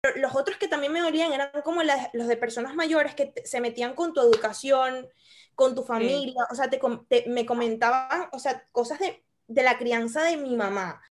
[0.00, 3.26] Pero los otros que también me dolían eran como las- los de personas mayores que
[3.26, 5.08] te- se metían con tu educación,
[5.56, 6.80] con tu familia, o sea, te,
[7.26, 11.02] me comentaban, o sea, cosas de, de la crianza de mi mamá.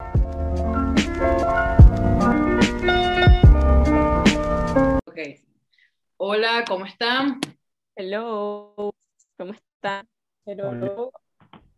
[5.05, 5.19] Ok.
[6.15, 7.41] Hola, ¿cómo están?
[7.93, 8.93] Hello,
[9.37, 10.07] ¿cómo están?
[10.45, 11.09] Hola.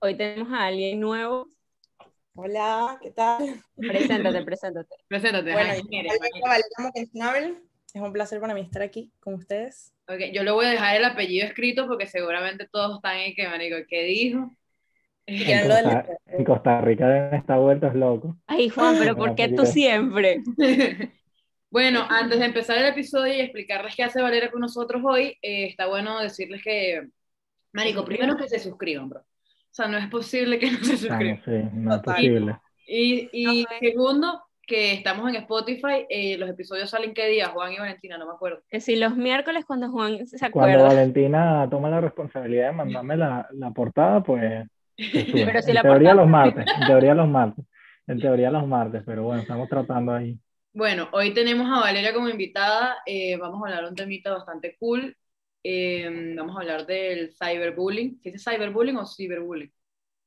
[0.02, 1.48] Hoy tenemos a alguien nuevo.
[2.36, 3.64] Hola, ¿qué tal?
[3.75, 4.95] Preséntate, preséntate.
[5.07, 5.52] Preséntate.
[5.54, 5.73] Bueno.
[7.94, 9.94] Es un placer para mí estar aquí con ustedes.
[10.08, 13.48] Ok, yo le voy a dejar el apellido escrito porque seguramente todos están ahí que
[13.48, 14.52] marico, ¿qué dijo?
[15.31, 18.35] En Costa, en Costa Rica deben estar vueltos locos.
[18.48, 20.41] Ay, Juan, pero ¿por qué tú siempre?
[21.71, 25.66] Bueno, antes de empezar el episodio y explicarles qué hace Valeria con nosotros hoy, eh,
[25.66, 27.07] está bueno decirles que,
[27.73, 29.23] marico, primero que se suscriban, bro.
[29.72, 31.28] O sea, no es posible que no se Ah, suscriban.
[31.28, 32.58] no, sí, no es posible.
[32.88, 37.77] Y, y segundo, que estamos en Spotify, eh, los episodios salen qué día, Juan y
[37.80, 38.62] Valentina, no me acuerdo.
[38.70, 40.88] Que si los miércoles cuando Juan se Cuando acuerda.
[40.96, 44.68] Valentina toma la responsabilidad de mandarme la, la portada, pues.
[44.98, 47.65] Pero si en la teoría portada- los martes, en teoría los martes,
[48.08, 50.38] en teoría los martes, pero bueno, estamos tratando ahí.
[50.74, 52.98] Bueno, hoy tenemos a Valeria como invitada.
[53.05, 55.15] eh, vamos a hablar de un temita bastante cool.
[55.63, 58.20] Eh, vamos a hablar del cyberbullying.
[58.21, 59.71] ¿Sí es cyberbullying o ciberbullying?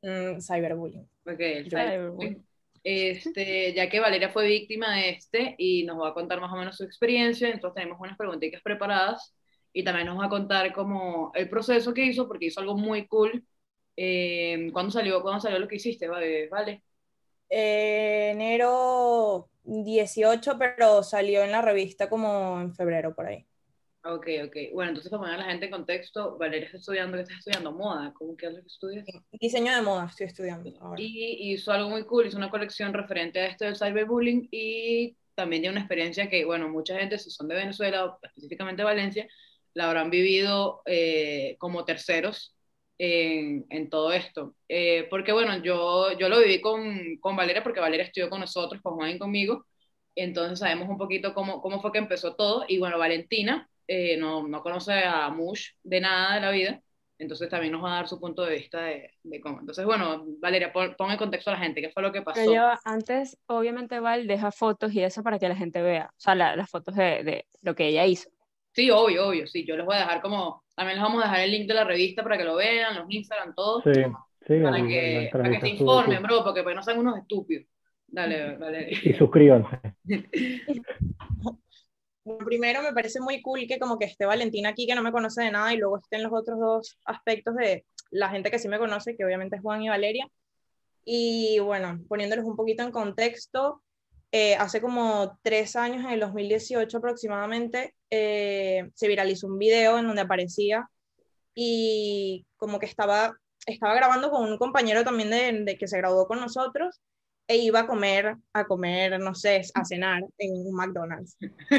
[0.02, 1.08] Mm, cyberbullying.
[1.26, 2.46] Ok, el cyberbullying.
[2.84, 6.56] Este, ya que Valeria fue víctima de este y nos va a contar más o
[6.56, 9.34] menos su experiencia, entonces tenemos unas preguntitas preparadas
[9.72, 13.06] y también nos va a contar como el proceso que hizo, porque hizo algo muy
[13.06, 13.44] cool.
[13.96, 16.08] Eh, ¿cuándo salió, ¿Cuándo salió lo que hiciste?
[16.08, 16.82] Vale, vale.
[17.48, 23.46] Eh, enero 18, pero salió en la revista como en febrero por ahí.
[24.04, 24.56] Ok, ok.
[24.72, 27.70] Bueno, entonces para poner a la gente en contexto, Valeria está estudiando, ¿qué estás estudiando?
[27.70, 29.06] Moda, ¿cómo que es lo que estudias?
[29.32, 31.00] Diseño de moda estoy estudiando ahora.
[31.00, 35.62] Y hizo algo muy cool, hizo una colección referente a esto del cyberbullying y también
[35.62, 39.28] tiene una experiencia que, bueno, mucha gente, si son de Venezuela, específicamente Valencia,
[39.74, 42.56] la habrán vivido eh, como terceros
[42.98, 44.56] en, en todo esto.
[44.68, 48.82] Eh, porque, bueno, yo, yo lo viví con, con Valeria, porque Valeria estudió con nosotros,
[48.82, 49.64] con Juan y conmigo,
[50.16, 52.64] entonces sabemos un poquito cómo, cómo fue que empezó todo.
[52.68, 56.80] Y bueno, Valentina eh, no, no conoce a Mush de nada de la vida,
[57.18, 59.60] entonces también nos va a dar su punto de vista de, de cómo.
[59.60, 62.52] Entonces, bueno, Valeria, pon, pon en contexto a la gente, ¿qué fue lo que pasó?
[62.52, 66.06] Yo antes, obviamente, Val deja fotos y eso para que la gente vea.
[66.10, 68.30] O sea, la- las fotos de, de lo que ella hizo.
[68.72, 71.40] Sí, obvio, obvio, sí, yo les voy a dejar como, también les vamos a dejar
[71.42, 73.90] el link de la revista para que lo vean, los Instagram, todo, Sí,
[74.46, 77.66] sí, para el- que, para que se informen, bro, porque pues no sean unos estúpidos.
[78.06, 78.98] Dale, Valeria.
[79.04, 79.78] Y suscríbanse.
[82.24, 85.42] Primero me parece muy cool que como que esté Valentina aquí, que no me conoce
[85.42, 88.78] de nada, y luego estén los otros dos aspectos de la gente que sí me
[88.78, 90.28] conoce, que obviamente es Juan y Valeria.
[91.04, 93.82] Y bueno, poniéndolos un poquito en contexto,
[94.30, 100.06] eh, hace como tres años, en el 2018 aproximadamente, eh, se viralizó un video en
[100.06, 100.88] donde aparecía
[101.54, 106.26] y como que estaba, estaba grabando con un compañero también de, de que se graduó
[106.26, 107.00] con nosotros
[107.52, 111.36] e iba a comer, a comer, no sé, a cenar en un McDonald's.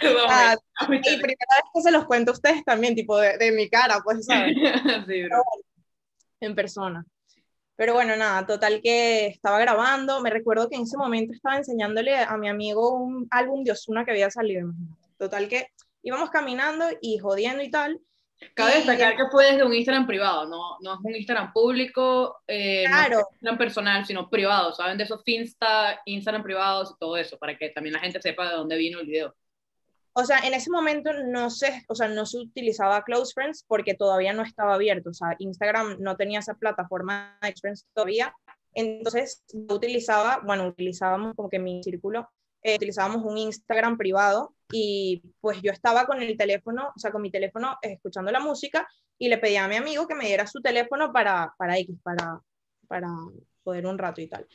[0.00, 0.54] Perdón, Ah,
[0.88, 3.68] me- y primera vez que se los cuento a ustedes también, tipo de, de mi
[3.68, 4.54] cara, pues, ¿sabes?
[5.08, 5.42] Sí, bro.
[6.40, 7.04] En persona.
[7.76, 10.20] Pero bueno, nada, total que estaba grabando.
[10.20, 14.04] Me recuerdo que en ese momento estaba enseñándole a mi amigo un álbum de Osuna
[14.04, 14.72] que había salido.
[15.18, 15.66] Total que
[16.02, 18.00] íbamos caminando y jodiendo y tal.
[18.54, 22.84] Cabe destacar que fue desde un Instagram privado, no, no es un Instagram público, eh,
[22.86, 24.98] no es Claro, un Instagram personal, sino privado, ¿saben?
[24.98, 28.56] De esos Finsta, Instagram privados y todo eso, para que también la gente sepa de
[28.56, 29.34] dónde vino el video.
[30.12, 33.94] o sea, en ese momento no se, o sea, no se utilizaba Close Friends porque
[33.94, 35.10] todavía no estaba abierto.
[35.10, 38.34] O sea, Instagram no tenía esa plataforma de Friends todavía.
[38.72, 42.30] Entonces, yo utilizaba, bueno, utilizábamos como que mi círculo,
[42.66, 47.22] eh, utilizábamos un Instagram privado y pues yo estaba con el teléfono, o sea, con
[47.22, 50.48] mi teléfono eh, escuchando la música y le pedía a mi amigo que me diera
[50.48, 52.40] su teléfono para, para X, para,
[52.88, 53.08] para
[53.62, 54.48] poder un rato y tal.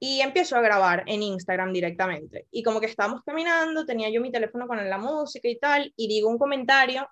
[0.00, 2.48] Y empiezo a grabar en Instagram directamente.
[2.50, 6.08] Y como que estábamos caminando, tenía yo mi teléfono con la música y tal, y
[6.08, 7.08] digo un comentario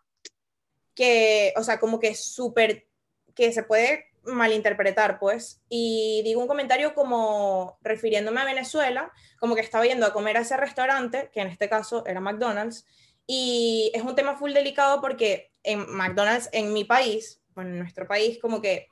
[0.96, 2.88] que, o sea, como que súper,
[3.36, 9.60] que se puede malinterpretar, pues, y digo un comentario como refiriéndome a Venezuela, como que
[9.60, 12.86] estaba yendo a comer a ese restaurante, que en este caso era McDonald's,
[13.26, 18.06] y es un tema full delicado porque en McDonald's, en mi país, bueno, en nuestro
[18.06, 18.88] país, como que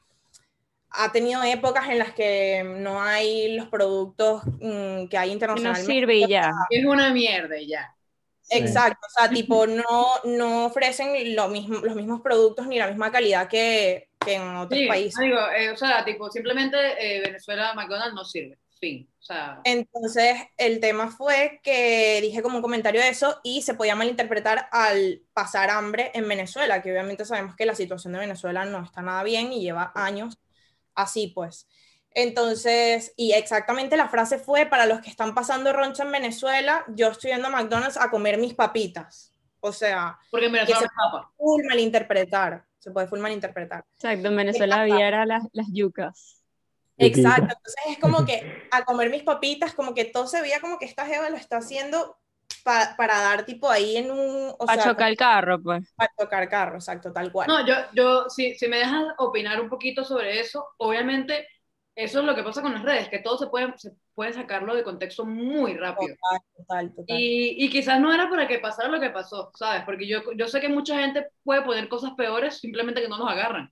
[0.91, 5.33] ha tenido épocas en las que no hay los productos mm, que hay Que no
[5.33, 5.93] internacionalmente.
[5.93, 6.53] sirve y ya.
[6.71, 7.95] Es una mierda y ya.
[8.43, 8.59] Sí.
[8.59, 13.11] Exacto, o sea, tipo, no, no ofrecen lo mismo, los mismos productos ni la misma
[13.13, 15.21] calidad que, que en otros Sí, países.
[15.21, 18.59] digo, eh, o sea, tipo, simplemente eh, Venezuela, McDonald's no sirve.
[18.81, 19.09] fin.
[19.21, 23.75] O sea, Entonces, el tema fue que dije como un comentario de eso y se
[23.75, 28.65] podía malinterpretar al pasar hambre en Venezuela, que obviamente sabemos que la situación de Venezuela
[28.65, 30.37] no está nada bien y lleva años
[30.95, 31.69] así, pues.
[32.11, 37.09] Entonces, y exactamente la frase fue, para los que están pasando roncha en Venezuela, yo
[37.11, 39.32] estoy yendo a McDonald's a comer mis papitas.
[39.65, 41.31] O sea, porque en Venezuela se- papa.
[41.37, 43.85] full malinterpretar, se puede full malinterpretar.
[43.95, 46.43] Exacto, en Venezuela había era las, las yucas.
[46.99, 50.79] Exacto, entonces es como que a comer mis papitas, como que todo se veía como
[50.79, 52.17] que esta jeva lo está haciendo
[52.65, 55.93] pa- para dar tipo ahí en un, o Para sea, chocar el carro, pues.
[55.97, 57.49] para chocar carro, exacto, tal cual.
[57.49, 61.47] No, yo, yo si, si me dejas opinar un poquito sobre eso, obviamente
[61.95, 64.75] eso es lo que pasa con las redes, que todo se puede, se puede sacarlo
[64.75, 66.15] de contexto muy rápido.
[66.17, 67.21] Total, total, total.
[67.21, 69.83] Y, y quizás no era para que pasara lo que pasó, ¿sabes?
[69.85, 73.31] Porque yo, yo sé que mucha gente puede poner cosas peores, simplemente que no nos
[73.31, 73.71] agarran.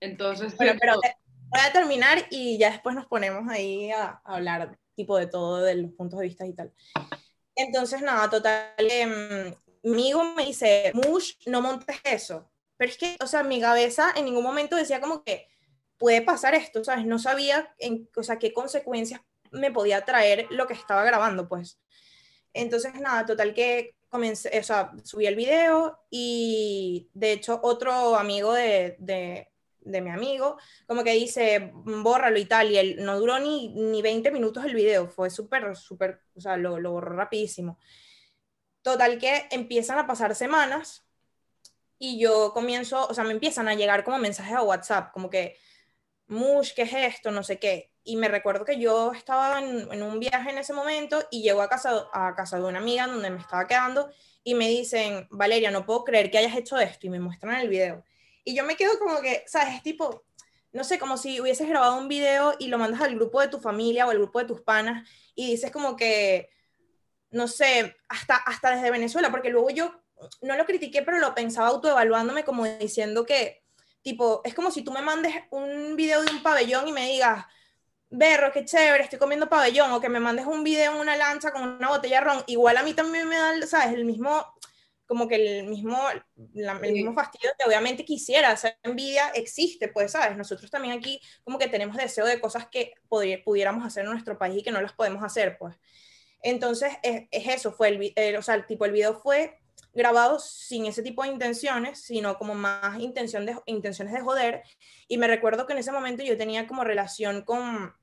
[0.00, 1.14] Entonces, Bueno, pero eh,
[1.48, 5.62] voy a terminar y ya después nos ponemos ahí a, a hablar tipo de todo,
[5.62, 6.72] de los puntos de vista y tal.
[7.54, 8.72] Entonces, nada, total,
[9.82, 12.50] mi amigo me dice, Mush, no montes eso.
[12.76, 15.46] Pero es que, o sea, mi cabeza en ningún momento decía como que
[16.00, 17.04] puede pasar esto, ¿sabes?
[17.06, 19.20] No sabía, en, o sea, qué consecuencias
[19.52, 21.78] me podía traer lo que estaba grabando, pues.
[22.54, 28.54] Entonces, nada, total que comencé, o sea, subí el video y de hecho otro amigo
[28.54, 29.46] de, de,
[30.00, 30.56] mi amigo
[30.86, 34.74] como que dice, bórralo y tal, y él no duró ni, ni 20 minutos el
[34.74, 37.78] video, fue súper, súper, o sea, lo, lo borró rapidísimo.
[38.82, 41.04] Total que empiezan a pasar semanas
[41.98, 45.58] y yo comienzo, o sea, me empiezan a llegar como mensajes a WhatsApp, como que,
[46.30, 47.30] Mush, ¿qué es esto?
[47.30, 47.92] No sé qué.
[48.04, 51.60] Y me recuerdo que yo estaba en, en un viaje en ese momento y llego
[51.60, 54.10] a casa, a casa de una amiga donde me estaba quedando
[54.44, 57.68] y me dicen, Valeria, no puedo creer que hayas hecho esto y me muestran el
[57.68, 58.04] video.
[58.44, 59.74] Y yo me quedo como que, ¿sabes?
[59.74, 60.24] Es tipo,
[60.72, 63.58] no sé, como si hubieses grabado un video y lo mandas al grupo de tu
[63.58, 66.48] familia o al grupo de tus panas y dices como que,
[67.30, 70.00] no sé, hasta, hasta desde Venezuela, porque luego yo
[70.42, 73.59] no lo critiqué, pero lo pensaba autoevaluándome como diciendo que,
[74.02, 77.44] tipo, es como si tú me mandes un video de un pabellón y me digas,
[78.10, 81.52] berro, qué chévere, estoy comiendo pabellón, o que me mandes un video en una lancha
[81.52, 83.94] con una botella de ron, igual a mí también me da, ¿sabes?
[83.94, 84.44] El mismo,
[85.06, 85.96] como que el mismo,
[86.54, 90.36] la- el mismo fastidio que obviamente quisiera, esa envidia existe, pues, ¿sabes?
[90.36, 94.38] Nosotros también aquí como que tenemos deseo de cosas que podría- pudiéramos hacer en nuestro
[94.38, 95.76] país y que no las podemos hacer, pues.
[96.42, 99.59] Entonces, es, es eso, fue el, el- o sea, el tipo, el video fue
[99.92, 104.62] grabado sin ese tipo de intenciones, sino como más intención de, intenciones de joder.
[105.08, 107.94] Y me recuerdo que en ese momento yo tenía como relación con,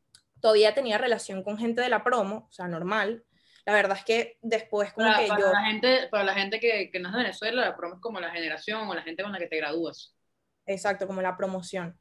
[0.42, 3.24] todavía tenía relación con gente de la promo, o sea, normal.
[3.66, 5.52] La verdad es que después como para, que para yo...
[5.52, 8.20] la gente, para la gente que, que no es de Venezuela, la promo es como
[8.20, 10.16] la generación o la gente con la que te gradúas.
[10.66, 11.98] Exacto, como la promoción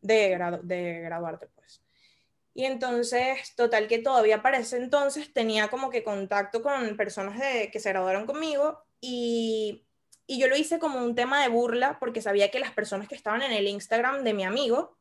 [0.00, 1.82] de, gradu- de graduarte, pues.
[2.52, 7.70] Y entonces, total que todavía para ese entonces tenía como que contacto con personas de,
[7.70, 9.84] que se graduaron conmigo y,
[10.26, 13.14] y yo lo hice como un tema de burla porque sabía que las personas que
[13.14, 14.96] estaban en el Instagram de mi amigo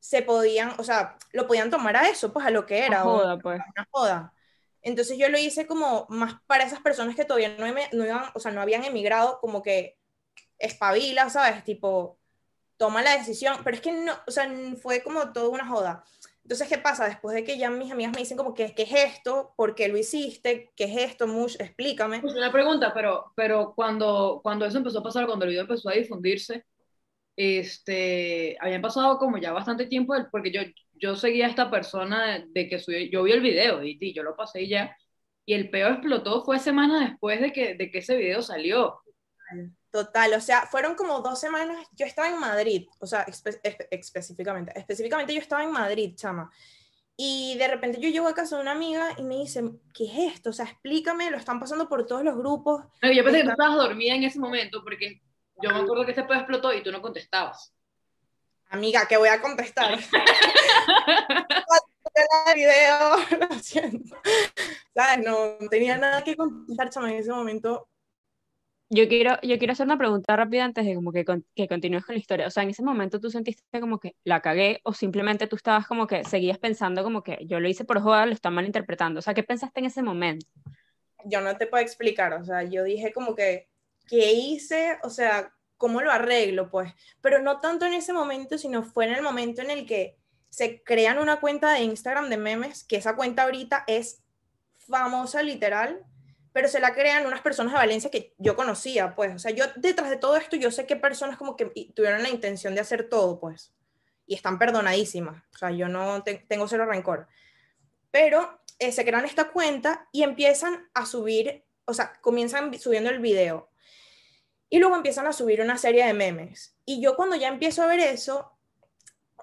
[0.00, 3.06] se podían, o sea, lo podían tomar a eso, pues a lo que era, A
[3.08, 3.60] o- joda, pues.
[3.76, 4.34] una joda.
[4.82, 8.40] Entonces yo lo hice como más para esas personas que todavía no, no iban, o
[8.40, 9.96] sea, no habían emigrado, como que
[10.58, 11.64] espabila, ¿sabes?
[11.64, 12.18] Tipo,
[12.76, 14.46] toma la decisión, pero es que no, o sea,
[14.82, 16.04] fue como toda una joda.
[16.44, 17.06] Entonces, ¿qué pasa?
[17.06, 19.54] Después de que ya mis amigas me dicen como que, ¿qué es esto?
[19.56, 20.70] ¿Por qué lo hiciste?
[20.76, 21.56] ¿Qué es esto, Mush?
[21.58, 22.20] Explícame.
[22.20, 25.88] Pues una pregunta, pero, pero cuando, cuando eso empezó a pasar, cuando el video empezó
[25.88, 26.66] a difundirse,
[27.34, 30.60] este, habían pasado como ya bastante tiempo, porque yo,
[30.92, 34.12] yo seguía a esta persona de, de que subió, yo vi el video y, y
[34.12, 34.94] yo lo pasé y ya,
[35.46, 39.00] y el peo explotó fue semanas después de que, de que ese video salió.
[39.94, 43.86] Total, o sea, fueron como dos semanas, yo estaba en Madrid, o sea, espe- espe-
[43.92, 46.50] específicamente, específicamente yo estaba en Madrid, chama,
[47.16, 49.62] y de repente yo llego a casa de una amiga y me dice,
[49.94, 50.50] ¿qué es esto?
[50.50, 53.50] O sea, explícame, lo están pasando por todos los grupos, No, yo pensé que tú
[53.52, 55.22] Está- estabas dormida en ese momento, porque
[55.62, 57.72] yo me acuerdo que ese peo explotó y tú no contestabas.
[58.70, 59.96] amiga, que voy a contestar.
[62.48, 63.16] el video,
[63.48, 64.16] lo siento.
[64.92, 65.24] ¿Sabes?
[65.24, 67.86] No, no tenía nada que contestar, chama, en ese momento.
[68.94, 72.04] Yo quiero, yo quiero hacer una pregunta rápida antes de como que, con- que continúes
[72.04, 72.46] con la historia.
[72.46, 75.86] O sea, en ese momento tú sentiste como que la cagué o simplemente tú estabas
[75.86, 79.18] como que seguías pensando como que yo lo hice por joda, lo están malinterpretando.
[79.18, 80.46] O sea, ¿qué pensaste en ese momento?
[81.24, 83.68] yo no te puedo explicar, o sea, yo dije como que,
[84.08, 84.98] ¿qué hice?
[85.02, 86.70] O sea, ¿cómo lo arreglo?
[86.70, 90.18] Pues, pero no tanto en ese momento, sino fue en el momento en el que
[90.50, 94.22] se crean una cuenta de Instagram de memes, que esa cuenta ahorita es
[94.86, 96.04] famosa literal,
[96.54, 99.66] pero se la crean unas personas de Valencia que yo conocía, pues, o sea, yo
[99.76, 103.10] detrás de todo esto, yo sé que personas como que tuvieron la intención de hacer
[103.10, 103.74] todo, pues,
[104.26, 107.28] y están perdonadísimas, o sea, yo no te- tengo cero rencor.
[108.12, 113.20] pero eh, se crean esta cuenta y empiezan a subir, o sea, comienzan subiendo el
[113.20, 113.70] video.
[114.70, 116.76] Y luego empiezan a subir una serie de memes.
[116.84, 118.52] Y yo cuando ya empiezo a ver eso,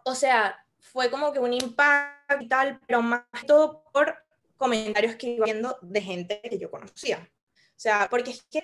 [0.06, 4.21] o sea, fue como que un impacto y tal, pero más todo por
[4.62, 7.28] comentarios que iba viendo de gente que yo conocía.
[7.58, 8.64] O sea, porque es que,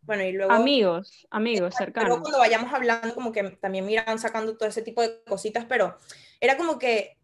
[0.00, 0.50] bueno, y luego...
[0.50, 2.08] Amigos, amigos cercanos.
[2.08, 5.98] Luego cuando vayamos hablando, como que también miran sacando todo ese tipo de cositas, pero
[6.40, 7.18] era como que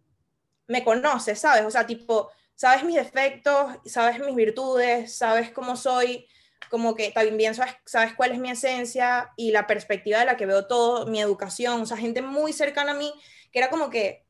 [0.68, 1.64] me conoces, ¿sabes?
[1.64, 6.28] O sea, tipo, sabes mis defectos, sabes mis virtudes, sabes cómo soy,
[6.68, 10.44] como que también sabes, sabes cuál es mi esencia y la perspectiva de la que
[10.44, 13.12] veo todo, mi educación, o sea, gente muy cercana a mí,
[13.50, 14.26] que era como que,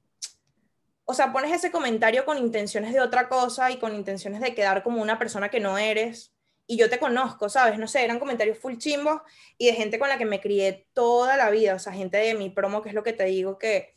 [1.10, 4.82] o sea, pones ese comentario con intenciones de otra cosa y con intenciones de quedar
[4.82, 6.32] como una persona que no eres,
[6.66, 7.78] y yo te conozco, ¿sabes?
[7.80, 9.20] No sé, eran comentarios full chimbos
[9.58, 12.34] y de gente con la que me crié toda la vida, o sea, gente de
[12.34, 13.96] mi promo, que es lo que te digo, que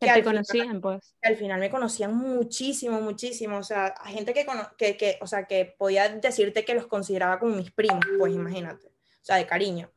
[0.00, 1.16] que, te conocían, pues.
[1.22, 3.58] al final me conocían muchísimo, muchísimo.
[3.58, 4.46] O sea, gente que,
[4.76, 8.86] que, que, o sea, que podía decirte que los consideraba como mis primos, pues imagínate.
[8.86, 9.90] O sea, de cariño.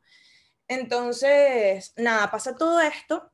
[0.66, 3.31] Entonces, nada, pasa todo esto.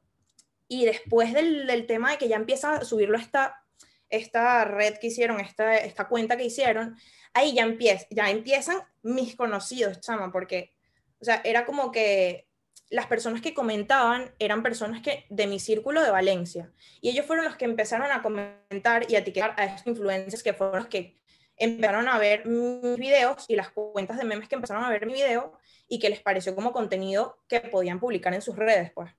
[0.69, 3.65] Y después del, tema de que ya empieza a subirlo esta,
[4.11, 6.97] esta red que hicieron, esta, esta cuenta que hicieron,
[7.33, 10.73] ahí ya, empieza, ya empiezan mis conocidos, chama, porque,
[11.21, 12.47] o sea, era como que
[12.91, 16.71] las personas que comentaban eran personas que de mi círculo de Valencia.
[17.01, 20.55] Y ellos fueron los que empezaron a comentar y a etiquetar a estos influencers que
[20.55, 21.19] fueron los que
[21.57, 25.15] empezaron a ver mis videos y las cuentas de memes que empezaron a ver mi
[25.15, 25.59] video
[25.89, 29.13] y que les pareció como contenido que podían publicar en sus redes, pues.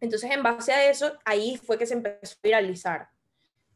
[0.00, 3.08] Entonces, en base a eso, ahí fue que se empezó a viralizar.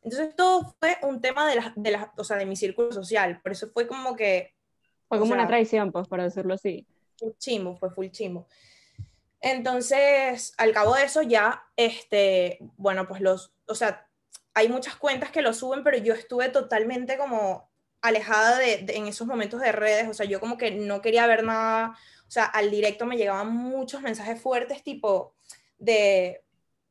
[0.03, 3.41] Entonces, todo fue un tema de, la, de, la, o sea, de mi círculo social.
[3.43, 4.55] Por eso fue como que...
[5.09, 6.87] Fue como una traición, pues, para decirlo así.
[7.19, 8.47] Full chimbo, fue full chimbo.
[9.41, 14.09] Entonces, al cabo de eso ya, este, bueno, pues los, o sea,
[14.55, 17.69] hay muchas cuentas que lo suben, pero yo estuve totalmente como
[18.01, 21.45] alejada de, en esos momentos de redes, o sea, yo como que no quería ver
[21.45, 25.35] nada, o sea, al directo me llegaban muchos mensajes fuertes tipo
[25.85, 26.41] de...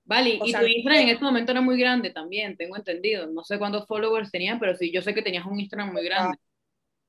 [0.06, 3.58] Vale, y tu Instagram en ese momento era muy grande también, tengo entendido, no sé
[3.58, 6.38] cuántos followers tenían, pero sí, yo sé que tenías un Instagram muy grande.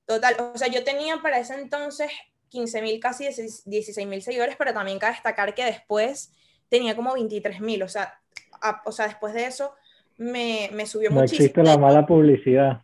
[0.06, 2.10] Total, o sea, yo tenía para ese entonces
[2.50, 6.32] 15 mil, casi 16 mil seguidores, pero también cabe destacar que después
[6.68, 8.20] tenía como 23 mil, o sea,
[8.84, 9.74] o sea, después de eso
[10.16, 11.44] me, me subió no muchísimo.
[11.44, 12.82] existe la mala publicidad.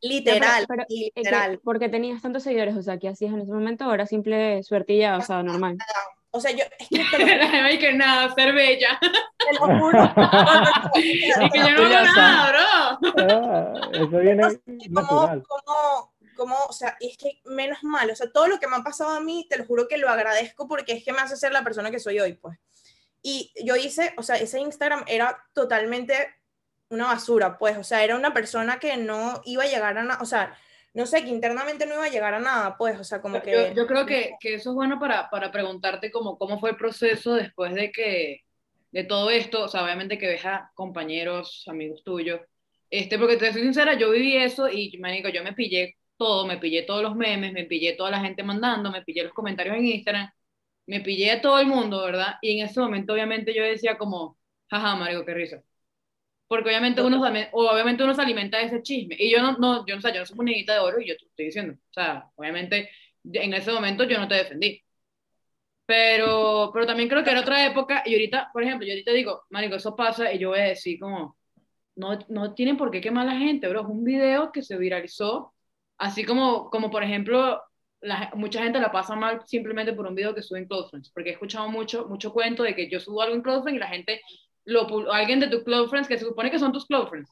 [0.00, 1.60] Literal, pero, literal.
[1.62, 3.84] porque tenías tantos seguidores, o sea, ¿qué hacías en ese momento?
[3.84, 5.78] Ahora simple suertilla, o sea, normal.
[6.34, 8.98] O sea, yo, es que no hay que nada, ser bella.
[9.00, 10.02] Te lo juro.
[10.94, 13.12] y que yo no hago nada, bro.
[13.18, 14.42] Ah, eso viene
[14.88, 15.42] natural.
[15.46, 18.76] Como, como, como, o sea, es que menos mal, o sea, todo lo que me
[18.76, 21.36] ha pasado a mí, te lo juro que lo agradezco porque es que me hace
[21.36, 22.58] ser la persona que soy hoy, pues.
[23.22, 26.34] Y yo hice, o sea, ese Instagram era totalmente
[26.88, 30.22] una basura, pues, o sea, era una persona que no iba a llegar a nada,
[30.22, 30.56] o sea,
[30.94, 33.72] no sé, que internamente no iba a llegar a nada, pues, o sea, como que...
[33.74, 37.34] Yo, creo que, que, eso es bueno para, para preguntarte como, cómo fue el proceso
[37.34, 38.40] después de que,
[38.90, 42.40] de todo esto, o sea, obviamente que ves a compañeros, amigos tuyos,
[42.90, 46.58] este, porque te soy sincera, yo viví eso y, digo yo me pillé todo, me
[46.58, 49.86] pillé todos los memes, me pillé toda la gente mandando, me pillé los comentarios en
[49.86, 50.30] Instagram,
[50.86, 52.34] me pillé a todo el mundo, ¿verdad?
[52.42, 54.38] Y en ese momento obviamente yo decía como,
[54.70, 55.62] jaja, Mario, qué risa.
[56.52, 57.18] Porque obviamente uno,
[57.52, 59.16] obviamente uno se alimenta de ese chisme.
[59.18, 61.24] Y yo no, no, yo, no, yo no soy monedita de oro y yo te
[61.24, 61.74] estoy diciendo.
[61.74, 62.90] O sea, obviamente
[63.24, 64.82] en ese momento yo no te defendí.
[65.86, 69.44] Pero, pero también creo que era otra época y ahorita, por ejemplo, yo ahorita digo,
[69.50, 71.36] Marico, eso pasa y yo voy a decir como,
[71.96, 73.80] no, no tienen por qué quemar a la gente, bro.
[73.80, 75.54] Es un video que se viralizó
[76.02, 77.62] Así como, como por ejemplo,
[78.00, 81.10] la, mucha gente la pasa mal simplemente por un video que sube en Close Friends,
[81.10, 83.80] porque he escuchado mucho, mucho cuento de que yo subo algo en Close Friends y
[83.80, 84.20] la gente,
[84.64, 87.30] lo, alguien de tus Close Friends, que se supone que son tus Close Friends,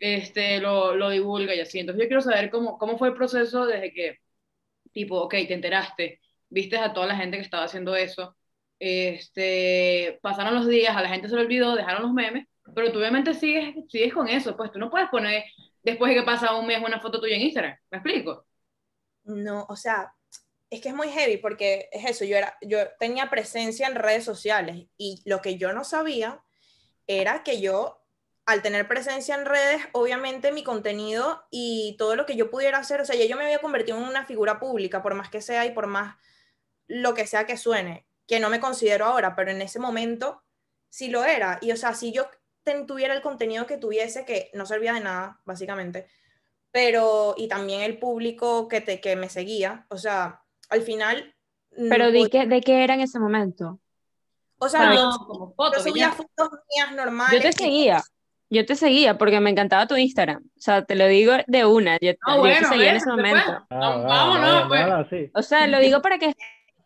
[0.00, 1.78] este, lo, lo divulga y así.
[1.80, 4.18] Entonces yo quiero saber cómo, cómo fue el proceso desde que,
[4.92, 8.36] tipo, ok, te enteraste, viste a toda la gente que estaba haciendo eso,
[8.78, 12.98] este, pasaron los días, a la gente se lo olvidó, dejaron los memes, pero tú
[12.98, 15.44] obviamente sigues, sigues con eso, pues tú no puedes poner
[15.82, 17.76] después de que pasa un mes una foto tuya en Instagram.
[17.90, 18.46] ¿Me explico?
[19.24, 20.12] No, o sea,
[20.70, 24.24] es que es muy heavy porque es eso, yo, era, yo tenía presencia en redes
[24.24, 26.42] sociales y lo que yo no sabía
[27.06, 28.02] era que yo,
[28.46, 33.00] al tener presencia en redes, obviamente mi contenido y todo lo que yo pudiera hacer,
[33.00, 35.66] o sea, ya yo me había convertido en una figura pública, por más que sea
[35.66, 36.16] y por más
[36.88, 40.42] lo que sea que suene, que no me considero ahora, pero en ese momento
[40.88, 41.58] sí lo era.
[41.60, 42.28] Y o sea, si yo
[42.86, 46.08] tuviera el contenido que tuviese, que no servía de nada, básicamente,
[46.72, 51.34] pero, y también el público que, te, que me seguía, o sea, al final...
[51.90, 53.80] Pero ¿de, qué, ¿de qué era en ese momento?
[54.58, 57.42] O sea, no, como fotos, yo subía fotos mías normales.
[57.42, 58.02] Yo te seguía.
[58.48, 60.42] Yo te seguía porque me encantaba tu Instagram.
[60.56, 61.98] O sea, te lo digo de una.
[62.00, 63.02] Yo, Ah, yo bueno, te seguía en ¿ves?
[63.02, 63.66] ese momento.
[63.68, 64.80] Ah, Vámonos, pues.
[64.80, 65.30] nada, sí.
[65.34, 66.34] O sea, lo digo para que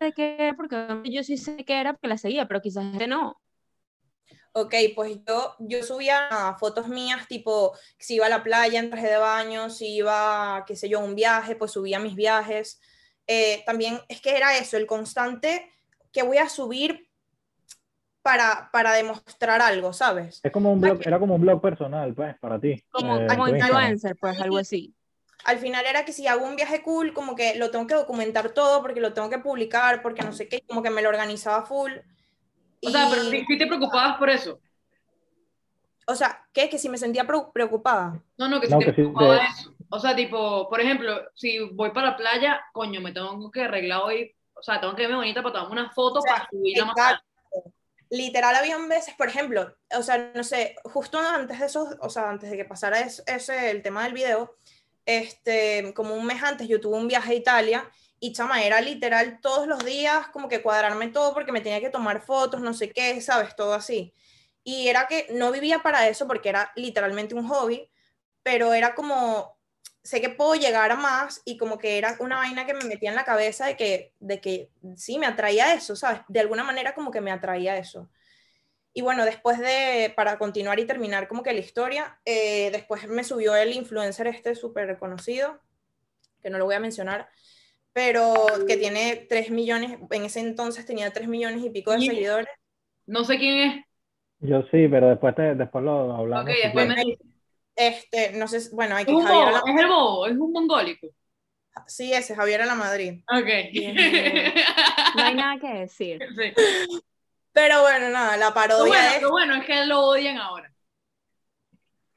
[0.00, 3.40] era, porque yo sí sé que era porque la seguía, pero quizás gente no.
[4.52, 8.90] Ok, pues yo, yo subía ah, fotos mías, tipo, si iba a la playa en
[8.90, 12.80] traje de baño, si iba, qué sé yo, a un viaje, pues subía mis viajes.
[13.32, 15.70] Eh, también es que era eso, el constante
[16.12, 17.08] que voy a subir
[18.22, 20.40] para, para demostrar algo, ¿sabes?
[20.42, 22.82] Es como un blog, era como un blog personal, pues, para ti.
[22.90, 24.92] Como, eh, como influencer, pues algo así.
[25.44, 28.50] Al final era que si hago un viaje cool, como que lo tengo que documentar
[28.50, 31.64] todo, porque lo tengo que publicar, porque no sé qué, como que me lo organizaba
[31.64, 31.92] full.
[32.84, 34.60] O sea, Y- pero sí, sí te preocupabas por eso.
[36.08, 36.68] o sea, ¿qué?
[36.68, 38.20] Que si me sentía pre- preocupada.
[38.38, 39.74] No, no, que No, sí te que sí preocupaba te- eso.
[39.90, 44.02] O sea, tipo, por ejemplo, si voy para la playa, coño, me tengo que arreglar
[44.04, 46.94] hoy, o sea, tengo que verme bonita para tomar una foto O sea, para exacto.
[46.94, 47.20] tarde.
[48.10, 52.30] literal habían veces, por ejemplo, o sea, no sé, justo antes de eso, o sea,
[52.30, 54.56] antes de que pasara es- ese, el tema del video,
[55.06, 59.40] este, como un mes antes yo tuve un viaje a Italia y chama, era literal
[59.40, 62.92] todos los días como que cuadrarme todo porque me tenía que tomar fotos, no sé
[62.92, 64.14] qué, sabes, todo así.
[64.64, 67.90] Y era que no vivía para eso porque era literalmente un hobby,
[68.42, 69.58] pero era como,
[70.02, 73.10] sé que puedo llegar a más y como que era una vaina que me metía
[73.10, 76.22] en la cabeza de que, de que sí, me atraía eso, ¿sabes?
[76.28, 78.10] De alguna manera como que me atraía eso.
[78.92, 83.24] Y bueno, después de, para continuar y terminar como que la historia, eh, después me
[83.24, 85.60] subió el influencer este súper conocido,
[86.42, 87.28] que no lo voy a mencionar,
[87.92, 88.34] pero
[88.66, 92.48] que tiene 3 millones, en ese entonces tenía 3 millones y pico de Y- seguidores.
[93.06, 93.84] No sé quién es.
[94.40, 96.50] Yo sí, pero después, te, después lo hablamos.
[96.50, 97.26] Ok, después me dices.
[97.80, 100.32] Este, no sé, bueno, hay Es que un Javier bobo, la- es el bobo, es
[100.32, 101.06] un mongólico.
[101.86, 103.22] Sí, ese, Javier a la Madrid.
[103.28, 103.48] Ok.
[105.16, 106.18] No hay nada que decir.
[106.36, 106.52] Sí.
[107.52, 109.22] Pero bueno, nada, la Lo parodia bueno, es...
[109.22, 110.70] lo bueno es que lo odian ahora.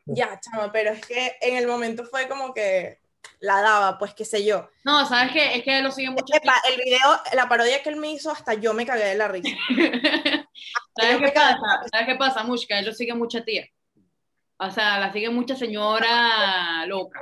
[0.06, 3.00] Ya, chama, pero es que en el momento fue como que
[3.40, 4.70] la daba, pues qué sé yo.
[4.84, 5.56] No, ¿sabes qué?
[5.56, 6.36] Es que lo siguen mucho.
[6.36, 9.28] Epa, el video, la parodia que él me hizo, hasta yo me cagué de la
[9.30, 9.56] risa.
[10.96, 11.58] ¿Sabes qué pasa?
[11.92, 12.78] ¿Sabes qué pasa, Mushka?
[12.80, 13.66] Él lo sigue mucha tía.
[14.58, 17.22] O sea, la sigue mucha señora loca.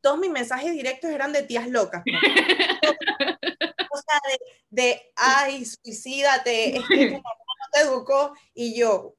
[0.00, 2.02] Todos mis- mensajes directos eran de tías locas.
[2.04, 2.18] ¿no?
[2.18, 8.32] o sea, de, de, ay, suicídate, es que tu mamá no te educó.
[8.54, 9.14] Y yo,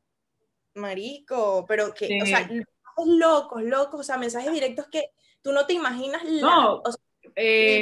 [0.75, 2.61] marico, pero que, o sea, Sí.
[3.05, 5.09] locos, locos, o sea, mensajes directos que
[5.41, 6.23] tú no te imaginas.
[6.25, 7.01] la- No, o sea,
[7.35, 7.81] Eh,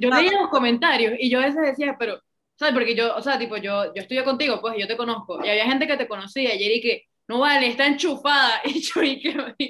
[0.00, 2.20] yo leía los comentarios y yo a veces decía, pero,
[2.58, 2.74] ¿sabes?
[2.74, 5.44] Porque yo, o sea, tipo, yo, yo estudio contigo, pues yo te conozco.
[5.44, 8.60] Y había gente que te conocía y era y que, no vale, está enchufada.
[8.64, 9.20] Y yo, ¿y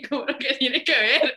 [0.03, 1.35] qué, pero qué tiene que ver?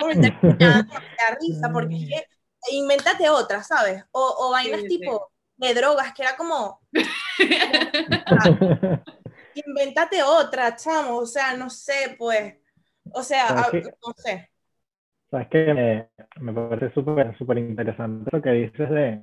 [0.00, 2.22] O sea, que demasiada risa, porque es
[2.70, 4.04] que invéntate otra, ¿sabes?
[4.12, 5.18] O, o vainas Sí, sí.
[5.18, 6.80] tipo de drogas, que era como,
[9.54, 12.54] invéntate otra, chamo, o sea, no sé, pues,
[13.10, 13.94] o sea, ¿Sabes a- qué?
[14.06, 14.50] no sé.
[15.30, 16.08] Sabes que me,
[16.40, 19.22] me parece súper súper interesante lo que dices de,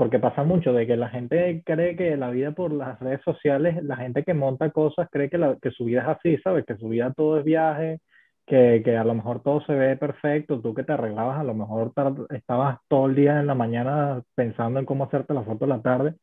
[0.00, 3.84] porque pasa mucho de que la gente cree que la vida por las redes sociales,
[3.84, 6.64] la gente que monta cosas cree que, la, que su vida es así, ¿sabes?
[6.64, 8.00] Que su vida todo es viaje,
[8.46, 11.52] que, que a lo mejor todo se ve perfecto, tú que te arreglabas, a lo
[11.52, 11.92] mejor
[12.30, 15.82] estabas todo el día en la mañana pensando en cómo hacerte la foto en la
[15.82, 16.14] tarde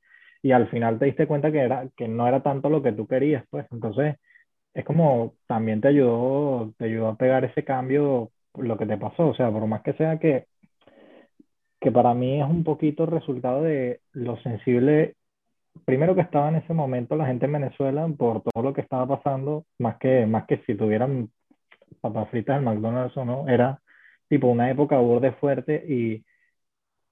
[0.42, 3.06] y al final te diste cuenta que, era, que no era tanto lo que tú
[3.06, 4.16] querías, pues entonces
[4.74, 9.28] es como también te ayudó, te ayudó a pegar ese cambio lo que te pasó,
[9.28, 10.48] o sea, por más que sea que,
[11.80, 15.16] que para mí es un poquito resultado de lo sensible,
[15.86, 19.08] primero que estaba en ese momento la gente en Venezuela por todo lo que estaba
[19.08, 21.30] pasando, más que, más que si tuvieran
[22.02, 23.80] papas fritas en McDonald's o no, era
[24.28, 26.26] tipo una época burde fuerte y,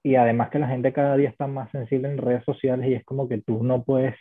[0.04, 3.06] y además que la gente cada día está más sensible en redes sociales y es
[3.06, 4.16] como que tú no puedes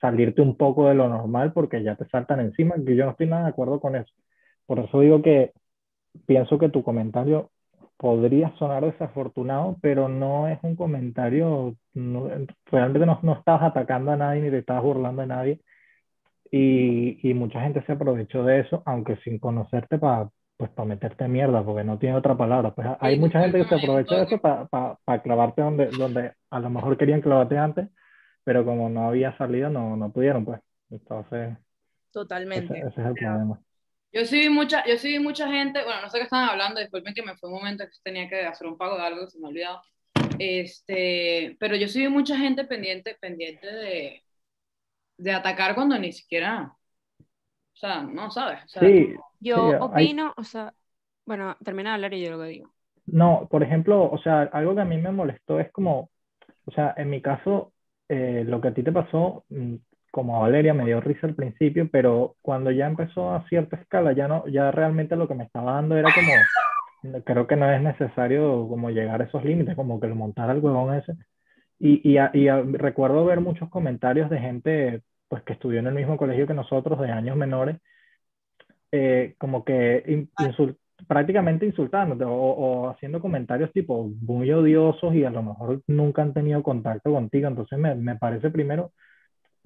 [0.00, 3.26] salirte un poco de lo normal porque ya te saltan encima, que yo no estoy
[3.26, 4.12] nada de acuerdo con eso.
[4.66, 5.52] Por eso digo que
[6.26, 7.50] pienso que tu comentario
[7.98, 12.30] podría sonar desafortunado, pero no es un comentario, no-
[12.66, 15.60] realmente no, no estabas atacando a nadie ni te estabas burlando de nadie.
[16.50, 21.28] Y, y mucha gente se aprovechó de eso, aunque sin conocerte para pues, para meterte
[21.28, 22.74] mierda, porque no tiene otra palabra.
[22.74, 24.68] Pues hay Sí, mucha gente que se aprovechó de eso para
[25.22, 27.88] clavarte donde, donde a lo mejor querían clavarte antes,
[28.44, 30.60] pero como no había salido, no, no pudieron, pues.
[30.90, 31.56] Entonces,
[32.54, 32.88] ese, Totalmente.
[32.88, 33.60] ese es el problema.
[34.12, 36.80] Yo sí vi mucha, yo sí vi mucha gente, bueno, no sé qué estaban hablando,
[36.80, 39.38] disculpen que me fue un momento que tenía que hacer un pago de algo, se
[39.38, 39.82] me ha olvidado.
[40.38, 44.24] Este, pero yo sí vi mucha gente pendiente, pendiente de,
[45.18, 46.72] de atacar cuando ni siquiera,
[47.74, 48.64] o sea, no sabes.
[48.64, 50.74] O sea, Sí, Yo Sí, hay- opino, o sea,
[51.26, 52.74] bueno, termina de hablar y yo lo que digo.
[53.06, 56.10] No, por ejemplo, o sea, algo que a mí me molestó es como,
[56.66, 57.72] o sea, en mi caso,
[58.08, 59.76] eh, lo que a ti te pasó, mm,
[60.10, 64.12] como a Valeria me dio risa al principio, pero cuando ya empezó a cierta escala,
[64.12, 67.80] ya no, ya realmente lo que me estaba dando era como, creo que no es
[67.82, 71.14] necesario como llegar a esos límites, como que lo montar al huevón ese.
[71.78, 76.16] Y, y, y recuerdo ver muchos comentarios de gente pues que estudió en el mismo
[76.16, 77.76] colegio que nosotros, de años menores,
[78.92, 80.28] eh, como que
[81.06, 86.32] prácticamente insultándote o, o, haciendo comentarios tipo muy odiosos y a lo mejor nunca han
[86.34, 87.48] tenido contacto contigo.
[87.48, 88.92] Entonces me, me parece primero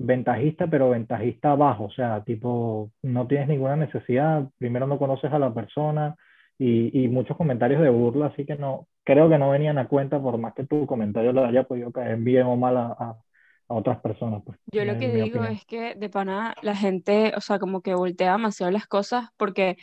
[0.03, 5.39] ventajista, pero ventajista bajo, o sea, tipo, no tienes ninguna necesidad, primero no conoces a
[5.39, 6.17] la persona
[6.59, 10.21] y, y, muchos comentarios de burla, así que no, creo que no venían a cuenta
[10.21, 13.17] por más que tu comentario lo haya podido caer bien o mal a, a,
[13.69, 14.43] otras personas.
[14.45, 17.95] Pues, Yo lo que digo es que de pana la gente, o sea, como que
[17.95, 19.79] voltea demasiado las cosas porque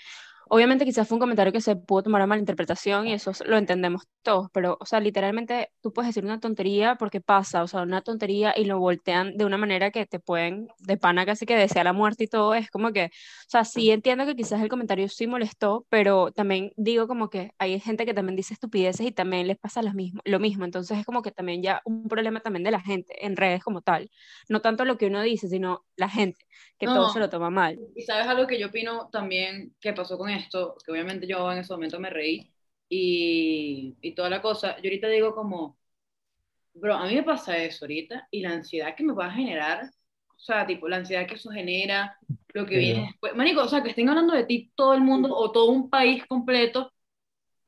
[0.51, 3.55] Obviamente quizás fue un comentario que se pudo tomar a mala interpretación y eso lo
[3.55, 7.83] entendemos todos, pero, o sea, literalmente tú puedes decir una tontería porque pasa, o sea,
[7.83, 11.55] una tontería y lo voltean de una manera que te pueden, de pana casi que
[11.55, 14.69] desea la muerte y todo, es como que, o sea, sí entiendo que quizás el
[14.69, 19.11] comentario sí molestó, pero también digo como que hay gente que también dice estupideces y
[19.11, 22.39] también les pasa lo mismo, lo mismo, entonces es como que también ya un problema
[22.39, 24.09] también de la gente en redes como tal,
[24.47, 26.43] no tanto lo que uno dice, sino la gente,
[26.79, 27.77] que todo se lo toma mal.
[27.95, 31.59] Y sabes algo que yo opino también que pasó con esto, que obviamente yo en
[31.59, 32.51] ese momento me reí
[32.89, 35.77] y, y toda la cosa, yo ahorita digo como,
[36.73, 39.83] bro, a mí me pasa eso ahorita y la ansiedad que me va a generar,
[40.35, 42.17] o sea, tipo, la ansiedad que eso genera,
[42.53, 43.35] lo que viene después.
[43.35, 46.25] Manico, o sea, que estén hablando de ti todo el mundo o todo un país
[46.25, 46.91] completo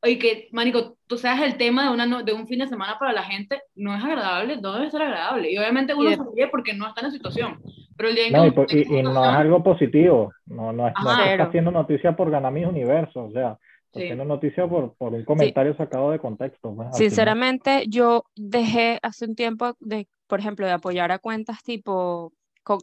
[0.03, 3.13] y que, Manico, tú seas el tema de, una, de un fin de semana para
[3.13, 5.51] la gente, no es agradable, no debe ser agradable.
[5.51, 7.61] Y obviamente uno se ríe porque no está en la situación.
[7.97, 12.15] Pero el día no, y, no es algo positivo, no, no, es, está haciendo noticia
[12.15, 13.57] por ganar mis universos, o sea,
[13.93, 14.03] sí.
[14.03, 16.73] haciendo noticia por, por un comentario sacado de contexto.
[16.75, 22.33] Pues, Sinceramente, yo dejé hace un tiempo, de, por ejemplo, de apoyar a cuentas tipo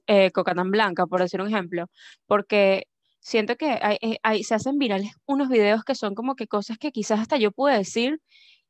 [0.07, 1.87] eh, Cocatán Blanca, por decir un ejemplo,
[2.27, 2.85] porque
[3.21, 6.79] siento que hay, eh, hay, se hacen virales unos videos que son como que cosas
[6.79, 8.21] que quizás hasta yo puedo decir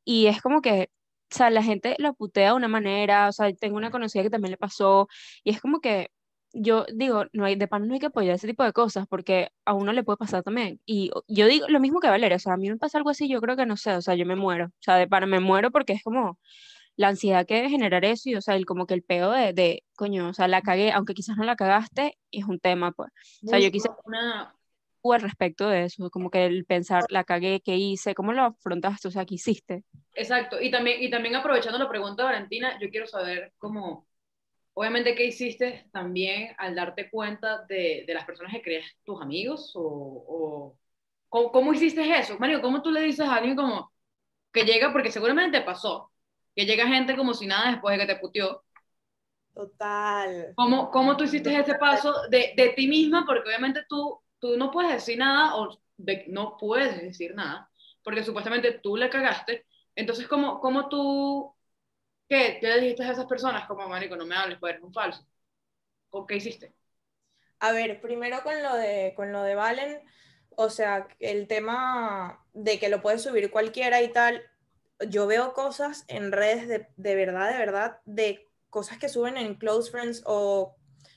[0.03, 0.89] y es como que,
[1.31, 4.29] o sea, la gente lo putea de una manera, o sea, tengo una conocida que
[4.29, 5.07] también le pasó
[5.43, 6.09] y es como que
[6.53, 9.51] yo digo, no hay, de pan no hay que apoyar ese tipo de cosas porque
[9.65, 10.79] a uno le puede pasar también.
[10.85, 13.29] Y yo digo lo mismo que Valeria, o sea, a mí me pasa algo así,
[13.29, 15.39] yo creo que no sé, o sea, yo me muero, o sea, de pan me
[15.39, 16.39] muero porque es como
[16.95, 19.53] la ansiedad que debe generar eso y, o sea, el, como que el pedo de,
[19.53, 23.09] de, coño, o sea, la cagué, aunque quizás no la cagaste, es un tema, pues.
[23.45, 24.53] O sea, yo quise una...
[25.03, 28.15] al respecto de eso, como que el pensar, la cagué, ¿qué hice?
[28.15, 29.07] ¿Cómo lo afrontaste?
[29.07, 29.85] O sea, ¿qué hiciste?
[30.13, 34.08] Exacto, y también, y también aprovechando la pregunta de Valentina, yo quiero saber cómo
[34.79, 39.73] Obviamente, ¿qué hiciste también al darte cuenta de, de las personas que crees tus amigos?
[39.75, 40.73] ¿O,
[41.29, 42.39] o ¿cómo, hiciste eso?
[42.39, 43.91] Mario, ¿cómo tú le dices a alguien como
[44.53, 46.13] que llega, porque seguramente te pasó,
[46.55, 48.63] que llega gente como si nada después de que te puteó?
[49.53, 50.53] Total.
[50.55, 53.25] ¿Cómo, cómo tú hiciste ese paso de, de ti misma?
[53.25, 55.77] Porque obviamente tú, tú no puedes decir nada o
[56.27, 57.69] no puedes decir nada,
[58.01, 59.65] porque supuestamente tú le cagaste.
[59.93, 61.53] Entonces, ¿cómo, cómo tú
[62.29, 62.59] ¿Qué?
[62.61, 65.25] ¿Qué le dijiste a esas personas como, marico, no me hables, pues eres un falso?
[66.11, 66.75] ¿O qué hiciste?
[67.59, 70.01] A ver, primero con lo de, con lo de Valen,
[70.55, 74.43] o sea, el tema de que lo puede subir cualquiera y tal,
[75.09, 79.55] yo veo cosas en redes de, de verdad, de verdad, de cosas que suben en
[79.55, 80.75] Close Friends o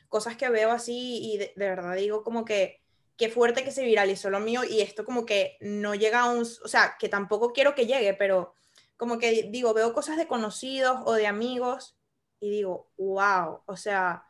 [0.08, 2.80] cosas que veo así y de, de verdad digo como que
[3.16, 6.42] qué fuerte que se viralizó lo mío y esto como que no llega a un,
[6.42, 8.54] o sea, que tampoco quiero que llegue, pero
[8.96, 11.96] como que digo, veo cosas de conocidos o de amigos
[12.40, 14.24] y digo, wow, o sea,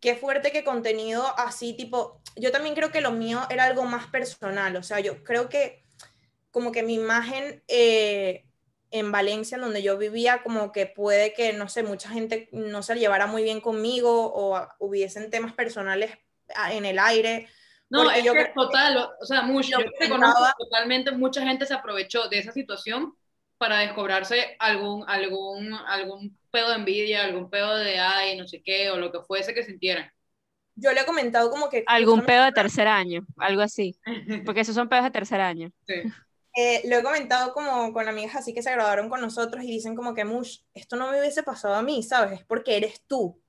[0.00, 4.06] qué fuerte que contenido así, tipo, yo también creo que lo mío era algo más
[4.06, 5.84] personal, o sea, yo creo que
[6.50, 8.44] como que mi imagen eh,
[8.90, 12.94] en Valencia, donde yo vivía, como que puede que, no sé, mucha gente no se
[12.94, 16.12] llevara muy bien conmigo o hubiesen temas personales
[16.70, 17.48] en el aire.
[17.90, 21.74] No, es yo que total, o sea, mucho, yo, te conozco totalmente, mucha gente se
[21.74, 23.16] aprovechó de esa situación
[23.58, 28.90] para descobrarse algún, algún, algún pedo de envidia, algún pedo de ay, no sé qué,
[28.90, 30.10] o lo que fuese que sintieran.
[30.76, 31.84] Yo le he comentado como que...
[31.86, 33.96] Algún pedo de tercer año, algo así.
[34.44, 35.70] Porque esos son pedos de tercer año.
[35.86, 36.02] Sí.
[36.56, 39.96] Eh, lo he comentado como con amigas así que se graduaron con nosotros y dicen
[39.96, 42.40] como que, Mush, esto no me hubiese pasado a mí, ¿sabes?
[42.40, 43.40] Es porque eres tú.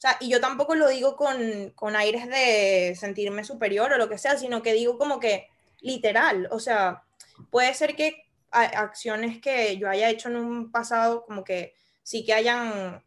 [0.00, 4.18] sea, y yo tampoco lo digo con, con aires de sentirme superior o lo que
[4.18, 5.48] sea, sino que digo como que
[5.80, 7.02] literal, o sea,
[7.50, 12.34] puede ser que acciones que yo haya hecho en un pasado, como que sí que
[12.34, 13.02] hayan,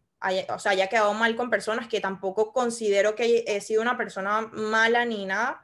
[0.49, 4.41] o sea, haya quedado mal con personas que tampoco considero que he sido una persona
[4.53, 5.61] mala ni nada,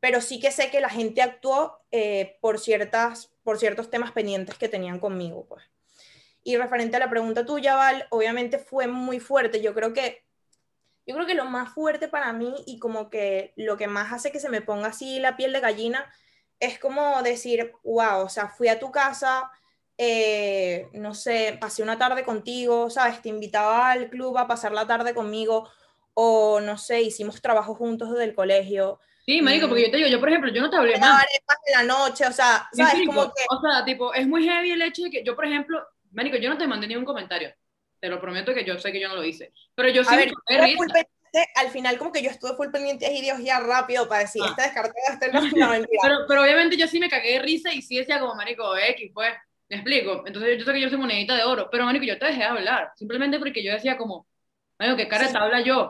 [0.00, 4.56] pero sí que sé que la gente actuó eh, por, ciertas, por ciertos temas pendientes
[4.58, 5.64] que tenían conmigo, pues.
[6.42, 9.62] Y referente a la pregunta tuya, Val, obviamente fue muy fuerte.
[9.62, 10.24] Yo creo que
[11.06, 14.32] yo creo que lo más fuerte para mí y como que lo que más hace
[14.32, 16.10] que se me ponga así la piel de gallina
[16.60, 19.50] es como decir, wow, o sea, fui a tu casa,
[19.98, 23.20] eh, no sé, pasé una tarde contigo, ¿sabes?
[23.22, 25.68] Te invitaba al club a pasar la tarde conmigo,
[26.14, 29.00] o no sé, hicimos trabajo juntos desde el colegio.
[29.26, 31.24] Sí, marico, porque yo te digo, yo por ejemplo, yo no te hablé más.
[31.66, 33.06] en la noche, o sea, ¿sabes?
[33.06, 33.42] como que...
[33.50, 36.50] O sea, tipo, es muy heavy el hecho de que yo, por ejemplo, marico, yo
[36.50, 37.54] no te mandé ningún comentario.
[38.00, 39.52] Te lo prometo que yo sé que yo no lo hice.
[39.74, 40.32] Pero yo sí a ver,
[41.54, 44.62] al final como que yo estuve full pendiente y Dios ya rápido para decir, esta
[44.62, 46.00] descartada, esta no, no mentira.
[46.02, 49.10] Pero, pero obviamente yo sí me cagué de risa y sí decía como, marico, X,
[49.12, 49.32] pues,
[49.68, 50.22] me explico.
[50.26, 52.44] Entonces yo sé que yo soy monedita de oro, pero marico, yo te dejé de
[52.44, 54.26] hablar, simplemente porque yo decía como,
[54.78, 55.36] marico, qué cara sí.
[55.36, 55.88] habla yo.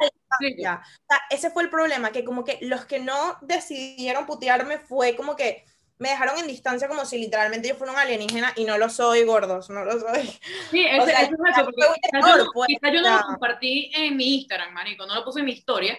[0.58, 0.82] Ya.
[0.82, 5.14] O sea, ese fue el problema, que como que los que no decidieron putearme fue
[5.14, 5.64] como que
[5.98, 9.24] me dejaron en distancia como si literalmente yo fuera un alienígena y no lo soy,
[9.24, 10.22] gordos, no lo soy.
[10.70, 13.22] Sí, ese, o sea, eso es eso, porque quizá yo, pues, quizá yo no lo
[13.22, 15.98] compartí en mi Instagram, marico, no lo puse en mi historia,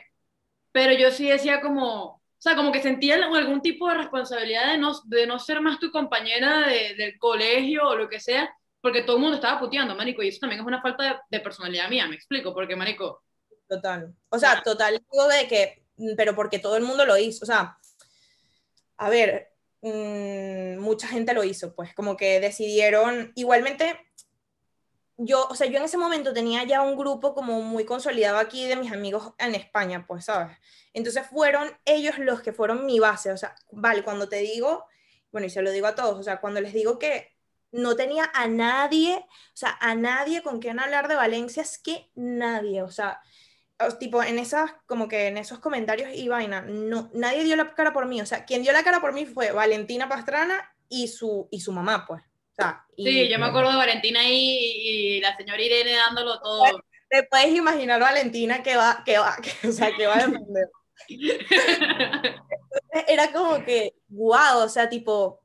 [0.72, 4.78] pero yo sí decía como, o sea, como que sentía algún tipo de responsabilidad de
[4.78, 9.02] no, de no ser más tu compañera de, del colegio o lo que sea, porque
[9.02, 11.90] todo el mundo estaba puteando, marico, y eso también es una falta de, de personalidad
[11.90, 13.24] mía, me explico, porque, marico...
[13.68, 17.48] Total, o sea, total, digo de que, pero porque todo el mundo lo hizo, o
[17.48, 17.80] sea,
[18.98, 19.55] a ver,
[19.86, 24.00] mmm, mucha gente lo hizo, pues como que decidieron, igualmente,
[25.18, 28.68] yo, o sea, yo en ese momento tenía ya un grupo como muy consolidado aquí
[28.68, 30.58] de mis amigos en España, pues, ¿sabes?
[30.94, 34.86] Entonces fueron ellos los que fueron mi base, o sea, vale, cuando te digo,
[35.32, 37.36] bueno, y se lo digo a todos, o sea, cuando les digo que
[37.72, 42.10] no tenía a nadie, o sea, a nadie con quien hablar de Valencia, es que
[42.16, 43.22] nadie, o sea,
[44.00, 47.94] tipo en esas, como que en esos comentarios y vaina, no, nadie dio la cara
[47.94, 51.48] por mí, o sea, quien dio la cara por mí fue Valentina Pastrana y su,
[51.52, 52.22] y su mamá, pues.
[52.24, 56.40] O sea, y, sí, yo me acuerdo de Valentina y, y la señora Irene dándolo
[56.40, 56.64] todo.
[57.10, 60.70] Te puedes imaginar Valentina que va, que va, que, o sea, que va a defender.
[63.08, 65.42] Era como que, wow, o sea, tipo,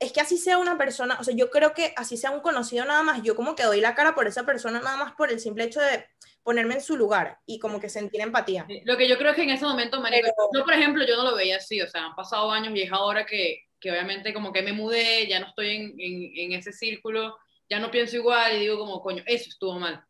[0.00, 2.84] es que así sea una persona, o sea, yo creo que así sea un conocido
[2.86, 5.38] nada más, yo como que doy la cara por esa persona nada más por el
[5.38, 6.06] simple hecho de
[6.42, 8.66] ponerme en su lugar y como que sentir empatía.
[8.84, 10.48] Lo que yo creo es que en ese momento, Marico, Pero...
[10.54, 12.92] yo por ejemplo, yo no lo veía así, o sea, han pasado años y es
[12.92, 16.72] ahora que, que obviamente como que me mudé, ya no estoy en, en, en, ese
[16.72, 17.36] círculo,
[17.68, 20.02] ya no pienso igual y digo como, coño, eso estuvo mal.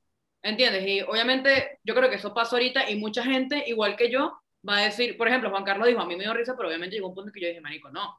[0.42, 0.86] ¿Entiendes?
[0.86, 4.78] Y obviamente yo creo que eso pasó ahorita y mucha gente, igual que yo, va
[4.78, 7.08] a decir, por ejemplo, Juan Carlos dijo, a mí me dio risa, pero obviamente llegó
[7.08, 8.18] un punto que yo dije, marico, no.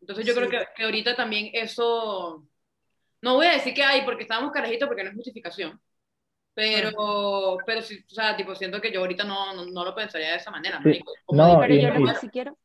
[0.00, 0.38] Entonces yo sí.
[0.38, 2.46] creo que, que ahorita también eso,
[3.22, 5.80] no voy a decir que hay porque estábamos carajitos porque no es justificación,
[6.54, 10.30] pero, pero sí, o sea, tipo, siento que yo ahorita no, no, no lo pensaría
[10.30, 10.80] de esa manera.
[10.82, 11.00] Sí.
[11.30, 12.58] No, pero yo lo que sí quiero...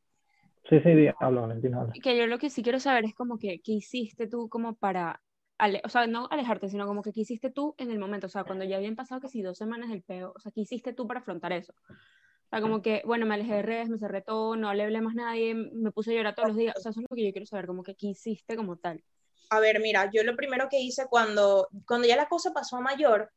[0.68, 1.80] Sí, sí, habla, Valentina.
[1.80, 1.94] Habla.
[2.02, 5.22] Que yo lo que sí quiero saber es como que, ¿qué hiciste tú como para,
[5.56, 8.26] ale o sea, no alejarte, sino como que, ¿qué hiciste tú en el momento?
[8.26, 10.60] O sea, cuando ya habían pasado que sí, dos semanas del peo, o sea, ¿qué
[10.60, 11.72] hiciste tú para afrontar eso?
[11.88, 15.00] O sea, como que, bueno, me alejé de redes, me cerré todo, no le hablé
[15.00, 16.74] más a nadie, me puse a llorar todos los días.
[16.76, 19.02] O sea, eso es lo que yo quiero saber, como que, ¿qué hiciste como tal?
[19.50, 22.80] A ver, mira, yo lo primero que hice cuando, cuando ya la cosa pasó a
[22.80, 23.30] mayor,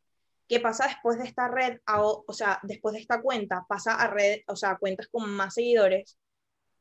[0.51, 4.41] ¿qué pasa después de esta red, o sea, después de esta cuenta, pasa a red,
[4.47, 6.17] o sea, cuentas con más seguidores?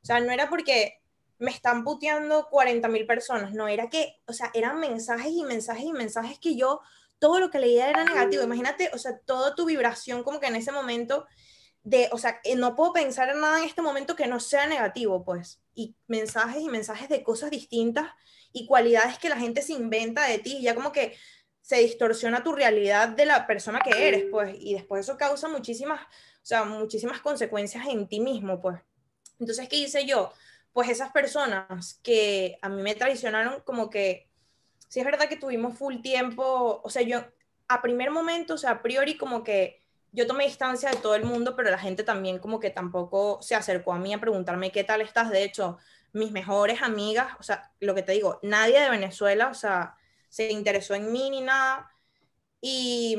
[0.03, 0.95] O sea, no era porque
[1.39, 5.85] me están puteando 40 mil personas, no, era que, o sea, eran mensajes y mensajes
[5.85, 6.81] y mensajes que yo,
[7.17, 8.43] todo lo que leía era negativo.
[8.43, 11.25] Imagínate, o sea, toda tu vibración como que en ese momento
[11.81, 15.23] de, o sea, no puedo pensar en nada en este momento que no sea negativo,
[15.23, 15.61] pues.
[15.73, 18.11] Y mensajes y mensajes de cosas distintas
[18.51, 21.15] y cualidades que la gente se inventa de ti, ya como que
[21.61, 26.01] se distorsiona tu realidad de la persona que eres, pues, y después eso causa muchísimas,
[26.01, 28.79] o sea, muchísimas consecuencias en ti mismo, pues.
[29.39, 30.33] Entonces, ¿qué hice yo?
[30.73, 34.27] Pues esas personas que a mí me traicionaron, como que,
[34.87, 37.23] sí es verdad que tuvimos full tiempo, o sea, yo
[37.67, 41.23] a primer momento, o sea, a priori como que yo tomé distancia de todo el
[41.23, 44.83] mundo, pero la gente también como que tampoco se acercó a mí a preguntarme qué
[44.83, 45.29] tal estás.
[45.29, 45.77] De hecho,
[46.11, 49.95] mis mejores amigas, o sea, lo que te digo, nadie de Venezuela, o sea,
[50.31, 51.91] se interesó en mí ni nada.
[52.61, 53.17] Y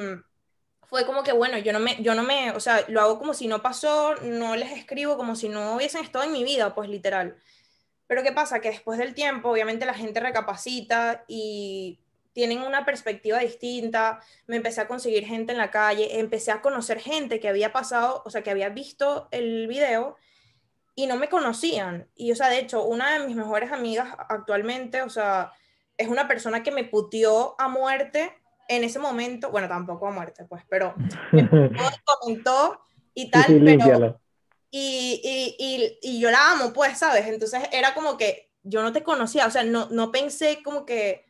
[0.89, 3.35] fue como que, bueno, yo no me, yo no me, o sea, lo hago como
[3.35, 6.89] si no pasó, no les escribo como si no hubiesen estado en mi vida, pues
[6.89, 7.37] literal.
[8.07, 8.61] Pero ¿qué pasa?
[8.61, 12.01] Que después del tiempo, obviamente la gente recapacita y
[12.33, 16.99] tienen una perspectiva distinta, me empecé a conseguir gente en la calle, empecé a conocer
[16.99, 20.17] gente que había pasado, o sea, que había visto el video
[20.95, 22.09] y no me conocían.
[22.17, 25.53] Y, o sea, de hecho, una de mis mejores amigas actualmente, o sea,
[25.97, 28.33] es una persona que me puteó a muerte
[28.69, 30.95] en ese momento, bueno, tampoco a muerte, pues, pero
[31.33, 32.81] me comentó
[33.15, 34.19] y tal, sí, sí, pero...
[34.75, 37.27] Y, y, y, y, yo la amo, pues, ¿sabes?
[37.27, 41.27] Entonces era como que yo no te conocía, o sea, no, no pensé como que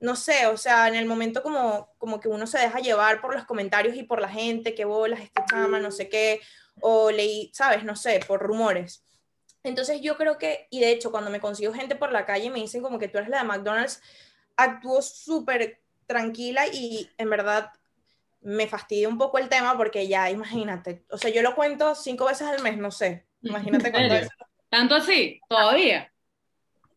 [0.00, 3.34] no sé, o sea, en el momento como, como que uno se deja llevar por
[3.34, 6.40] los comentarios y por la gente, que bolas, este chama, no sé qué,
[6.80, 9.04] o leí, sabes, no sé, por rumores.
[9.62, 12.60] Entonces yo creo que, y de hecho cuando me consigo gente por la calle me
[12.60, 14.00] dicen como que tú eres la de McDonald's,
[14.56, 17.72] actúo súper tranquila y en verdad
[18.40, 22.26] me fastidia un poco el tema porque ya, imagínate, o sea, yo lo cuento cinco
[22.26, 24.28] veces al mes, no sé, imagínate cuánto es.
[24.68, 25.40] ¿Tanto así?
[25.48, 26.12] ¿Todavía?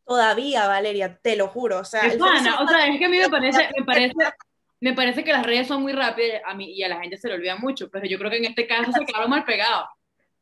[0.05, 2.01] Todavía, Valeria, te lo juro, o sea...
[2.01, 4.15] Es o sea, es que a mí me parece, me parece,
[4.81, 7.29] me parece que las redes son muy rápidas a mí, y a la gente se
[7.29, 9.87] le olvida mucho, pero yo creo que en este caso se quedaron mal pegados.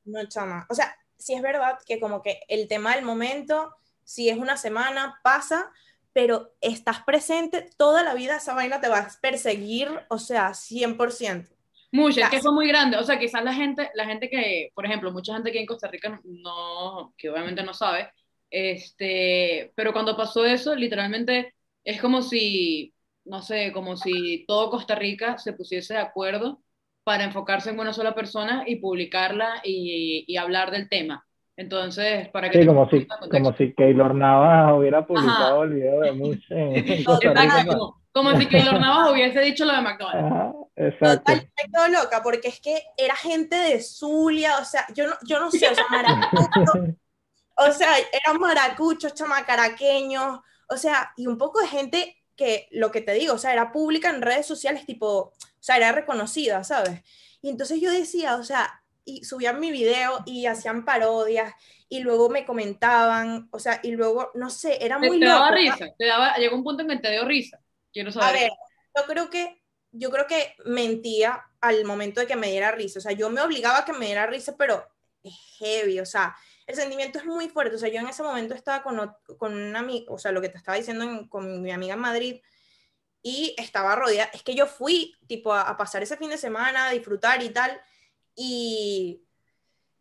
[0.06, 4.30] No, chama, o sea, sí es verdad que como que el tema del momento, si
[4.30, 5.72] es una semana, pasa,
[6.14, 11.48] pero estás presente, toda la vida esa vaina te va a perseguir, o sea, 100%.
[11.92, 14.86] Mucho, es que fue muy grande, o sea, quizás la gente, la gente que, por
[14.86, 18.12] ejemplo, mucha gente aquí en Costa Rica no, que obviamente no sabe,
[18.50, 21.54] este, pero cuando pasó eso, literalmente
[21.84, 22.94] es como si,
[23.26, 26.62] no sé, como si todo Costa Rica se pusiese de acuerdo
[27.10, 31.26] para enfocarse en una sola persona y publicarla y, y hablar del tema.
[31.58, 32.62] Entonces, para que...
[32.62, 37.34] Sí, como si, como si Keylor Navas hubiera publicado el video de Mush en, Costa
[37.34, 37.66] Rica.
[37.66, 40.32] Como, como, si Keylor Navas hubiese dicho lo de McDonald's.
[40.32, 41.34] Ajá, exacto.
[41.34, 45.50] Total, loca, porque es que era gente de Zulia, o sea, yo no, yo no
[45.50, 46.74] sé, o sea, maracucho,
[47.58, 47.90] o sea,
[48.24, 53.34] eran maracuchos, chamacaraqueños, o sea, y un poco de gente que, lo que te digo,
[53.34, 57.02] o sea, era pública en redes sociales, tipo, o sea, era reconocida, ¿sabes?
[57.42, 61.54] Y entonces yo decía, o sea, y subían mi video y hacían parodias
[61.88, 65.52] y luego me comentaban, o sea, y luego, no sé, era muy te, te daba
[65.52, 67.60] risa, te daba, llegó un punto en que te dio risa.
[67.92, 68.30] Quiero saber.
[68.30, 68.52] A ver,
[68.96, 69.60] yo creo que
[69.92, 73.42] yo creo que mentía al momento de que me diera risa, o sea, yo me
[73.42, 74.86] obligaba a que me diera risa, pero
[75.24, 76.36] es heavy, o sea,
[76.68, 79.80] el sentimiento es muy fuerte, o sea, yo en ese momento estaba con, con una
[79.80, 82.42] amiga, o sea, lo que te estaba diciendo con mi amiga en Madrid,
[83.22, 86.92] y estaba rodeada, es que yo fui tipo a, pasar ese fin de semana, a
[86.92, 87.80] disfrutar y tal,
[88.36, 89.22] y...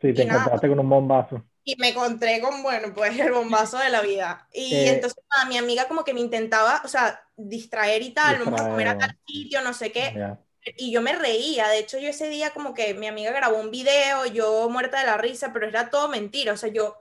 [0.01, 1.45] Sí, te encontraste con un bombazo.
[1.65, 4.49] Y me encontré con, bueno, pues el bombazo de la vida.
[4.53, 8.61] Y eh, entonces mi amiga como que me intentaba, o sea, distraer y tal, vamos
[8.61, 10.37] a comer a tal sitio, no sé qué.
[10.77, 13.71] Y yo me reía, de hecho yo ese día como que mi amiga grabó un
[13.71, 16.97] video, yo muerta de la risa, pero era todo mentira, o sea, yo...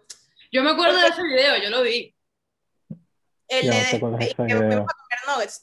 [0.51, 2.16] Yo me acuerdo de ese video, yo lo vi.
[3.47, 4.85] El de,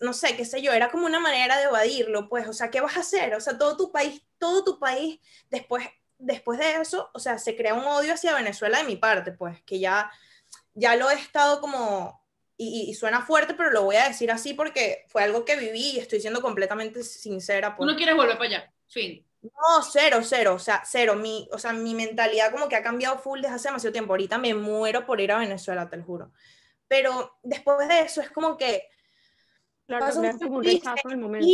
[0.01, 2.81] no sé, qué sé yo, era como una manera de evadirlo, pues, o sea, ¿qué
[2.81, 3.35] vas a hacer?
[3.35, 5.20] O sea, todo tu país, todo tu país,
[5.51, 5.87] después,
[6.18, 9.62] después de eso, o sea, se crea un odio hacia Venezuela de mi parte, pues,
[9.64, 10.11] que ya,
[10.73, 12.25] ya lo he estado como,
[12.57, 15.99] y, suena fuerte, pero lo voy a decir así porque fue algo que viví y
[15.99, 17.77] estoy siendo completamente sincera.
[17.77, 17.87] Pues.
[17.87, 18.73] ¿Tú no quieres volver para allá?
[18.87, 19.27] Fin.
[19.42, 21.16] No, cero, cero, o sea, cero.
[21.16, 24.12] Mi, o sea, mi mentalidad como que ha cambiado full desde hace demasiado tiempo.
[24.12, 26.33] Ahorita me muero por ir a Venezuela, te lo juro.
[26.88, 28.88] Pero después de eso es como que...
[29.87, 31.47] Claro, como un el momento.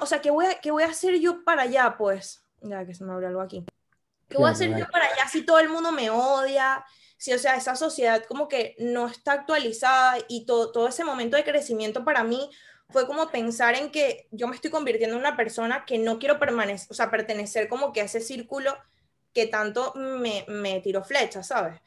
[0.00, 2.44] o sea, ¿qué voy, a, ¿qué voy a hacer yo para allá, pues?
[2.60, 3.64] Ya que se me abre algo aquí.
[4.28, 6.84] ¿Qué voy a hacer yo para allá si todo el mundo me odia?
[7.18, 11.36] Si, o sea, esa sociedad como que no está actualizada y todo, todo ese momento
[11.36, 12.50] de crecimiento para mí
[12.88, 16.38] fue como pensar en que yo me estoy convirtiendo en una persona que no quiero
[16.38, 18.76] permanecer, o sea, pertenecer como que a ese círculo
[19.32, 21.80] que tanto me, me tiró flechas, ¿sabes?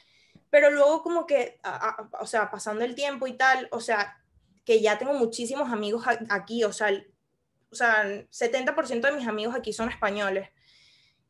[0.55, 1.59] Pero luego como que,
[2.17, 4.23] o sea, pasando el tiempo y tal, o sea,
[4.63, 6.93] que ya tengo muchísimos amigos aquí, o sea,
[7.69, 10.47] o sea, 70% de mis amigos aquí son españoles.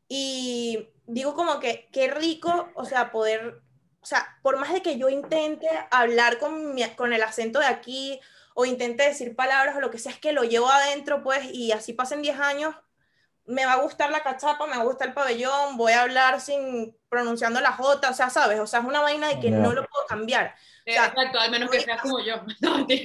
[0.06, 3.62] Y digo como que qué rico, o sea, poder,
[4.00, 8.20] o sea, por más de que yo intente hablar con, con el acento de aquí
[8.54, 11.72] o intente decir palabras o lo que sea, es que lo llevo adentro, pues, y
[11.72, 12.76] así pasen 10 años,
[13.46, 16.40] me va a gustar la cachapa, me va a gustar el pabellón, voy a hablar
[16.40, 18.58] sin pronunciando la J, o sea, ¿sabes?
[18.58, 20.54] O sea, es una vaina de que no, lo puedo cambiar.
[20.84, 22.34] Exacto, al menos que seas como yo.
[22.88, 23.04] sí,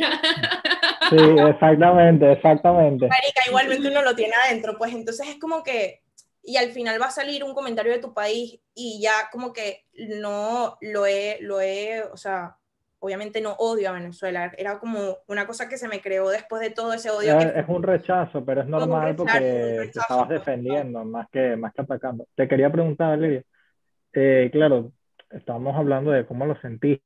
[1.49, 3.07] exactamente, exactamente.
[3.07, 6.01] Marica, igualmente uno lo tiene adentro, pues entonces es como que,
[6.43, 9.85] y al final va a salir un comentario de tu país y ya como que
[9.93, 12.57] no lo he, lo he, o sea,
[13.01, 16.69] obviamente no odio a Venezuela, era como una cosa que se me creó después de
[16.69, 17.37] todo ese odio.
[17.39, 22.27] Es, un rechazo, pero es normal porque te estabas defendiendo más que, más que atacando.
[22.35, 23.43] Te quería preguntar, Lidia,
[24.13, 24.91] eh, claro,
[25.31, 27.03] estábamos hablando de cómo lo sentiste,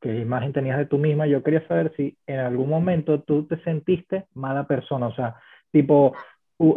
[0.00, 3.62] qué imagen tenías de tú misma, yo quería saber si en algún momento tú te
[3.62, 5.36] sentiste mala persona, o sea,
[5.70, 6.14] tipo,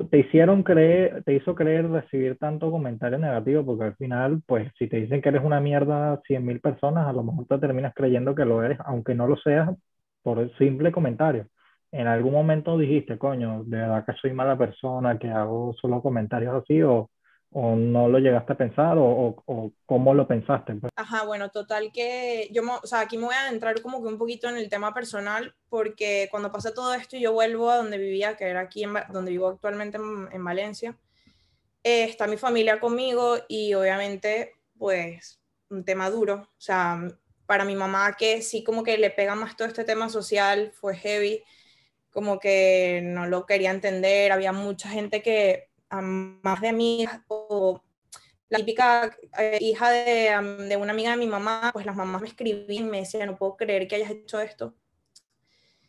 [0.10, 4.88] te hicieron creer, te hizo creer recibir tanto comentario negativo, porque al final, pues, si
[4.88, 8.36] te dicen que eres una mierda 100 mil personas, a lo mejor te terminas creyendo
[8.36, 9.70] que lo eres, aunque no lo seas
[10.24, 11.48] por el simple comentario.
[11.92, 16.56] En algún momento dijiste, coño, de verdad que soy mala persona, que hago solo comentarios
[16.56, 17.10] así, o,
[17.60, 20.76] o no lo llegaste a pensar o, o, cómo lo pensaste?
[20.76, 20.94] Pues?
[20.96, 24.20] Ajá, bueno, total que yo, o sea, aquí me voy a entrar como que un
[24.20, 28.38] poquito en el tema personal porque cuando pasa todo esto yo vuelvo a donde vivía,
[28.38, 31.00] que era aquí, en, donde vivo actualmente en, Valencia,
[31.84, 35.42] eh, está mi familia conmigo y obviamente pues
[35.72, 37.08] un tema duro, o sea,
[37.48, 40.96] para mi mamá que sí como que le pega más todo este tema social, fue
[40.96, 41.44] heavy,
[42.12, 47.82] como que no lo quería entender, había mucha gente que a más de amigas o
[48.50, 52.28] la típica eh, hija de, de, una amiga de mi mamá, pues las mamás me
[52.28, 54.74] escribían y me decían, no puedo creer que hayas hecho esto.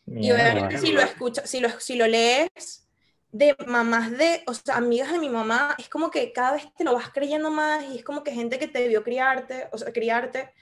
[0.06, 2.88] y obviamente si lo escuchas, si lo, si lo lees
[3.30, 6.84] de mamás de, o sea, amigas de mi mamá, es como que cada vez te
[6.84, 9.92] lo vas creyendo más y es como que gente que te vio criarte, o sea,
[9.92, 10.52] criarte,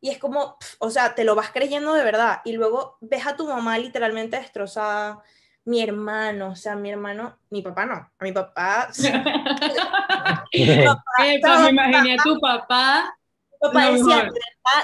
[0.00, 3.36] y es como, o sea, te lo vas creyendo de verdad y luego ves a
[3.36, 5.22] tu mamá literalmente destrozada,
[5.64, 8.90] mi hermano, o sea, mi hermano, mi papá no, a mi papá.
[10.52, 13.16] mi papá me imaginé a tu papá.
[13.60, 14.28] papá decía,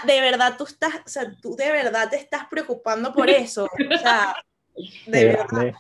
[0.05, 3.99] de verdad, tú estás, o sea, tú de verdad te estás preocupando por eso, o
[3.99, 4.37] sea,
[5.07, 5.75] de verdad.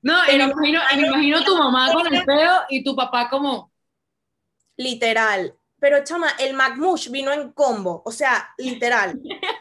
[0.00, 3.72] No, me imagino, me imagino tu mamá con el pelo y tu papá como...
[4.76, 9.20] Literal, pero chama, el McMush vino en combo, o sea, literal.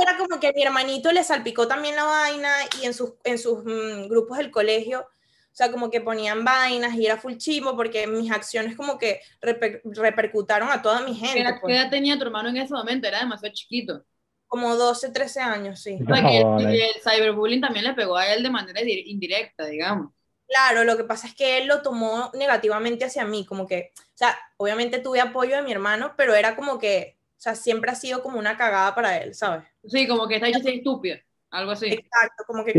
[0.00, 3.38] Era como que a mi hermanito le salpicó también la vaina y en sus, en
[3.38, 7.76] sus mm, grupos del colegio, o sea, como que ponían vainas y era full chivo
[7.76, 11.34] porque mis acciones como que repercutaron a toda mi gente.
[11.34, 11.90] ¿Qué edad, pues.
[11.90, 13.08] tenía tu hermano en ese momento?
[13.08, 14.04] Era demasiado chiquito.
[14.46, 15.98] Como 12, 13 años, sí.
[15.98, 20.12] el cyberbullying también le pegó a él de manera indirecta, digamos.
[20.50, 24.16] Claro, lo que pasa es que él lo tomó negativamente hacia mí, como que, o
[24.16, 27.94] sea, obviamente tuve apoyo de mi hermano, pero era como que, o sea, siempre ha
[27.94, 29.64] sido como una cagada para él, ¿sabes?
[29.86, 31.16] Sí, como que está hecho así estúpido,
[31.50, 31.86] algo así.
[31.86, 32.74] Exacto, como que...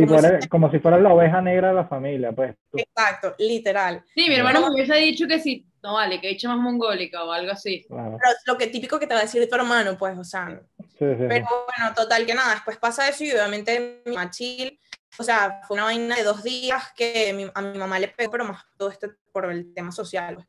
[0.47, 0.77] como, si...
[0.77, 2.55] fuera la oveja negra de la familia, pues.
[2.71, 4.03] Exacto, literal.
[4.13, 7.23] Sí, mi hermano me hubiese dicho que sí, no vale, que he hecho más mongólica
[7.23, 7.87] o algo así.
[7.89, 10.61] Pero lo que típico que te va a decir tu hermano, pues, o sea.
[10.77, 14.79] Sí, sí, pero bueno, total que nada, después pasa eso y obviamente mi machil
[15.17, 18.45] o sea, fue una vaina de dos días que a mi mamá le pegó, pero
[18.45, 20.35] más todo esto por el tema social.
[20.35, 20.47] Pues.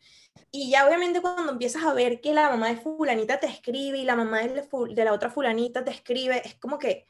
[0.51, 4.05] Y ya obviamente cuando empiezas a ver que la mamá de fulanita te escribe y
[4.05, 7.07] la mamá de, de la otra fulanita te escribe, es como que...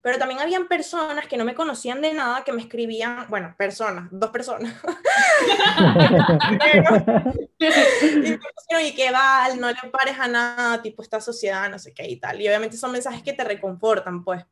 [0.00, 4.06] Pero también habían personas que no me conocían de nada que me escribían, bueno, personas,
[4.12, 4.72] dos personas.
[7.58, 12.16] y, que Val, no le pares a nada, tipo esta sociedad, no sé qué y
[12.16, 12.40] tal.
[12.40, 14.44] Y obviamente son mensajes que te reconfortan, pues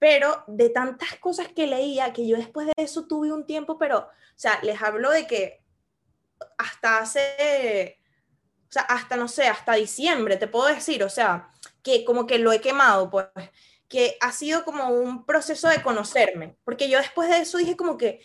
[0.00, 3.98] pero de tantas cosas que leía, que yo después de eso tuve un tiempo, pero,
[3.98, 5.62] o sea, les hablo de que
[6.58, 8.00] hasta hace,
[8.70, 12.38] o sea, hasta, no sé, hasta diciembre, te puedo decir, o sea, que como que
[12.38, 13.26] lo he quemado, pues,
[13.88, 17.98] que ha sido como un proceso de conocerme, porque yo después de eso dije como
[17.98, 18.22] que,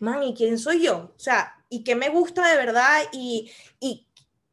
[0.00, 1.12] man, ¿y quién soy yo?
[1.14, 3.02] O sea, ¿y qué me gusta de verdad?
[3.12, 4.08] Y, y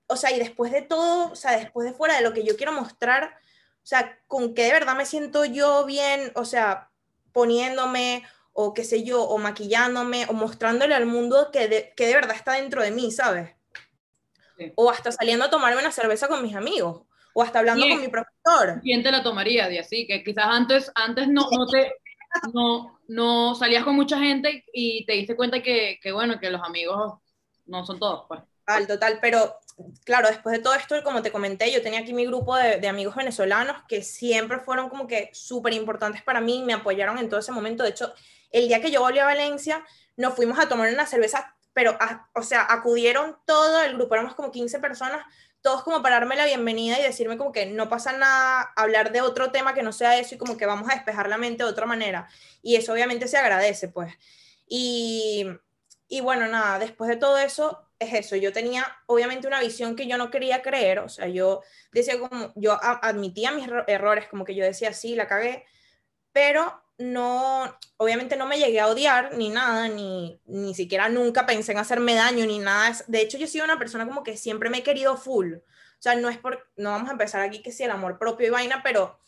[0.08, 2.58] o sea, y después de todo, o sea, después de fuera de lo que yo
[2.58, 3.38] quiero mostrar,
[3.86, 6.90] o sea, con qué de verdad me siento yo bien, o sea,
[7.32, 12.16] poniéndome o qué sé yo, o maquillándome o mostrándole al mundo que de, que de
[12.16, 13.54] verdad está dentro de mí, ¿sabes?
[14.74, 17.04] O hasta saliendo a tomarme una cerveza con mis amigos,
[17.36, 18.82] o hasta hablando con mi profesor.
[18.82, 20.08] ¿Quién te la tomaría de así?
[20.08, 21.94] Que quizás antes, antes no, no te...
[22.54, 26.62] No, no salías con mucha gente y te diste cuenta que, que bueno, que los
[26.64, 27.20] amigos
[27.68, 28.42] no son todos, pues.
[28.66, 29.60] Total, total, pero
[30.04, 33.16] claro, después de todo esto, como te comenté, yo tenía aquí mi grupo de, amigos
[33.16, 37.52] venezolanos que siempre fueron como que súper importantes para mí, me apoyaron en todo ese
[37.52, 37.84] momento.
[37.84, 38.14] De hecho,
[38.52, 39.86] el día que yo volví a Valencia,
[40.18, 41.98] nos fuimos a tomar una cerveza, pero,
[42.34, 45.26] o sea, acudieron todo el grupo, éramos como 15 personas,
[45.62, 49.22] todos como para darme la bienvenida y decirme como que no pasa nada, hablar de
[49.22, 51.70] otro tema que no sea eso y como que vamos a despejar la mente de
[51.70, 52.30] otra manera.
[52.62, 54.14] Y eso obviamente se agradece, pues.
[54.68, 55.48] Y,
[56.08, 60.08] y bueno, nada, después de todo eso, es eso, yo tenía obviamente una visión que
[60.08, 64.56] yo no quería creer, o sea, yo decía como, yo admitía mis errores, como que
[64.56, 65.66] yo decía, sí, la cagué,
[66.34, 71.74] pero no, obviamente no me llegué a odiar ni nada, ni, ni siquiera nunca pensé
[71.74, 72.96] en hacerme daño ni nada.
[73.08, 75.56] De hecho, yo soy una persona como que siempre me he querido full.
[75.56, 78.48] O sea, no es por, no vamos a empezar aquí que sea el amor propio
[78.48, 79.20] y vaina, pero,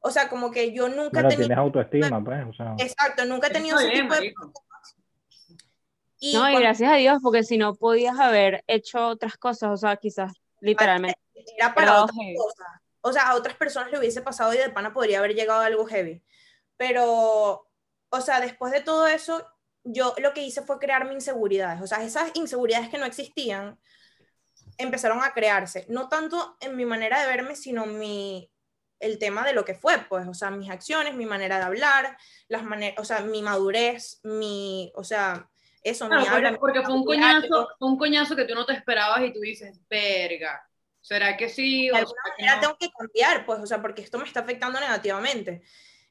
[0.00, 1.40] o sea, como que yo nunca he tenido...
[1.40, 2.74] Tienes autoestima, pues, o sea...
[2.78, 4.34] Exacto, nunca he tenido ese tipo de
[6.34, 9.96] no, y gracias a Dios, porque si no podías haber hecho otras cosas, o sea,
[9.96, 11.18] quizás literalmente.
[11.56, 12.66] Era para otras cosas.
[13.02, 15.66] O sea, a otras personas le hubiese pasado y de pana podría haber llegado a
[15.66, 16.22] algo heavy.
[16.76, 17.66] Pero,
[18.10, 19.46] o sea, después de todo eso,
[19.84, 21.80] yo lo que hice fue crearme inseguridades.
[21.80, 23.78] O sea, esas inseguridades que no existían
[24.76, 25.86] empezaron a crearse.
[25.88, 28.50] No tanto en mi manera de verme, sino mi,
[28.98, 32.16] el tema de lo que fue, pues, o sea, mis acciones, mi manera de hablar,
[32.48, 35.49] las maneras, o sea, mi madurez, mi, o sea,
[35.82, 39.22] eso, porque, habla, porque fue un coñazo, fue un coñazo que tú no te esperabas
[39.24, 40.62] y tú dices, verga,
[41.00, 41.86] ¿será que sí?
[41.86, 42.60] de O alguna manera no?".
[42.60, 45.62] tengo que cambiar, pues, o sea, porque esto me está afectando negativamente.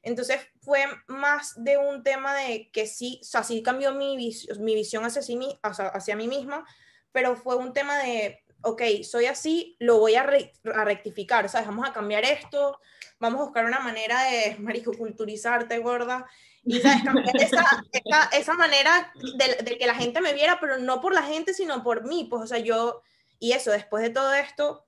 [0.02, 4.48] Entonces fue más de un tema de que sí, o sea, sí cambió mi, vis-
[4.58, 6.66] mi visión hacia, sí, hacia, hacia mí misma,
[7.12, 11.66] pero fue un tema de, ok, soy así, lo voy a, re- a rectificar, ¿sabes?
[11.68, 12.80] Vamos a cambiar esto,
[13.18, 16.26] vamos a buscar una manera de, marico, culturizarte, gorda,
[16.64, 17.02] y, ¿sabes?
[17.04, 21.14] Cambiar esa, esa, esa manera de, de que la gente me viera, pero no por
[21.14, 23.02] la gente, sino por mí, pues, o sea, yo,
[23.38, 24.86] y eso, después de todo esto,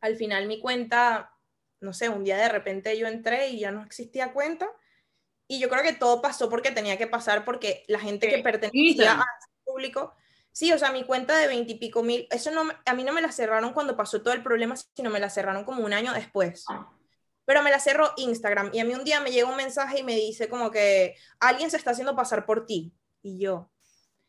[0.00, 1.34] al final mi cuenta,
[1.80, 4.68] no sé, un día de repente yo entré y ya no existía cuenta.
[5.52, 9.14] Y yo creo que todo pasó porque tenía que pasar, porque la gente que pertenecía
[9.14, 9.24] al
[9.64, 10.14] público,
[10.52, 13.32] sí, o sea, mi cuenta de veintipico mil, eso no, a mí no me la
[13.32, 16.64] cerraron cuando pasó todo el problema, sino me la cerraron como un año después.
[17.50, 20.02] Pero me la cerró Instagram y a mí un día me llega un mensaje y
[20.04, 22.92] me dice como que alguien se está haciendo pasar por ti.
[23.24, 23.68] Y yo,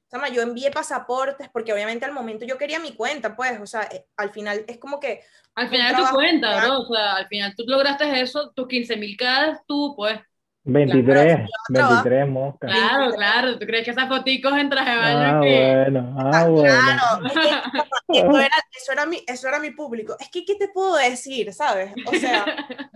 [0.08, 3.84] Sama, yo envié pasaportes porque obviamente al momento yo quería mi cuenta, pues, o sea,
[3.84, 5.22] eh, al final es como que
[5.54, 6.66] Al final es tu cuenta.
[6.66, 6.80] ¿no?
[6.82, 10.20] O sea, al final tú lograste eso, tus 15 mil cada tú, pues.
[10.64, 12.04] 23, trabajo.
[12.04, 12.72] 23 moscas.
[12.72, 13.60] Claro, claro.
[13.60, 16.64] ¿Tú crees que esas foticos en traje de baño Ah, que- bueno, ah, bueno.
[16.64, 17.26] Claro,
[18.14, 20.16] eso era, eso, era mi, eso era mi público.
[20.20, 21.92] Es que, ¿qué te puedo decir, sabes?
[22.06, 22.46] O sea,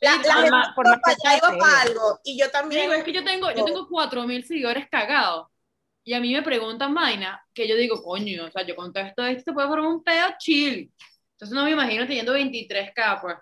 [0.00, 2.20] la, la gente más- por más allá, iba para algo.
[2.24, 5.48] Y yo también, Digo, es que yo tengo, yo tengo 4000 seguidores cagados.
[6.04, 9.42] Y a mí me preguntan vaina que yo digo, coño, o sea, yo contesto esto,
[9.44, 10.92] se puede formar un pedo chill.
[11.32, 13.36] Entonces no me imagino teniendo 23k, pues.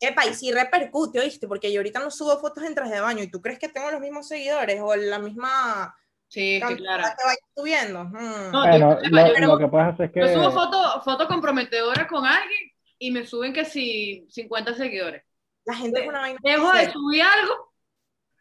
[0.00, 1.46] Epa, y sí repercute, ¿oíste?
[1.48, 3.22] Porque yo ahorita no subo fotos en traje de baño.
[3.22, 5.94] ¿Y tú crees que tengo los mismos seguidores o la misma
[6.28, 7.04] Sí, claro.
[7.04, 8.04] que vaya subiendo?
[8.04, 8.50] Hmm.
[8.52, 8.98] No, Bueno,
[9.40, 13.24] lo, lo que pasa es que Yo subo fotos foto comprometedoras con alguien y me
[13.24, 15.22] suben que si 50 seguidores.
[15.64, 16.38] La gente es una vaina.
[16.42, 17.72] Dejo de subir algo,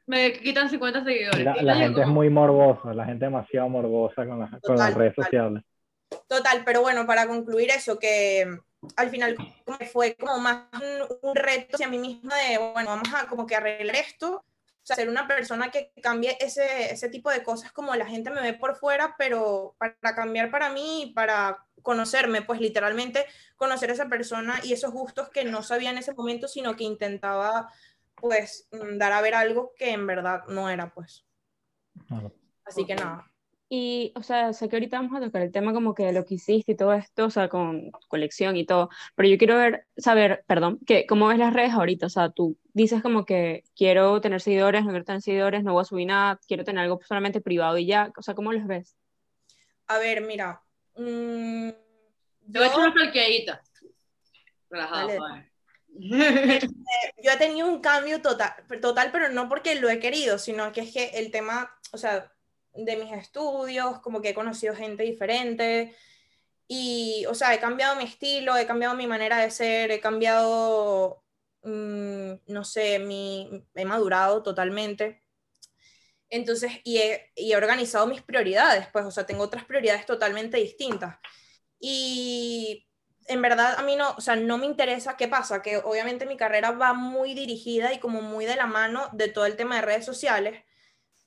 [0.07, 1.43] me quitan 50 seguidores.
[1.43, 4.77] la, la gente es muy morbosa, la gente es demasiado morbosa con las, con Total,
[4.77, 5.25] las redes total.
[5.25, 5.63] sociales.
[6.27, 8.59] Total, pero bueno, para concluir eso, que mm,
[8.95, 13.09] al final como fue como más un, un reto hacia mí misma de, bueno, vamos
[13.13, 14.43] a como que arreglar esto,
[14.85, 18.29] o sea, ser una persona que cambie ese, ese tipo de cosas como la gente
[18.29, 23.25] me ve por fuera, pero para cambiar para mí y para conocerme, pues literalmente
[23.55, 26.83] conocer a esa persona y esos gustos que no sabía en ese momento, sino que
[26.83, 27.69] intentaba
[28.15, 31.25] pues mm, dar a ver algo que en verdad no era, pues.
[32.63, 33.31] Así que nada.
[33.77, 36.23] Y, o sea, sé que ahorita vamos a tocar el tema como que de lo
[36.23, 39.85] que hiciste y todo esto, o sea, con colección y todo, pero yo quiero ver,
[39.97, 44.21] saber, perdón, que cómo ves las redes ahorita, o sea, tú dices como que quiero
[44.21, 47.41] tener seguidores, no quiero tener seguidores, no voy a subir nada, quiero tener algo solamente
[47.41, 48.95] privado y ya, o sea, ¿cómo los ves?
[49.87, 50.61] A ver, mira.
[50.95, 53.61] mm, echar yo- una falqueadita.
[54.69, 55.19] Relajado, Dale.
[55.19, 55.51] padre.
[57.21, 60.79] yo he tenido un cambio total, total, pero no porque lo he querido, sino que
[60.79, 62.31] es que el tema, o sea,
[62.75, 65.95] de mis estudios, como que he conocido gente diferente
[66.67, 71.23] y, o sea, he cambiado mi estilo, he cambiado mi manera de ser, he cambiado,
[71.63, 75.23] mm, no sé, mi, he madurado totalmente.
[76.29, 80.57] Entonces, y he, y he organizado mis prioridades, pues, o sea, tengo otras prioridades totalmente
[80.57, 81.17] distintas.
[81.79, 82.87] Y
[83.27, 86.37] en verdad a mí no, o sea, no me interesa qué pasa, que obviamente mi
[86.37, 89.81] carrera va muy dirigida y como muy de la mano de todo el tema de
[89.83, 90.63] redes sociales,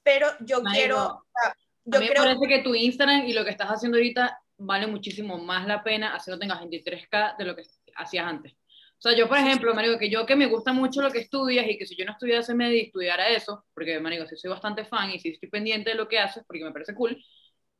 [0.08, 1.54] pero yo quiero, o sea, A
[1.84, 4.86] yo mí me creo, parece que tu Instagram y lo que estás haciendo ahorita vale
[4.86, 7.62] muchísimo más la pena así no tengas 23k de lo que
[7.94, 8.54] hacías antes.
[8.54, 11.68] O sea, yo, por ejemplo, marico, que yo que me gusta mucho lo que estudias
[11.68, 14.86] y que si yo no estudiase medio y estudiara eso, porque, marico, sí soy bastante
[14.86, 17.22] fan y sí estoy pendiente de lo que haces porque me parece cool,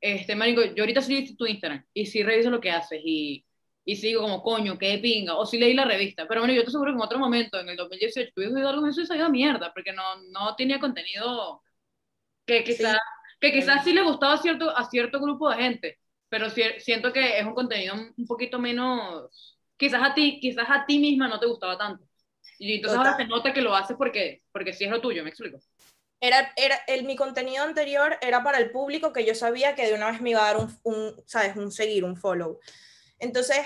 [0.01, 3.45] este, marico, yo ahorita sí visto tu Instagram y sí reviso lo que haces y,
[3.85, 6.69] y sigo como, coño, qué pinga, o sí leí la revista, pero, marico, yo te
[6.69, 9.73] aseguro que en otro momento, en el 2018, tuve algo en eso y salió mierda,
[9.73, 11.63] porque no, no tenía contenido
[12.49, 12.97] que quizás
[13.41, 17.13] que quizás sí le gustaba a cierto, a cierto grupo de gente, pero cier- siento
[17.13, 19.31] que es un contenido un poquito menos,
[19.77, 22.05] quizás a ti, quizás a ti misma no te gustaba tanto.
[22.59, 23.25] Y entonces ahora Total.
[23.25, 25.59] se nota que lo haces porque, porque sí es lo tuyo, me explico.
[26.21, 29.95] era, era, el, mi contenido anterior era para el público que yo sabía que de
[29.95, 31.57] una vez me iba a dar un, un ¿sabes?
[31.57, 32.59] Un seguir, un follow.
[33.21, 33.59] Entonces,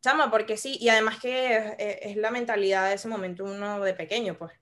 [0.00, 3.80] chama, porque sí, y además que es, es- es la mentalidad de ese momento uno
[3.82, 4.52] de pequeño, pues.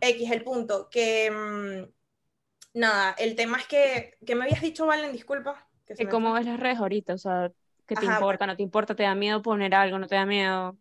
[0.00, 1.92] X el punto, que mm,
[2.76, 5.12] nada, el tema es que, ¿qué me habías dicho, Valen?
[5.12, 5.66] Disculpa.
[5.86, 7.14] Que ¿Cómo ves las redes ahorita?
[7.14, 7.50] O sea,
[7.86, 8.46] ¿qué te Ajá, importa?
[8.46, 8.94] ¿No te importa?
[8.94, 9.98] ¿Te da miedo poner algo?
[9.98, 10.76] ¿No te da miedo?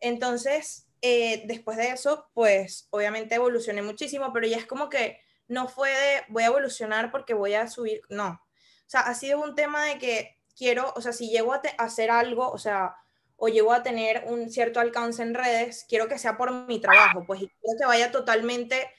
[0.00, 5.68] Entonces, eh, después de eso, pues obviamente evolucioné muchísimo, pero ya es como que no
[5.68, 8.28] fue de voy a evolucionar porque voy a subir, no.
[8.30, 12.10] O sea, ha sido un tema de que quiero, o sea, si llego a hacer
[12.10, 12.96] algo, o sea,
[13.36, 17.24] o llego a tener un cierto alcance en redes, quiero que sea por mi trabajo,
[17.26, 18.90] pues y quiero que vaya totalmente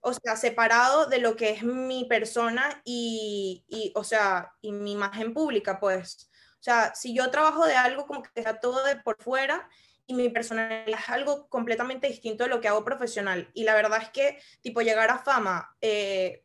[0.00, 4.92] o sea, separado de lo que es mi persona y, y, o sea, y mi
[4.92, 6.30] imagen pública, pues.
[6.54, 9.68] O sea, si yo trabajo de algo como que está todo de por fuera
[10.06, 13.50] y mi personalidad es algo completamente distinto de lo que hago profesional.
[13.54, 16.44] Y la verdad es que, tipo, llegar a fama, eh,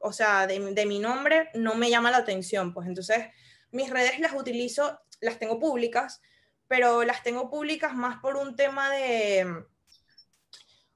[0.00, 2.74] o sea, de, de, mi nombre, no me llama la atención.
[2.74, 3.28] Pues entonces,
[3.70, 6.20] mis redes las utilizo, las tengo públicas,
[6.66, 9.64] pero las tengo públicas más por un tema de,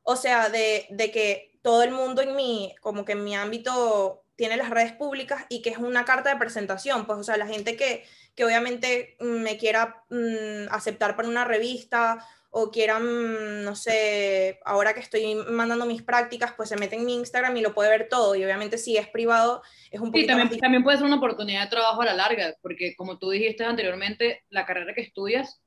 [0.07, 4.25] o sea, de, de que todo el mundo en mi, como que en mi ámbito
[4.37, 7.49] tiene las redes públicas y que es una carta de presentación, pues, o sea, la
[7.49, 8.05] gente que,
[8.37, 15.01] que obviamente me quiera mmm, aceptar para una revista o quieran, no sé, ahora que
[15.01, 18.37] estoy mandando mis prácticas, pues se mete en mi Instagram y lo puede ver todo.
[18.37, 21.65] Y obviamente si es privado, es un poquito sí, también, también puede ser una oportunidad
[21.65, 25.61] de trabajo a la larga, porque como tú dijiste anteriormente, la carrera que estudias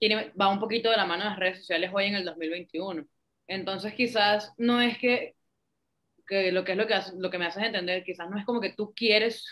[0.00, 3.06] tiene, va un poquito de la mano de las redes sociales hoy en el 2021.
[3.46, 5.34] Entonces quizás no es que,
[6.26, 8.60] que lo que es lo que, lo que me haces entender, quizás no es como
[8.60, 9.44] que tú quieres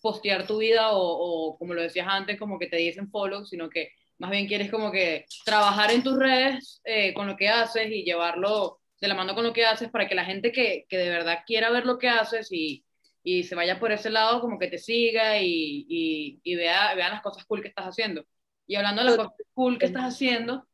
[0.00, 3.68] postear tu vida o, o como lo decías antes, como que te dicen follow, sino
[3.68, 7.90] que más bien quieres como que trabajar en tus redes eh, con lo que haces
[7.90, 10.98] y llevarlo de la mano con lo que haces para que la gente que, que
[10.98, 12.84] de verdad quiera ver lo que haces y,
[13.22, 17.12] y, se vaya por ese lado como que te siga y, y, y vea, vean
[17.12, 18.26] las cosas cool que estás haciendo.
[18.66, 20.66] Y hablando de las cosas cool que estás haciendo,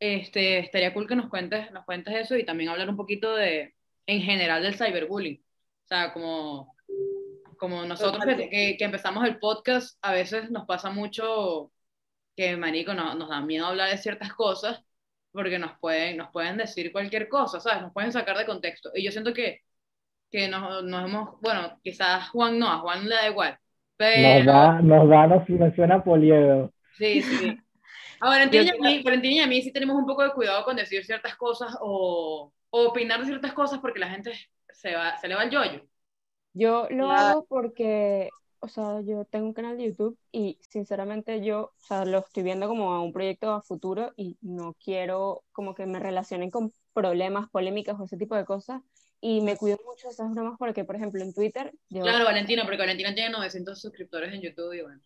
[0.00, 3.74] este, estaría cool que nos cuentes, nos cuentes eso y también hablar un poquito de,
[4.06, 5.40] en general del cyberbullying.
[5.84, 6.74] O sea, como,
[7.58, 11.72] como nosotros que, que, que empezamos el podcast, a veces nos pasa mucho
[12.36, 14.82] que, marico, no, nos da miedo hablar de ciertas cosas
[15.32, 17.82] porque nos pueden, nos pueden decir cualquier cosa, ¿sabes?
[17.82, 18.90] Nos pueden sacar de contexto.
[18.94, 19.60] Y yo siento que,
[20.30, 23.58] que nos, nos hemos, bueno, quizás Juan no, a Juan le da igual.
[23.96, 24.44] Pero...
[24.44, 26.72] Nos da, nos da, nos menciona Poliedo.
[26.96, 27.58] Sí, sí.
[28.20, 30.64] A Valentina y a mí, Valentina y a mí sí tenemos un poco de cuidado
[30.64, 34.32] con decir ciertas cosas o, o opinar de ciertas cosas porque la gente
[34.70, 35.86] se, va, se le va el yoyo.
[36.52, 41.72] Yo lo hago porque o sea, yo tengo un canal de YouTube y sinceramente yo,
[41.76, 45.86] o sea, lo estoy viendo como un proyecto a futuro y no quiero como que
[45.86, 48.82] me relacionen con problemas, polémicas o ese tipo de cosas.
[49.20, 51.72] Y me cuido mucho de esas bromas porque, por ejemplo, en Twitter...
[51.88, 52.02] Yo...
[52.02, 55.00] Claro, Valentina, porque Valentina tiene 900 suscriptores en YouTube y bueno,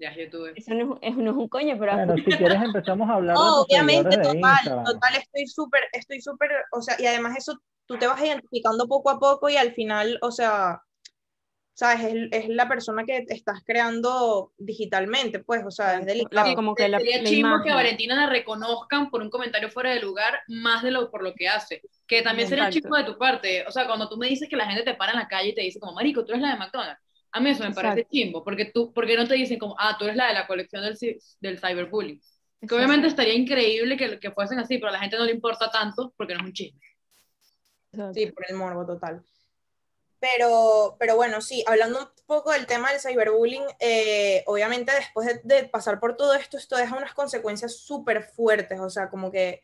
[0.00, 0.52] ya es YouTube.
[0.54, 1.94] Eso no es, no es un coño, pero...
[1.94, 6.82] Bueno, si quieres empezamos a hablar no, obviamente, total, total, estoy súper, estoy súper, o
[6.82, 10.30] sea, y además eso, tú te vas identificando poco a poco y al final, o
[10.30, 10.80] sea,
[11.76, 12.04] ¿sabes?
[12.04, 16.48] Es, es, la persona que estás creando digitalmente, pues, o sea, es delicado.
[16.48, 19.68] Sí, como que la, Sería la chimbo que a Valentina la reconozcan por un comentario
[19.68, 21.82] fuera de lugar más de lo por lo que hace.
[22.06, 23.66] Que también sería chico de tu parte.
[23.68, 25.54] O sea, cuando tú me dices que la gente te para en la calle y
[25.54, 27.05] te dice como, marico, tú eres la de McDonald's.
[27.32, 28.10] A mí eso me parece Exacto.
[28.12, 30.82] chimbo, porque tú, porque no te dicen como, ah, tú eres la de la colección
[30.82, 30.96] del,
[31.40, 32.20] del cyberbullying.
[32.66, 35.70] Que obviamente estaría increíble que, que fuesen así, pero a la gente no le importa
[35.70, 36.80] tanto porque no es un chisme.
[38.12, 39.22] Sí, por el morbo total.
[40.18, 45.40] Pero, pero bueno, sí, hablando un poco del tema del cyberbullying, eh, obviamente después de,
[45.44, 49.62] de, pasar por todo esto, esto deja unas consecuencias súper fuertes, o sea, como que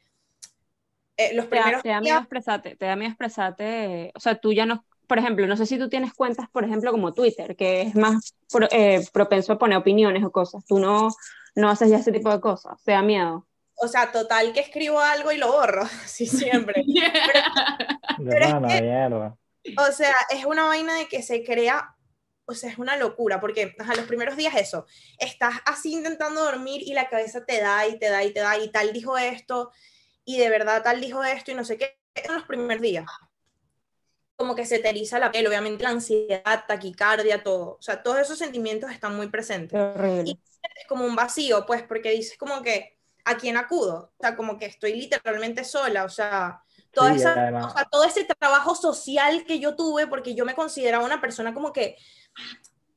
[1.17, 1.83] eh, los primeros...
[1.83, 4.85] Te da, te da miedo expresarte, te da miedo expresarte, o sea, tú ya no,
[5.13, 8.35] por ejemplo, no sé si tú tienes cuentas, por ejemplo, como Twitter, que es más
[8.51, 11.11] pro, eh, propenso a poner opiniones o cosas, tú no,
[11.55, 13.47] no haces ya ese tipo de cosas, te da miedo.
[13.75, 16.83] O sea, total que escribo algo y lo borro, sí, siempre.
[16.87, 21.95] pero, pero es que, o sea, es una vaina de que se crea,
[22.47, 24.87] o sea, es una locura, porque a los primeros días eso,
[25.19, 28.57] estás así intentando dormir y la cabeza te da y te da y te da
[28.57, 29.73] y tal dijo esto
[30.25, 33.05] y de verdad tal dijo esto y no sé qué, en los primeros días.
[34.43, 37.76] Como que se te eriza la piel, obviamente la ansiedad, taquicardia, todo.
[37.78, 39.80] O sea, todos esos sentimientos están muy presentes.
[40.24, 44.12] Y es como un vacío, pues, porque dices como que, ¿a quién acudo?
[44.18, 46.61] O sea, como que estoy literalmente sola, o sea,
[46.93, 50.57] toda sí, esa, o sea, todo ese trabajo social que yo tuve, porque yo me
[50.57, 51.97] consideraba una persona como que,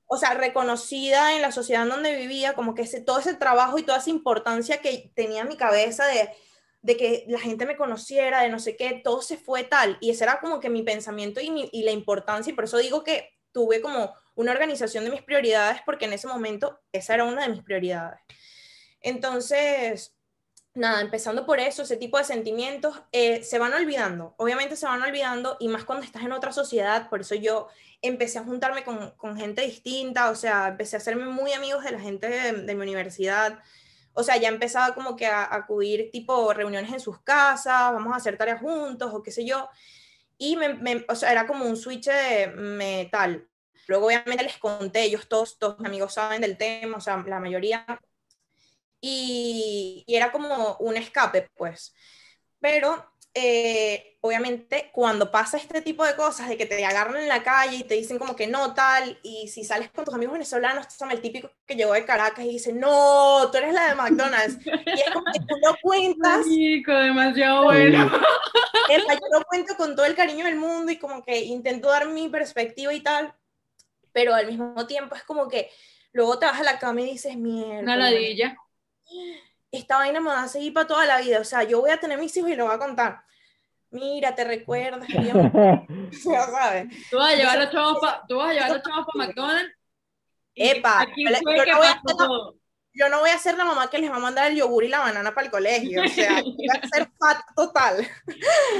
[0.07, 3.77] o sea, reconocida en la sociedad en donde vivía, como que ese, todo ese trabajo
[3.77, 6.31] y toda esa importancia que tenía en mi cabeza de,
[6.85, 9.97] de que la gente me conociera, de no sé qué, todo se fue tal.
[10.01, 13.33] Y ese era como que mi pensamiento y, la importancia, y por eso digo que
[13.51, 17.49] tuve como una organización de mis prioridades, porque en ese momento esa era una de
[17.49, 18.19] mis prioridades.
[19.01, 20.15] Entonces,
[20.75, 25.01] nada, empezando por eso, ese tipo de sentimientos eh, se van olvidando, obviamente se van
[25.01, 27.67] olvidando y más cuando estás en otra sociedad, por eso yo
[28.03, 31.93] empecé a juntarme con, con gente distinta, o sea, empecé a hacerme muy amigos de
[31.93, 33.57] la gente de mi universidad,
[34.15, 38.13] o sea, ya empezaba como que a, a, acudir tipo reuniones en sus casas, vamos
[38.13, 39.69] a hacer tareas juntos o qué sé yo,
[40.37, 43.47] y me, me, o sea, era como un switch de metal.
[43.87, 47.39] Luego obviamente les conté, ellos todos, todos mis amigos saben del tema, o sea, la
[47.39, 47.85] mayoría
[49.01, 51.93] y, y, era como un escape, pues.
[52.59, 57.43] Pero eh, obviamente, cuando pasa este tipo de cosas, de que te agarran en la
[57.43, 60.87] calle y te dicen como que no, tal, y si sales con tus amigos venezolanos,
[60.87, 64.57] tú el típico que llegó de Caracas y dice, no, tú eres la de McDonald's.
[64.65, 66.45] Y es como que tú lo cuentas.
[66.45, 68.09] Chico, demasiado bueno.
[68.89, 72.29] yo lo cuento con todo el cariño del mundo y como que intento dar mi
[72.29, 73.33] perspectiva y tal,
[74.11, 75.69] pero al mismo tiempo es como que
[76.11, 77.81] luego te vas a la cama y dices, mierda.
[77.81, 78.57] Una ladilla
[79.77, 81.39] esta vaina me va a seguir para toda la vida.
[81.39, 83.24] O sea, yo voy a tener mis hijos y lo voy a contar.
[83.91, 87.09] Mira, te recuerdas, ya sabes.
[87.09, 89.73] Tú vas a llevar los chavos para tú vas a llevar los chavos para McDonald's.
[90.55, 91.39] Epa, yo, no
[91.77, 92.15] voy a hacer,
[92.93, 94.87] yo no voy a ser la mamá que les va a mandar el yogur y
[94.87, 96.01] la banana para el colegio.
[96.01, 98.07] O sea, voy a ser fat total.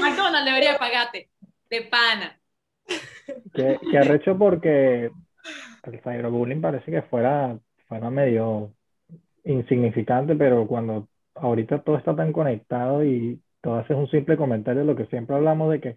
[0.00, 1.28] McDonald's debería pagarte
[1.68, 2.38] de pana.
[3.52, 5.10] Que, que arrecho porque
[5.82, 8.72] el cyberbullying parece que fuera, fuera medio
[9.44, 14.86] insignificante, pero cuando ahorita todo está tan conectado y todo haces un simple comentario de
[14.86, 15.96] lo que siempre hablamos de que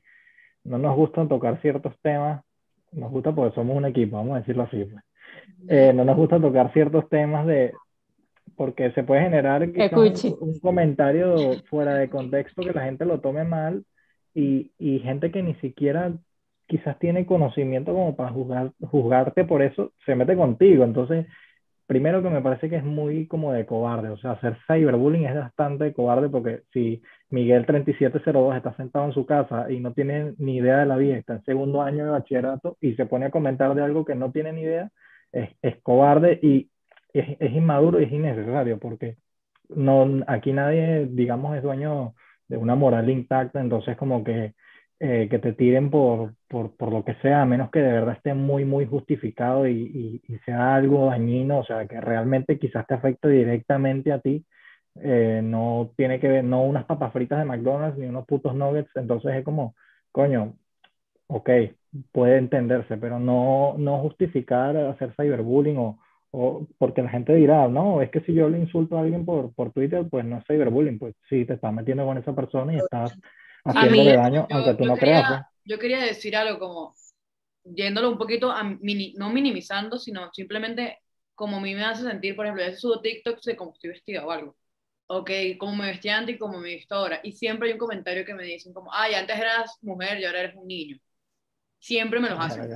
[0.63, 2.41] no nos gustan tocar ciertos temas,
[2.91, 4.85] nos gusta porque somos un equipo, vamos a decirlo así.
[4.85, 5.03] Pues.
[5.67, 7.73] Eh, no nos gusta tocar ciertos temas de
[8.55, 11.35] porque se puede generar un, comentario
[11.69, 13.85] fuera de contexto que la gente lo tome mal
[14.33, 16.11] y, y, gente que ni siquiera
[16.65, 20.83] quizás tiene conocimiento como para juzgar, juzgarte por eso, se mete contigo.
[20.83, 21.27] Entonces,
[21.89, 25.33] primero que me parece que es muy como de cobarde, o sea, hacer cyberbullying es
[25.33, 30.57] bastante cobarde porque si Miguel 3702 está sentado en su casa y no tiene ni
[30.57, 33.73] idea de la vida, está en segundo año de bachillerato y se pone a comentar
[33.73, 34.91] de algo que no tiene ni idea,
[35.31, 35.49] es,
[35.81, 36.69] cobarde y
[37.11, 39.17] es, es, inmaduro y es innecesario porque
[39.69, 42.13] no, aquí nadie, digamos, es dueño
[42.47, 44.53] de una moral intacta, entonces como que
[45.01, 48.15] eh, que te tiren por, por, por, lo que sea, a menos que de verdad
[48.17, 52.95] esté muy, muy justificado y, y, sea algo dañino, o sea, que realmente quizás te
[52.95, 54.45] afecte directamente a ti.
[55.01, 58.89] Eh, no tiene que ver, no unas papas fritas de McDonald's ni unos putos nuggets,
[58.95, 59.75] entonces es como,
[60.11, 60.55] coño,
[61.27, 61.49] ok,
[62.11, 65.99] puede entenderse, pero no, no justificar hacer cyberbullying o,
[66.31, 69.53] o porque la gente dirá, no, es que si yo le insulto a alguien por,
[69.53, 72.77] por Twitter, pues no es cyberbullying, pues sí, te estás metiendo con esa persona y
[72.77, 73.17] estás
[73.69, 75.45] haciéndole daño, yo, aunque tú no quería, creas.
[75.65, 76.95] Yo quería decir algo como,
[77.63, 80.99] yéndolo un poquito, a no minimizando, sino simplemente
[81.35, 84.25] como a mí me hace sentir, por ejemplo, yo subo TikToks de cómo estoy vestida
[84.25, 84.57] o algo.
[85.07, 87.21] Ok, como me vestía antes y como me visto ahora.
[87.23, 90.41] Y siempre hay un comentario que me dicen como, ay, antes eras mujer y ahora
[90.41, 90.97] eres un niño.
[91.79, 92.69] Siempre me los hacen.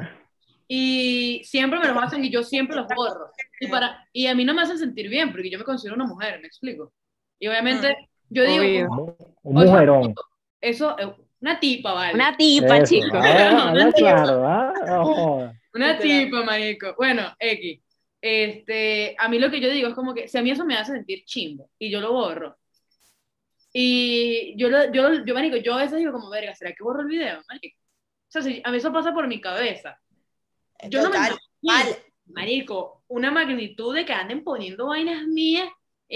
[0.68, 3.32] Y siempre me los hacen y yo siempre los borro.
[3.60, 6.08] Y, para, y a mí no me hacen sentir bien porque yo me considero una
[6.08, 6.94] mujer, ¿me explico?
[7.38, 7.96] Y obviamente
[8.30, 9.18] yo digo...
[9.44, 10.16] un mujerón.
[10.64, 12.14] Eso, eh, una tipa, ¿vale?
[12.14, 13.12] Una tipa, chicos.
[13.14, 14.24] Ah, una, tipa.
[14.24, 15.54] ¿ah?
[15.74, 16.96] una tipa, marico.
[16.96, 17.82] Bueno, X.
[18.22, 20.78] Este, a mí lo que yo digo es como que, si a mí eso me
[20.78, 22.56] hace sentir chimbo, y yo lo borro,
[23.74, 27.02] y yo, lo, yo, yo, marico, yo a veces digo como, verga, ¿será que borro
[27.02, 27.78] el video, marico?
[27.78, 30.00] O sea, si, a mí eso pasa por mi cabeza.
[30.88, 31.18] Yo no me
[31.62, 31.98] imagino,
[32.28, 35.68] marico, una magnitud de que anden poniendo vainas mías,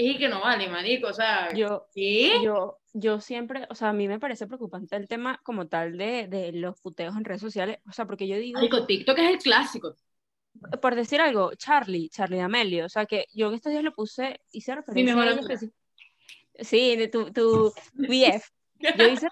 [0.06, 1.86] es que no vale, marico, o sea, yo.
[1.94, 6.28] Yo, yo siempre, o sea, a mí me parece preocupante el tema como tal de,
[6.28, 8.58] de los puteos en redes sociales, o sea, porque yo digo...
[8.58, 9.96] Marico, TikTok es el clásico.
[10.80, 14.40] Por decir algo, Charlie, Charlie D'Amelio, o sea, que yo en estos días lo puse,
[14.52, 15.66] hice referencia sí,
[16.58, 18.48] a Sí, de tu, tu BF.
[18.96, 19.28] Yo hice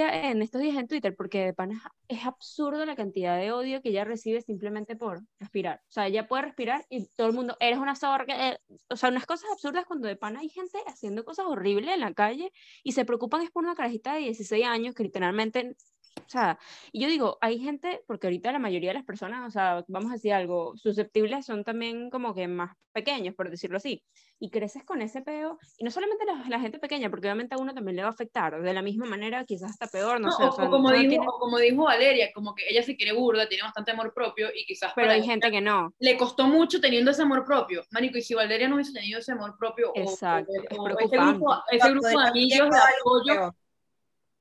[0.00, 3.90] en estos días en Twitter, porque de pana es absurdo la cantidad de odio que
[3.90, 5.80] ella recibe simplemente por respirar.
[5.88, 8.24] O sea, ella puede respirar y todo el mundo, eres una zorra.
[8.28, 12.00] Eh, o sea, unas cosas absurdas cuando de pana hay gente haciendo cosas horribles en
[12.00, 15.76] la calle y se preocupan es por una carajita de 16 años que literalmente
[16.16, 16.58] o sea,
[16.92, 20.10] y yo digo, hay gente, porque ahorita la mayoría de las personas, o sea, vamos
[20.10, 24.02] a decir algo, susceptibles son también como que más pequeños, por decirlo así,
[24.40, 27.72] y creces con ese peo, y no solamente la, gente pequeña, porque obviamente a uno
[27.72, 30.44] también le va a afectar, de la misma manera, quizás hasta peor, no, sé.
[30.44, 34.12] O, como dijo, como dijo Valeria, como que ella se quiere burda, tiene bastante amor
[34.12, 34.92] propio, y quizás...
[34.94, 35.94] Pero hay gente que no.
[35.98, 39.32] Le costó mucho teniendo ese amor propio, Manico, y si Valeria no hubiese tenido ese
[39.32, 43.54] amor propio, Exacto, o, ese grupo, ese grupo de amigos de apoyo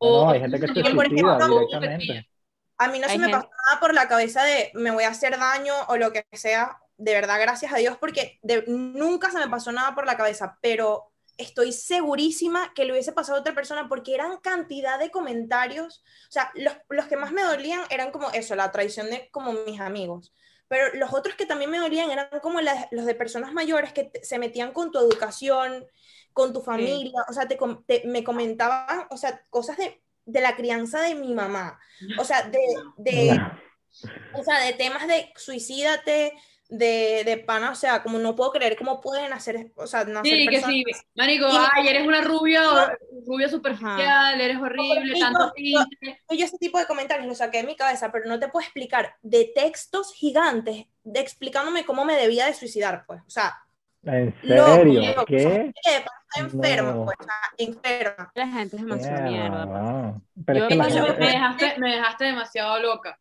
[0.01, 2.29] no, hay gente que se directamente.
[2.79, 5.37] A mí no se me pasó nada por la cabeza de me voy a hacer
[5.37, 6.79] daño o lo que sea.
[6.97, 11.11] De verdad, gracias a Dios, porque nunca se me pasó nada por la cabeza, pero
[11.37, 16.03] estoy segurísima que le hubiese pasado a otra persona porque eran cantidad de comentarios.
[16.27, 19.53] O sea, los, los que más me dolían eran como eso, la traición de como
[19.53, 20.33] mis amigos.
[20.67, 24.39] Pero los otros que también me dolían eran como los de personas mayores que se
[24.39, 25.85] metían con tu educación,
[26.37, 27.57] con tu familia, o sea, te,
[28.05, 31.79] me comentaban, o sea, cosas de, de, la crianza de mi mamá,
[32.19, 32.59] o sea, de,
[32.97, 33.41] de,
[34.35, 36.35] o sea, de temas de suicídate,
[36.69, 40.21] de, de pana, o sea, como no puedo creer cómo pueden hacer, o sea, no
[40.23, 40.83] Sí, que sí,
[41.15, 42.61] marico, ay, eres una rubia,
[43.25, 46.21] rubia superficial, eres horrible, tanto tinte.
[46.29, 49.15] Yo ese tipo de comentarios lo saqué de mi cabeza, pero no te puedo explicar
[49.23, 53.63] de textos gigantes, de explicándome cómo me debía de suicidar, pues, o sea,
[54.07, 55.01] ¿En loco, serio?
[55.09, 55.73] loco, ¿Qué?
[55.85, 57.05] está enferma, No.
[57.05, 57.17] pues,
[57.57, 58.31] enferma.
[58.35, 59.49] La gente es demasiado mierda.
[59.65, 59.67] pues.
[59.67, 60.21] Mierda.
[60.45, 63.19] Pero Yo- es que la yo- Me dejaste, me dejaste demasiado loca.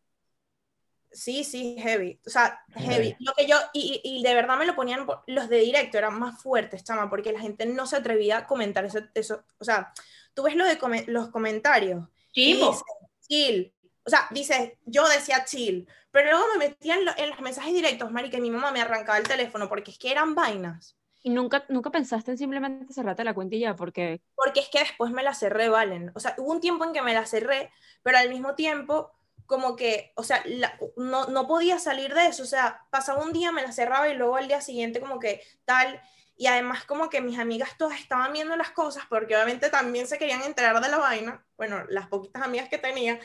[1.12, 2.20] Sí, sí, heavy.
[2.26, 3.16] O sea, heavy.
[3.20, 6.42] Lo que yo, y, y de verdad me lo ponían, los de directo eran más
[6.42, 8.98] fuertes, chama, porque la gente no se atrevía a comentar eso.
[9.14, 9.42] eso.
[9.58, 9.92] O sea,
[10.34, 12.06] tú ves lo de come- los comentarios.
[12.32, 12.70] Chivo.
[12.70, 12.82] dice,
[13.26, 13.72] chill.
[14.06, 15.88] O sea, dice, yo decía chill.
[16.10, 18.80] Pero luego me metía en, lo- en los mensajes directos, Mari, que mi mamá me
[18.80, 20.96] arrancaba el teléfono, porque es que eran vainas.
[21.22, 24.78] Y nunca, nunca pensaste en simplemente cerrarte la cuenta y ya, porque Porque es que
[24.80, 26.12] después me la cerré, Valen.
[26.14, 27.70] O sea, hubo un tiempo en que me la cerré,
[28.02, 29.12] pero al mismo tiempo,
[29.46, 32.42] como que, o sea, la- no, no podía salir de eso.
[32.44, 35.42] O sea, pasaba un día, me la cerraba y luego al día siguiente como que
[35.64, 36.00] tal.
[36.36, 40.18] Y además como que mis amigas todas estaban viendo las cosas, porque obviamente también se
[40.18, 41.44] querían enterar de la vaina.
[41.56, 43.18] Bueno, las poquitas amigas que tenía.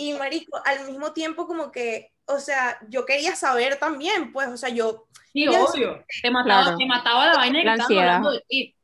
[0.00, 4.56] Y marico, al mismo tiempo como que, o sea, yo quería saber también, pues, o
[4.56, 6.04] sea, yo Sí, Yo- obvio.
[6.22, 6.78] Te mataba, Claro.
[6.78, 8.02] te mataba la vaina y La ansiedad.
[8.08, 8.76] hablando de ti.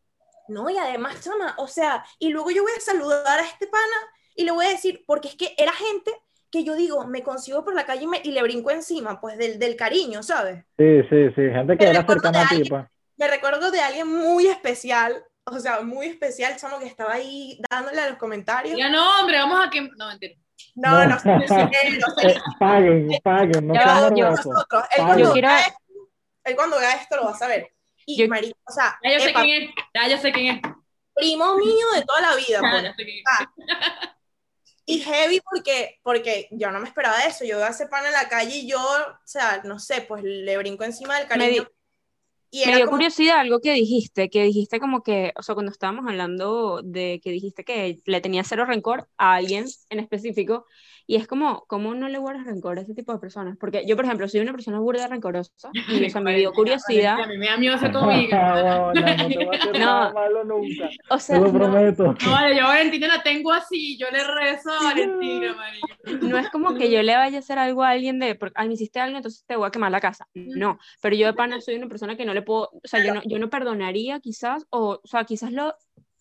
[0.48, 3.96] No, y además, chama, o sea, y luego yo voy a saludar a este pana
[4.36, 6.10] y le voy a decir, porque es que era gente
[6.50, 9.38] que yo digo, me consigo por la calle y, me- y le brinco encima, pues
[9.38, 10.64] del, del cariño, ¿sabes?
[10.76, 12.84] Sí, sí, sí, gente que Me era recuerdo cercana de a ti, alguien- pues.
[13.16, 18.00] Me recuerdo de alguien muy especial, o sea, muy especial, chamo, que estaba ahí dándole
[18.02, 18.76] a los comentarios.
[18.76, 19.80] Ya no, hombre, vamos a que.
[19.96, 20.34] No, mentira.
[20.74, 21.06] No, No.
[21.06, 24.46] no, sé, no sé qué, no sé Eh, paguen, paguen, no yo- nerviosos.
[24.46, 24.82] nosotros.
[24.84, 25.06] Él Paguen.
[25.06, 25.78] cuando, Yo quiero- vea esto,
[26.44, 27.72] él cuando vea esto lo va a saber.
[28.06, 29.70] Y Yo- marico, o sea, Ya yo sé epa, quién es.
[29.94, 30.62] Ya yo sé quién es.
[31.14, 32.82] primo mío de toda la vida, Ya, pues.
[32.82, 34.08] ya sé quién es.
[34.86, 37.44] Y heavy porque, porque yo no me esperaba eso.
[37.44, 40.22] Yo veo a ese pan en la calle y yo, o sea, no sé, pues
[40.24, 41.66] le brinco encima del cariño.
[42.62, 45.72] Y me dio como, curiosidad algo que dijiste, que dijiste como que, o sea, cuando
[45.72, 50.66] estábamos hablando de que dijiste que le tenía cero rencor a alguien en específico,
[51.06, 53.56] y es como, ¿cómo no le guardas rencor a ese tipo de personas?
[53.58, 57.20] Porque yo, por ejemplo, soy una persona burda rencorosa, y o sea, me dio curiosidad,
[57.20, 58.54] A mí me da miedo amiga.
[58.62, 59.14] No, no, no te a
[59.52, 59.78] hacer No.
[59.78, 60.88] nada malo nunca.
[61.10, 62.04] o Te sea, lo no, prometo.
[62.24, 63.96] No, vale, yo a Valentina la tengo así.
[63.98, 66.26] Yo le rezo a Valentina, marico.
[66.26, 68.74] no es como que yo le vaya a hacer algo a alguien de, porque, me
[68.74, 70.26] hiciste algo, entonces te voy a quemar la casa.
[70.34, 73.14] No, pero yo de pana soy una persona que no le puedo, o sea, yo
[73.14, 75.74] no, yo no perdonaría quizás, o, o sea, quizás lo,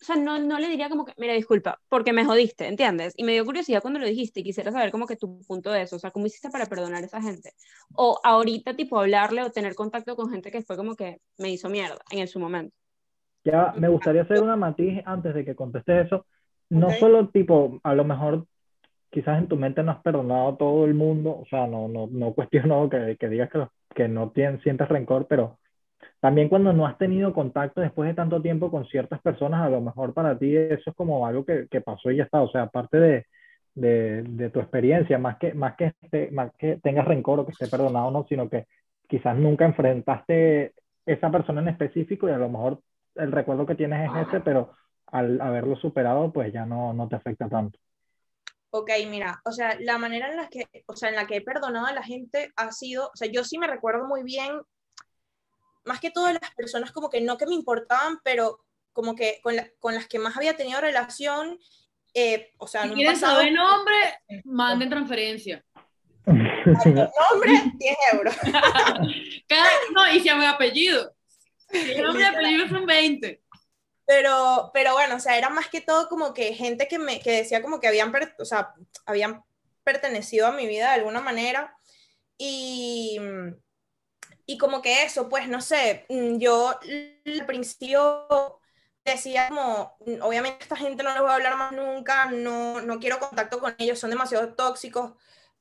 [0.04, 3.14] o sea, no, no le diría como que, mira, disculpa, porque me jodiste, ¿entiendes?
[3.16, 5.82] Y me dio curiosidad cuando lo dijiste y quisiera saber como que tu punto de
[5.82, 7.52] eso, o sea, ¿cómo hiciste para perdonar a esa gente?
[7.94, 11.68] O ahorita, tipo, hablarle o tener contacto con gente que fue como que me hizo
[11.68, 12.74] mierda en su momento.
[13.44, 16.26] Ya me gustaría hacer una matiz antes de que contestes eso.
[16.70, 16.98] No Ok.
[16.98, 18.46] solo tipo, a lo mejor
[19.10, 22.08] quizás en tu mente no has perdonado a todo el mundo, o sea, no, no,
[22.10, 25.58] no cuestiono que, que digas que, que no tien- sientes rencor, pero
[26.24, 29.82] también cuando no has tenido contacto después de tanto tiempo con ciertas personas, a lo
[29.82, 32.62] mejor para ti eso es como algo que, que pasó y ya está, o sea,
[32.64, 33.26] aparte de,
[33.74, 37.52] de, de tu experiencia, más que, más que, esté- más que tengas rencor o que
[37.52, 38.66] esté perdonado o no, sino que
[39.08, 40.72] quizás nunca enfrentaste
[41.06, 42.80] esa persona en específico y a lo mejor
[43.16, 44.72] el recuerdo que tienes es ese, pero
[45.08, 47.78] al haberlo superado, pues ya no, no te afecta tanto.
[48.70, 51.40] ok, mira, o sea, la manera en la que, o sea, en la que he
[51.42, 54.60] perdonado a la gente ha sido, o sea, yo sí me recuerdo muy bien,
[55.84, 58.60] más que todas las personas como que no que me importaban, pero
[58.92, 61.58] como que con, la- con las que más había tenido relación,
[62.14, 63.94] eh, o sea, Si un quieren pasado, saber nombre,
[64.44, 65.64] manden transferencia.
[66.26, 68.34] nombre, 10 euros.
[69.48, 71.14] Cada, no, y si llama apellido.
[71.70, 73.42] Si nombre y apellido son 20.
[74.06, 77.30] Pero, pero bueno, o sea, era más que todo como que gente que me que
[77.30, 78.74] decía como que habían, o sea,
[79.06, 79.42] habían
[79.82, 81.74] pertenecido a mi vida de alguna manera.
[82.36, 83.18] Y,
[84.46, 88.60] y como que eso, pues no sé, mm, yo al principio
[89.04, 92.98] decía como, mm, obviamente esta gente no les voy a hablar más nunca, no, no
[92.98, 95.12] quiero contacto con ellos, son demasiado tóxicos.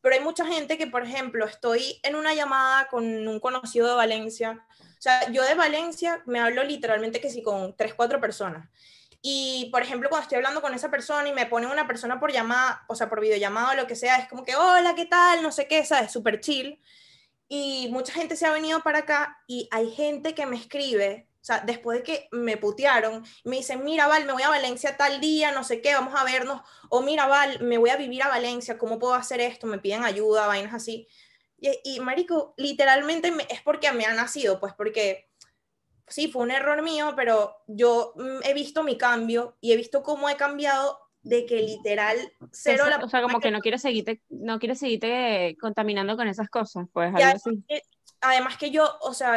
[0.01, 3.95] Pero hay mucha gente que, por ejemplo, estoy en una llamada con un conocido de
[3.95, 4.65] Valencia.
[4.81, 8.69] O sea, yo de Valencia me hablo literalmente que sí con tres, cuatro personas.
[9.21, 12.33] Y, por ejemplo, cuando estoy hablando con esa persona y me pone una persona por
[12.33, 15.41] llamada, o sea, por videollamada o lo que sea, es como que, hola, ¿qué tal?
[15.41, 16.11] No sé qué, ¿sabes?
[16.11, 16.81] Súper chill.
[17.55, 21.45] Y mucha gente se ha venido para acá y hay gente que me escribe, o
[21.45, 25.21] sea, después de que me putearon, me dicen, mira, Val, me voy a Valencia tal
[25.21, 26.63] día, no sé qué, vamos a vernos.
[26.89, 29.67] O mira, Val, me voy a vivir a Valencia, ¿cómo puedo hacer esto?
[29.67, 31.07] Me piden ayuda, vainas así.
[31.59, 35.29] Y, y marico, literalmente me- es porque me ha nacido, pues porque
[36.07, 40.01] sí, fue un error mío, pero yo mm, he visto mi cambio y he visto
[40.01, 42.17] cómo he cambiado de que literal
[42.51, 46.49] cero la o sea, como que no quieres seguirte, no quieres seguirte contaminando con esas
[46.49, 47.63] cosas, pues algo así.
[47.69, 47.81] eh,
[48.21, 49.35] además que yo, o sea,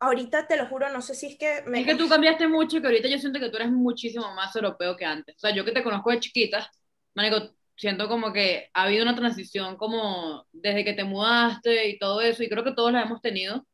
[0.00, 1.62] ahorita te lo juro, no sé si es que...
[1.66, 1.80] Me...
[1.80, 4.96] Es que tú cambiaste mucho, que ahorita yo siento que tú eres muchísimo más europeo
[4.96, 5.36] que antes.
[5.36, 6.70] O sea, yo que te conozco de chiquita,
[7.14, 12.20] manico, siento como que ha habido una transición como desde que te mudaste y todo
[12.20, 13.66] eso, y creo que todos la hemos tenido,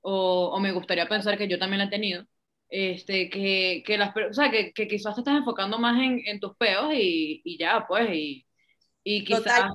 [0.00, 2.24] o, o me gustaría pensar que yo también la he tenido,
[2.68, 6.40] este, que, que, las, o sea, que, que, quizás te estás enfocando más en, en
[6.40, 8.46] tus peos y, y, ya, pues, y,
[9.02, 9.42] y quizás...
[9.42, 9.74] Total,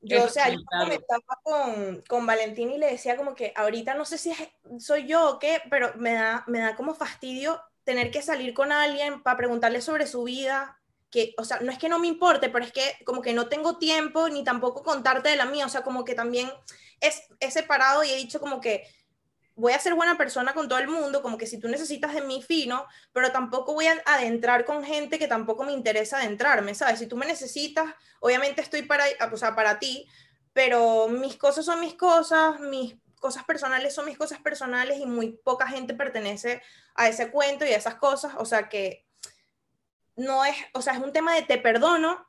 [0.00, 4.04] yo, o sea, yo comentaba con, con Valentín y le decía como que ahorita no
[4.04, 4.32] sé si
[4.78, 8.72] soy yo o qué, pero me da, me da como fastidio tener que salir con
[8.72, 10.78] alguien para preguntarle sobre su vida,
[11.10, 13.48] que, o sea, no es que no me importe, pero es que como que no
[13.48, 16.50] tengo tiempo ni tampoco contarte de la mía, o sea, como que también
[17.00, 18.84] es, he separado y he dicho como que
[19.56, 22.20] voy a ser buena persona con todo el mundo, como que si tú necesitas de
[22.20, 26.98] mí fino, pero tampoco voy a adentrar con gente que tampoco me interesa adentrarme, ¿sabes?
[26.98, 30.06] Si tú me necesitas, obviamente estoy para, o sea, para ti,
[30.52, 35.32] pero mis cosas son mis cosas, mis cosas personales son mis cosas personales y muy
[35.32, 36.62] poca gente pertenece
[36.94, 39.06] a ese cuento y a esas cosas, o sea que
[40.16, 42.26] no es, o sea, es un tema de te perdono,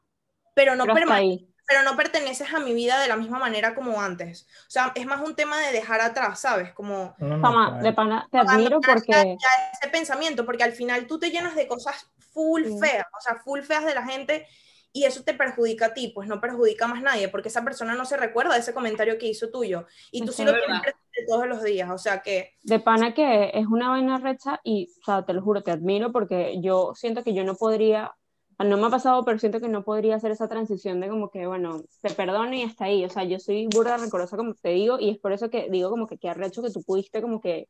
[0.55, 4.47] pero no permanece pero no perteneces a mi vida de la misma manera como antes.
[4.61, 6.73] O sea, es más un tema de dejar atrás, ¿sabes?
[6.73, 7.13] Como...
[7.19, 9.37] de pana, te admiro porque...
[9.73, 13.61] ese pensamiento, porque al final tú te llenas de cosas full feas, o sea, full
[13.61, 14.47] feas de la gente
[14.93, 18.05] y eso te perjudica a ti, pues no perjudica más nadie, porque esa persona no
[18.05, 21.47] se recuerda de ese comentario que hizo tuyo y tú sí lo tienes presente todos
[21.47, 22.55] los días, o sea que...
[22.63, 26.11] De pana que es una vaina recha y, o sea, te lo juro, te admiro
[26.11, 28.15] porque yo siento que yo no podría
[28.59, 31.45] no me ha pasado, pero siento que no podría hacer esa transición de como que,
[31.45, 33.05] bueno, te perdono y hasta ahí.
[33.05, 35.89] O sea, yo soy burda rencorosa, como te digo, y es por eso que digo
[35.89, 37.67] como que qué arrecho que tú pudiste como que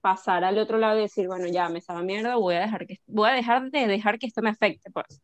[0.00, 2.98] pasar al otro lado y decir, bueno, ya me estaba mierda, voy a dejar que
[3.06, 5.20] voy a dejar de dejar que esto me afecte, pues.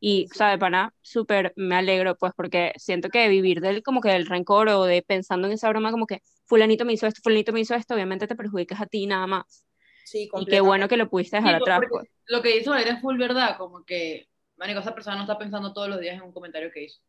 [0.00, 4.00] Y, o sea, de pana, súper me alegro, pues, porque siento que vivir del, como
[4.00, 7.20] que del rencor o de pensando en esa broma, como que fulanito me hizo esto,
[7.22, 9.64] fulanito me hizo esto, obviamente te perjudicas a ti nada más.
[10.04, 12.08] Sí, y qué bueno que lo pudiste dejar atrás, pues.
[12.26, 14.27] Lo que hizo era full verdad, como que
[14.58, 17.00] Marico, esa persona no está pensando todos los días en un comentario que hizo.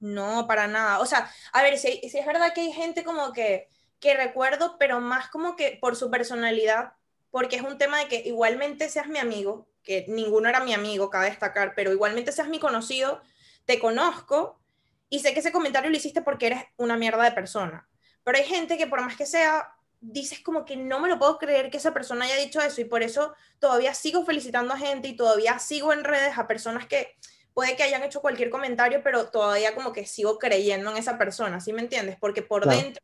[0.00, 1.00] No, para nada.
[1.00, 4.76] O sea, a ver, si, si es verdad que hay gente como que, que recuerdo,
[4.78, 6.92] pero más como que por su personalidad,
[7.30, 11.10] porque es un tema de que igualmente seas mi amigo, que ninguno era mi amigo,
[11.10, 13.22] cabe destacar, pero igualmente seas mi conocido,
[13.64, 14.60] te conozco
[15.08, 17.88] y sé que ese comentario lo hiciste porque eres una mierda de persona.
[18.22, 21.38] Pero hay gente que por más que sea dices como que no me lo puedo
[21.38, 25.08] creer que esa persona haya dicho eso y por eso todavía sigo felicitando a gente
[25.08, 27.16] y todavía sigo en redes a personas que
[27.54, 31.60] puede que hayan hecho cualquier comentario, pero todavía como que sigo creyendo en esa persona,
[31.60, 32.16] ¿sí me entiendes?
[32.20, 33.02] Porque por dentro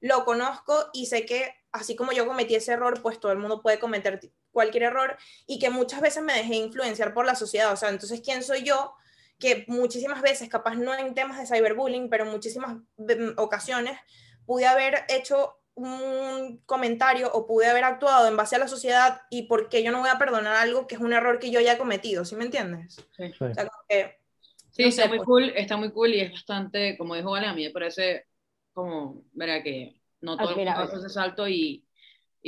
[0.00, 3.62] lo conozco y sé que así como yo cometí ese error, pues todo el mundo
[3.62, 4.20] puede cometer
[4.50, 5.16] cualquier error
[5.46, 8.62] y que muchas veces me dejé influenciar por la sociedad, o sea, entonces, ¿quién soy
[8.62, 8.94] yo?
[9.38, 13.98] Que muchísimas veces, capaz no en temas de cyberbullying, pero en muchísimas mm, ocasiones
[14.46, 19.42] pude haber hecho un comentario o pude haber actuado en base a la sociedad y
[19.42, 21.74] por qué yo no voy a perdonar algo que es un error que yo ya
[21.74, 22.96] he cometido, ¿sí me entiendes?
[23.16, 23.30] Sí,
[24.70, 25.26] sí está muy pues.
[25.26, 28.26] cool, está muy cool y es bastante, como dijo Vale, a mí me parece
[28.72, 31.85] como, verá que no todo el mundo hace ese salto y,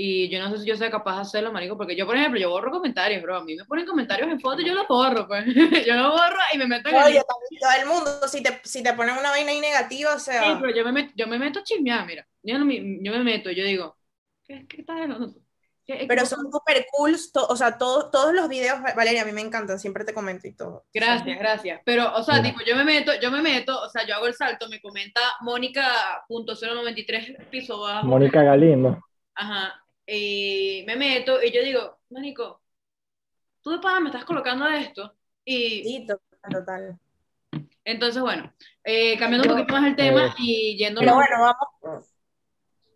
[0.01, 2.39] y yo no sé si yo soy capaz de hacerlo, marico, porque yo, por ejemplo,
[2.39, 3.39] yo borro comentarios, bro.
[3.39, 5.45] A mí me ponen comentarios en foto y yo los borro, pues.
[5.87, 7.25] yo los borro y me meto en Oye, el...
[7.59, 10.45] todo el mundo, si te, si te ponen una vaina ahí negativa, o sea...
[10.45, 12.25] Sí, pero yo me meto, yo me meto a chismear, mira.
[12.45, 13.97] Yo, no, yo me meto, yo digo,
[14.47, 15.43] ¿qué, qué estás hablando tú?
[16.07, 17.17] Pero son súper cool,
[17.49, 20.55] o sea, todo, todos los videos, Valeria, a mí me encantan, siempre te comento y
[20.55, 20.85] todo.
[20.95, 21.81] Gracias, gracias.
[21.85, 24.35] Pero, o sea, tipo, yo me meto, yo me meto, o sea, yo hago el
[24.35, 28.07] salto, me comenta Mónica.093 piso bajo.
[28.07, 29.03] Mónica Galindo.
[29.35, 32.63] Ajá, y me meto y yo digo, Manico,
[33.63, 35.13] tú de pana me estás colocando esto.
[35.45, 36.07] Y, sí,
[36.51, 36.99] total,
[37.85, 38.53] Entonces, bueno,
[38.85, 41.01] eh, cambiando un poquito más el tema y yendo.
[41.01, 42.15] Pero bueno, vamos.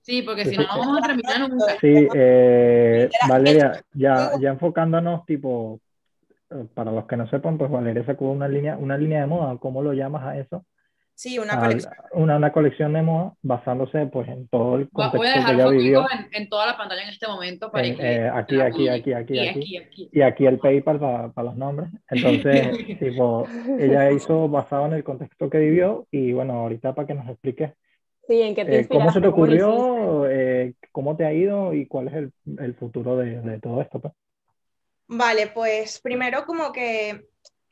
[0.00, 1.78] Sí, porque si no, no vamos a terminar nunca.
[1.80, 5.80] Sí, eh, Valeria, ya, ya enfocándonos, tipo,
[6.50, 9.56] eh, para los que no sepan, pues Valeria sacó una línea, una línea de moda,
[9.58, 10.64] ¿cómo lo llamas a eso?
[11.14, 11.92] Sí, una colección.
[12.12, 15.62] Una, una, colección de moda basándose pues en todo el contexto Voy a dejar que
[15.62, 16.06] ella vivió.
[16.10, 19.34] En, en, toda la pantalla en este momento para que, eh, aquí, aquí, aquí, aquí,
[19.34, 21.90] y aquí, aquí, Y aquí el PayPal para, para los nombres.
[22.08, 23.46] Entonces, tipo,
[23.78, 27.74] ella hizo basado en el contexto que vivió y bueno, ahorita para que nos explique
[28.28, 30.28] Sí, ¿en qué te eh, ¿Cómo se te ocurrió?
[30.28, 31.74] Eh, ¿Cómo te ha ido?
[31.74, 34.00] ¿Y cuál es el, el futuro de, de, todo esto?
[34.00, 34.14] Pues?
[35.08, 37.26] Vale, pues primero como que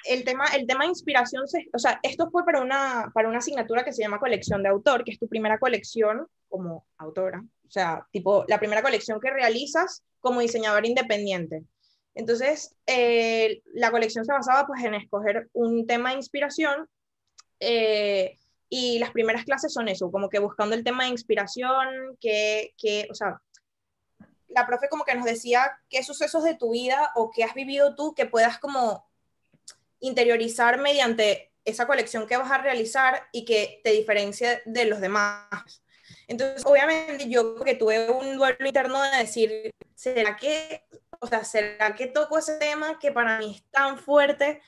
[0.05, 3.85] el tema, el tema de inspiración, o sea, esto fue para una, para una asignatura
[3.85, 8.07] que se llama colección de autor, que es tu primera colección como autora, o sea,
[8.11, 11.65] tipo la primera colección que realizas como diseñador independiente.
[12.15, 16.89] Entonces, eh, la colección se basaba pues en escoger un tema de inspiración
[17.61, 18.37] eh,
[18.69, 23.09] Y las primeras clases son eso, como que buscando el tema de inspiración, que, que,
[23.11, 23.41] o sea,
[24.49, 27.95] la profe como que nos decía qué sucesos de tu vida o qué has vivido
[27.97, 29.10] tú que puedas como
[30.01, 35.83] interiorizar mediante esa colección que vas a realizar y que te diferencie de los demás.
[36.27, 40.85] Entonces, obviamente, yo que tuve un duelo interno de decir, ¿será que,
[41.21, 44.63] o sea, ¿será que toco ese tema que para mí es tan fuerte?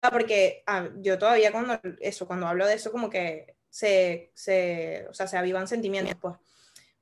[0.00, 5.06] Ah, porque ah, yo todavía cuando, eso, cuando hablo de eso, como que se, se,
[5.08, 6.34] o sea, se avivan sentimientos, pues.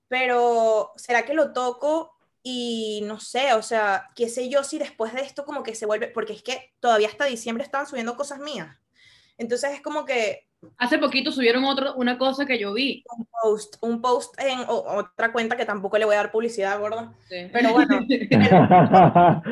[0.09, 5.13] Pero, ¿será que lo toco y no sé, o sea, qué sé yo si después
[5.15, 8.39] de esto como que se vuelve, porque es que todavía hasta diciembre estaban subiendo cosas
[8.39, 8.77] mías.
[9.39, 13.03] Entonces es como que Hace poquito subieron otro, una cosa que yo vi.
[13.17, 17.15] Un post, un post en otra cuenta que tampoco le voy a dar publicidad, gorda.
[17.31, 18.07] Pero bueno,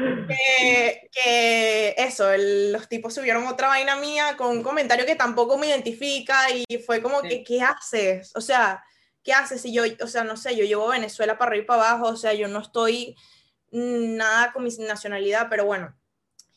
[1.15, 6.37] que, eso, los tipos subieron otra vaina mía con un comentario que tampoco me identifica
[6.51, 8.31] y fue como que, ¿qué haces?
[8.37, 8.85] O sea,
[9.23, 11.91] ¿qué haces si yo, o sea, no sé, yo llevo Venezuela para arriba y para
[11.91, 13.17] abajo, o sea, yo no estoy
[13.71, 15.95] nada con mi nacionalidad, pero bueno.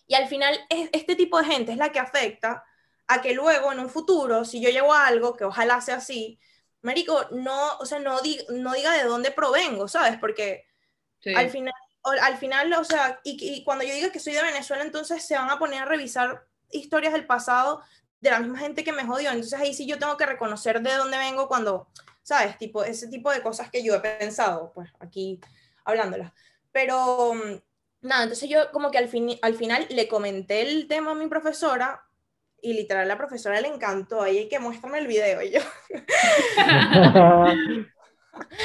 [0.07, 2.64] Y al final, este tipo de gente es la que afecta
[3.07, 6.39] a que luego en un futuro, si yo llevo algo, que ojalá sea así,
[6.82, 10.18] Marico, no, o sea, no, no diga de dónde provengo, ¿sabes?
[10.20, 10.66] Porque
[11.36, 15.24] al final, al final, o sea, y, cuando yo diga que soy de Venezuela, entonces
[15.24, 17.84] se van a poner a revisar historias del pasado
[18.20, 19.30] de la misma gente que me jodió.
[19.30, 21.88] Entonces ahí sí yo tengo que reconocer de dónde vengo cuando,
[22.24, 22.57] ¿sabes?
[22.57, 25.39] Tipo, ese tipo de cosas que yo he pensado, pues aquí
[25.86, 26.32] hablándolas.
[26.72, 31.11] Pero mm, nada, entonces yo como que al, fin, al final le comenté el tema
[31.11, 32.03] a mi profesora
[32.61, 35.61] y literal la profesora le encantó, ahí hay que muéstrame el video, y yo.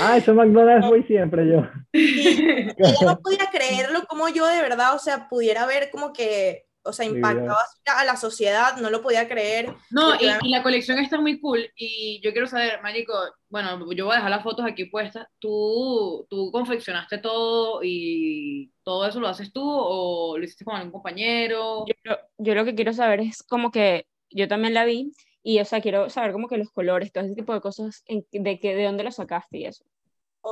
[0.01, 1.67] ah, eso McDonald's voy siempre yo.
[1.93, 6.66] Y ella no podía creerlo como yo de verdad, o sea, pudiera ver como que
[6.87, 9.75] o sea, impactaba a la sociedad, no lo podía creer.
[9.91, 13.13] No, y, la colección está muy cool, y yo quiero saber, Marico,
[13.49, 19.07] bueno, yo voy a dejar las fotos aquí puestas, ¿tú, tú confeccionaste todo y todo
[19.07, 21.85] eso lo haces tú o lo hiciste con algún compañero?
[22.05, 25.13] Yo, yo lo que quiero saber es como que yo también la vi,
[25.47, 28.59] y o sea, quiero saber como que los colores, todo ese tipo de cosas, de,
[28.59, 29.85] que, de dónde lo sacaste y eso.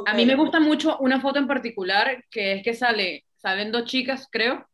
[0.06, 3.86] A mí me gusta mucho una foto en particular, que es que sale, salen dos
[3.86, 4.64] chicas, creo,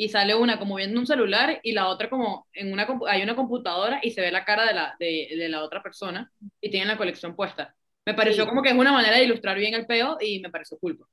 [0.00, 3.36] y sale una como viendo un celular y la otra como en una hay una
[3.36, 6.88] computadora y se ve la cara de la, de, de la otra persona y tienen
[6.88, 7.76] la colección puesta.
[8.06, 10.78] Me pareció como que es una manera de ilustrar bien el peo y me pareció
[10.78, 11.06] culpa.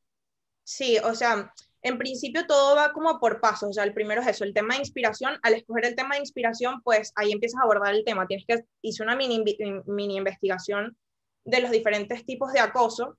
[0.63, 4.27] Sí, o sea, en principio todo va como por pasos, o sea, el primero es
[4.27, 7.63] eso, el tema de inspiración, al escoger el tema de inspiración, pues ahí empiezas a
[7.65, 9.43] abordar el tema, tienes que, hice una mini,
[9.85, 10.95] mini investigación
[11.43, 13.17] de los diferentes tipos de acoso,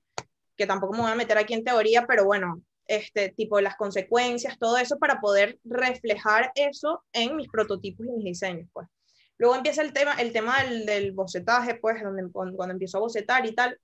[0.56, 4.58] que tampoco me voy a meter aquí en teoría, pero bueno, este, tipo las consecuencias,
[4.58, 8.88] todo eso para poder reflejar eso en mis prototipos y mis diseños, pues.
[9.36, 13.46] Luego empieza el tema, el tema del, del bocetaje, pues, donde, cuando, empiezo a bocetar
[13.46, 13.78] y tal.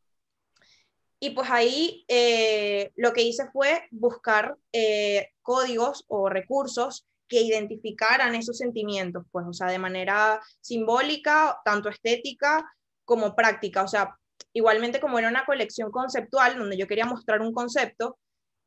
[1.20, 8.34] Y pues ahí eh, lo que hice fue buscar eh, códigos o recursos que identificaran
[8.34, 12.64] esos sentimientos, pues, o sea, de manera simbólica, tanto estética
[13.05, 13.82] como práctica.
[13.82, 14.18] O sea,
[14.52, 18.18] igualmente como era una colección conceptual donde yo quería mostrar un concepto,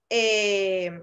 [0.09, 1.01] eh,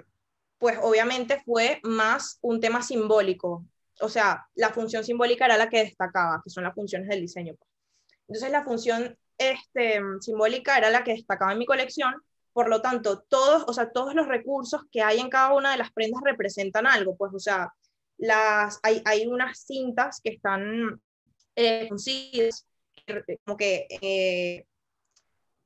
[0.59, 3.65] pues obviamente fue más un tema simbólico.
[4.01, 7.55] O sea, la función simbólica era la que destacaba, que son las funciones del diseño.
[7.57, 7.71] Pues.
[8.29, 12.15] Entonces la función este, simbólica era la que destacaba en mi colección,
[12.53, 15.79] por lo tanto, todos, o sea, todos los recursos que hay en cada una de
[15.79, 17.73] las prendas representan algo, pues, o sea,
[18.17, 21.01] las, hay, hay unas cintas que están
[21.57, 21.89] eh,
[23.45, 24.67] como que eh,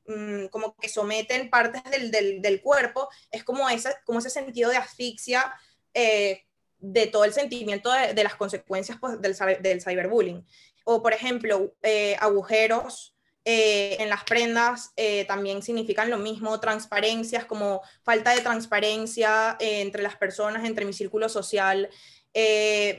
[0.08, 4.78] Mm, como que someten partes del, del, cuerpo, es como, esa, como ese sentido de
[4.78, 5.52] asfixia
[5.92, 6.46] eh,
[6.78, 10.46] de todo el sentimiento de, las consecuencias pues, del, del, cyberbullying.
[10.84, 14.94] O, por ejemplo, eh, agujeros eh, en las prendas
[15.26, 21.28] también significan lo mismo, transparencias como falta de transparencia entre las personas, entre mi círculo
[21.28, 21.90] social,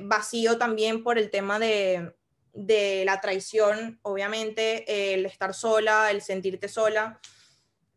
[0.01, 2.13] vacío también por el tema de,
[2.53, 7.19] de la traición, obviamente, el estar sola, el sentirte sola.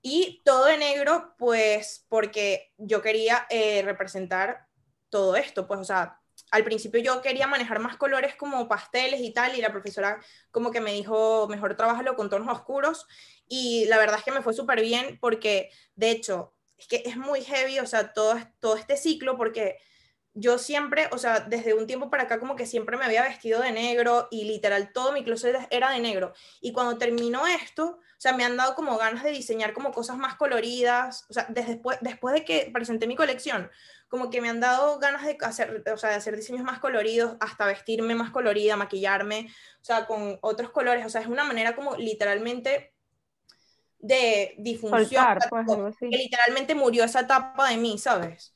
[0.03, 4.67] Y todo de negro, pues porque yo quería eh, representar
[5.11, 6.19] todo esto, pues, o sea,
[6.51, 10.21] al principio yo quería manejar más colores como pasteles y tal, y la profesora
[10.51, 13.07] como que me dijo, mejor trabajalo con tonos oscuros,
[13.49, 17.17] y la verdad es que me fue súper bien porque, de hecho, es que es
[17.17, 19.79] muy heavy, o sea, todo, todo este ciclo, porque
[20.35, 23.61] yo siempre, o sea, desde un tiempo para acá como que siempre me había vestido
[23.61, 26.33] de negro y literal todo mi closet era de negro.
[26.61, 30.17] Y cuando terminó esto, o sea, me han dado como ganas de diseñar como cosas
[30.17, 33.71] más coloridas, o sea, desde después, después de que presenté mi colección,
[34.09, 37.37] como que me han dado ganas de hacer, o sea, de hacer diseños más coloridos,
[37.41, 39.49] hasta vestirme más colorida, maquillarme,
[39.81, 42.95] o sea, con otros colores, o sea, es una manera como literalmente
[43.99, 45.67] de difusión, pues,
[45.99, 48.52] que literalmente murió esa etapa de mí, ¿sabes?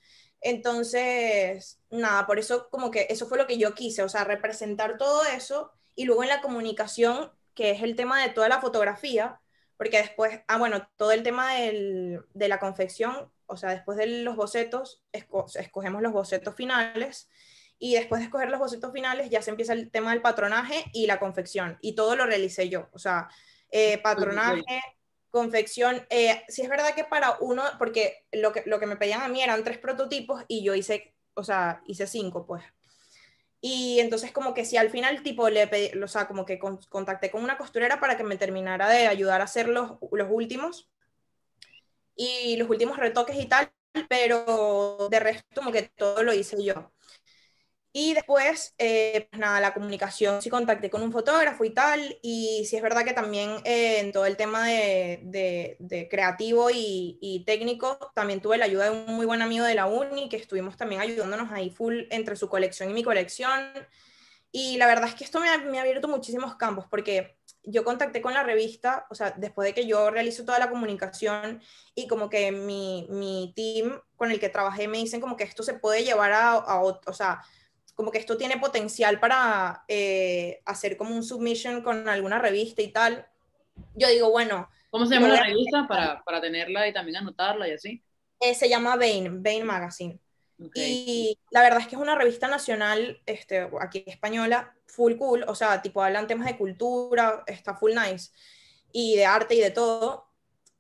[0.49, 4.97] Entonces, nada, por eso como que eso fue lo que yo quise, o sea, representar
[4.97, 9.41] todo eso y luego en la comunicación, que es el tema de toda la fotografía,
[9.77, 14.07] porque después, ah, bueno, todo el tema del, de la confección, o sea, después de
[14.07, 17.29] los bocetos, escogemos los bocetos finales
[17.81, 21.09] y después de escoger los bocetos finales ya se empieza el tema del patronaje y
[21.09, 23.29] la confección y todo lo realicé yo, o sea,
[23.73, 24.81] eh, patronaje,
[25.37, 26.07] confección.
[26.09, 29.29] Eh, sí es verdad que para uno, porque lo que, lo que me pedían a
[29.29, 32.65] mí eran tres prototipos y yo hice, o sea, hice cinco, pues.
[33.61, 37.31] Y entonces como que si al final tipo le pedí, o sea, como que contacté
[37.31, 40.91] con una costurera para que me terminara de ayudar a hacer los, los últimos
[42.15, 43.71] y los últimos retoques y tal,
[44.09, 46.93] pero de resto como que todo lo hice yo.
[47.99, 52.67] Y después, eh, pues nada, la comunicación, sí contacté con un fotógrafo y tal, y
[52.67, 55.21] sí es verdad que también eh, en todo el tema de,
[55.79, 59.75] de, creativo y, y, técnico, también tuve la ayuda de un muy buen amigo de
[59.75, 63.73] la uni, que estuvimos también ayudándonos ahí full entre su colección y mi colección.
[64.53, 67.83] Y la verdad es que esto me ha, me ha abierto muchísimos campos, porque yo
[67.83, 71.63] contacté con la revista, o sea, después de que yo realizo toda la comunicación
[71.95, 75.63] y como que mi, mi team con el que trabajé me dicen como que esto
[75.63, 77.43] se puede llevar a, a o sea,
[77.97, 82.89] como que esto tiene potencial para eh, hacer como un submission con alguna revista y
[82.89, 83.27] tal.
[83.95, 84.69] Yo digo, bueno.
[84.91, 88.03] ¿Cómo se llama la revista para, para, tenerla y también anotarla y así?
[88.39, 90.21] Eh, se llama Bain, Bain Magazine.
[90.75, 95.55] Y la verdad es que es una revista nacional, este, aquí española, full cool, o
[95.55, 98.31] sea, tipo hablan temas de cultura, está full nice,
[98.93, 100.26] y de arte y de todo.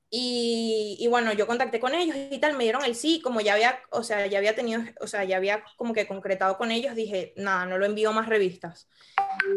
[0.08, 3.54] Y, y, bueno, yo contacté con ellos y tal, me dieron el sí, como ya
[3.54, 6.94] había, o sea, ya había tenido, o sea, ya había como que concretado con ellos,
[6.94, 8.88] dije, nada, no lo envío más revistas.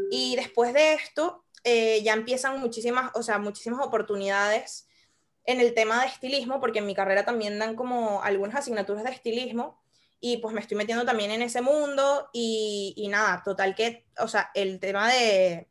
[0.09, 4.88] Y después de esto, eh, ya empiezan muchísimas, o sea, muchísimas oportunidades
[5.45, 9.11] en el tema de estilismo, porque en mi carrera también dan como algunas asignaturas de
[9.11, 9.80] estilismo,
[10.19, 14.27] y pues me estoy metiendo también en ese mundo, y, y nada, total que, o
[14.27, 15.69] sea, el tema de,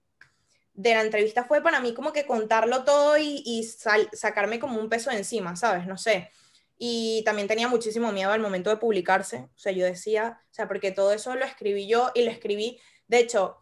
[0.79, 3.69] de la entrevista fue para mí como que contarlo todo y,
[4.13, 5.89] sacarme como un peso de encima, ¿sabes?
[5.89, 6.31] No sé.
[6.79, 9.39] Y también tenía muchísimo miedo al momento de publicarse.
[9.39, 12.79] O sea, yo decía, o sea, porque todo eso lo escribí yo y lo escribí,
[13.09, 13.59] de hecho,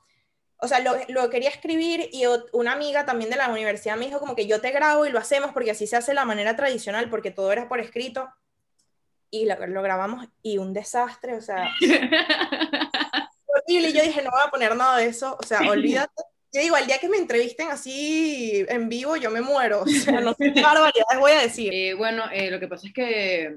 [0.59, 4.36] o sea, lo, quería escribir y una amiga también de la universidad me dijo como
[4.36, 7.30] que yo te grabo y lo hacemos porque así se hace la manera tradicional, porque
[7.30, 8.28] todo era por escrito.
[9.30, 11.70] Y lo, lo grabamos y un desastre, o sea...
[13.47, 13.88] horrible.
[13.88, 16.22] Y yo dije, no voy a poner nada de eso, o sea, olvídate
[16.57, 19.83] yo digo, al día que me entrevisten así en vivo, yo me muero.
[19.83, 21.73] O sea, no sé qué barbaridades voy a decir.
[21.73, 23.57] Eh, bueno, eh, lo que pasa es que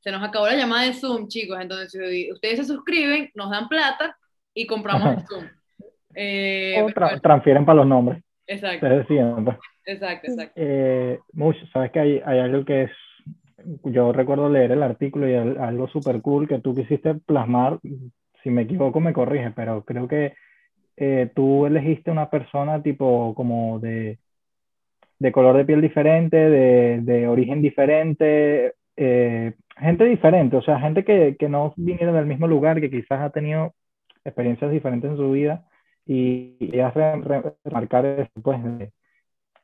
[0.00, 1.58] se nos acabó la llamada de Zoom, chicos.
[1.60, 4.16] Entonces, si ustedes se suscriben, nos dan plata
[4.52, 5.44] y compramos el Zoom.
[6.16, 8.22] Eh, o transfieren para los nombres.
[8.46, 8.86] Exacto.
[9.84, 10.52] Exacto, exacto.
[10.56, 12.90] Eh, mucho, sabes que hay, hay algo que es
[13.84, 17.78] yo recuerdo leer el artículo y algo súper cool que tú quisiste plasmar,
[18.42, 20.34] si me equivoco me corrige, pero creo que
[20.96, 24.18] eh, tú elegiste una persona tipo como de,
[25.18, 31.04] de color de piel diferente, de, de origen diferente, eh, gente diferente, o sea, gente
[31.04, 33.74] que, que, no viniera del mismo lugar, que quizás ha tenido
[34.24, 35.64] experiencias diferentes en su vida
[36.06, 37.00] y, y hace
[37.64, 38.58] remarcar eso, pues,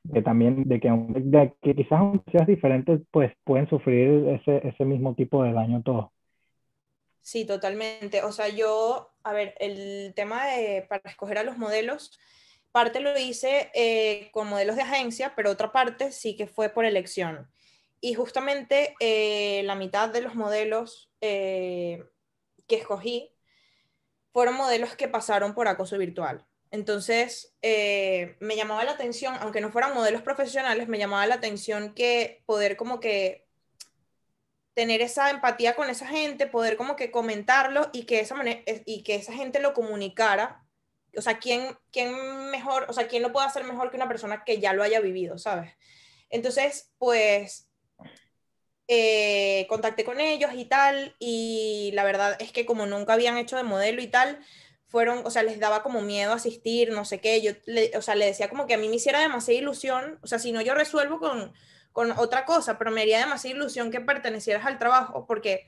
[0.05, 4.85] de, también de que, de que quizás aunque seas diferentes, pues pueden sufrir ese, ese
[4.85, 6.11] mismo tipo de daño todos.
[7.23, 8.23] Sí, totalmente.
[8.25, 12.19] O sea, yo, a ver, el tema de para escoger a los modelos,
[12.73, 16.85] parte lo hice eh, con modelos de agencia, pero otra parte sí que fue por
[16.85, 17.49] elección.
[18.01, 22.05] Y justamente eh, la mitad de los modelos eh,
[22.67, 23.33] que escogí
[24.33, 26.45] fueron modelos que pasaron por acoso virtual.
[26.73, 32.43] Entonces, me llamaba la atención, aunque no fueran modelos profesionales, me llamaba la atención que
[32.47, 33.47] poder como que
[34.75, 38.37] tener esa empatía con esa gente, poder como que comentarlo y que esa,
[38.87, 40.65] y que esa gente lo comunicara.
[41.17, 44.45] O sea, ¿quién, ¿quién mejor, o sea, quién lo puede hacer mejor que una persona
[44.45, 45.75] que ya lo haya vivido, ¿sabes?
[46.31, 47.69] Entonces, pues,
[48.89, 53.57] eh, contacté con ellos y tal, y la verdad es que como nunca habían hecho
[53.57, 54.39] de modelo y tal,
[54.89, 58.15] fueron, o sea, les daba como miedo asistir, no sé qué, yo, le, o sea,
[58.15, 60.75] le decía como que a mí me hiciera demasiada ilusión, o sea, si no yo
[60.75, 61.55] resuelvo con,
[61.93, 65.67] con otra cosa, pero me haría demasiada ilusión que pertenecieras al trabajo, porque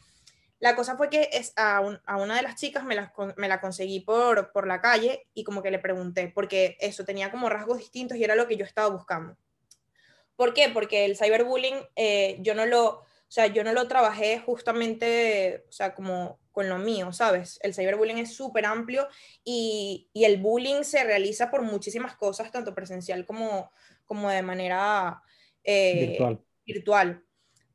[0.61, 4.01] La cosa fue que es a, una de las chicas me la, me la conseguí
[4.01, 8.17] por, por la calle y como que le pregunté, porque eso tenía como rasgos distintos
[8.17, 9.37] y era lo que yo estaba buscando.
[10.37, 10.71] ¿Por qué?
[10.71, 15.73] Porque el cyberbullying eh, yo no lo, o sea, yo no lo trabajé justamente, o
[15.73, 17.59] sea, como con lo mío, ¿sabes?
[17.63, 19.09] El cyberbullying es súper amplio
[19.43, 23.71] y, y, el bullying se realiza por muchísimas cosas, tanto presencial como,
[24.07, 25.21] como de manera
[25.65, 26.41] eh, virtual.
[26.67, 27.25] virtual.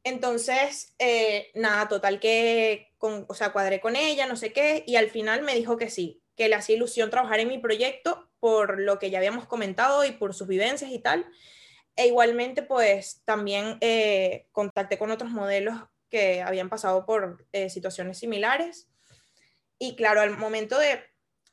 [0.03, 4.95] Entonces, eh, nada, total que, con, o sea, cuadré con ella, no sé qué, y
[4.95, 8.79] al final me dijo que sí, que le hacía ilusión trabajar en mi proyecto por
[8.79, 11.25] lo que ya habíamos comentado y por sus vivencias y tal.
[11.95, 15.75] E igualmente, pues también eh, contacté con otros modelos
[16.09, 18.89] que habían pasado por eh, situaciones similares.
[19.77, 21.03] Y claro, al momento de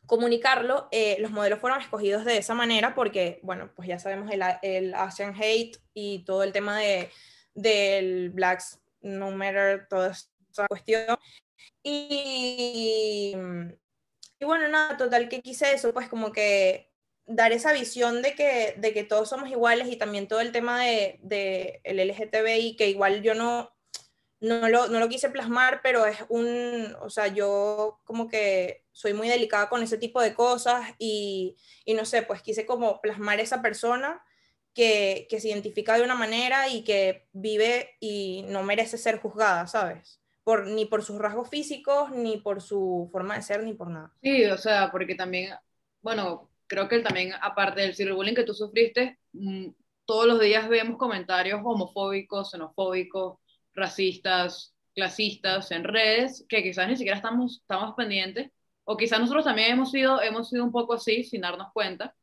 [0.07, 0.89] comunicarlo,
[1.19, 5.35] los modelos fueron escogidos de esa manera porque, bueno, pues ya sabemos el, el Asian
[5.35, 7.11] Hate y todo el tema de
[7.57, 11.17] del Blacks No Matter, toda esa cuestión.
[11.83, 13.35] Y,
[14.39, 16.93] y bueno, nada, total que quise eso, pues como que
[17.27, 20.81] dar esa visión de que, de que todos somos iguales y también todo el tema
[20.81, 23.73] de, de el LGTBI, que igual yo no,
[24.41, 29.13] no lo, no lo quise plasmar, pero es un, o sea, yo como que soy
[29.13, 31.55] muy delicada con ese tipo de cosas y,
[31.85, 34.25] y no sé, pues quise como plasmar esa persona
[34.73, 40.23] que, se identifica de una manera y que vive y no merece ser juzgada, ¿sabes?
[40.45, 44.15] Por, ni por sus rasgos físicos, ni por su forma de ser, ni por nada.
[44.23, 45.55] Sí, o sea, porque también,
[46.01, 49.69] bueno, creo que también, aparte del ciberbullying que tú sufriste, mm,
[50.07, 53.41] todos los días vemos comentarios homofóbicos, xenofóbicos,
[53.75, 58.51] racistas, clasistas en redes, que quizás ni siquiera estamos, estamos pendientes,
[58.89, 62.15] o quizás nosotros también hemos sido, hemos sido un poco así, sin darnos cuenta,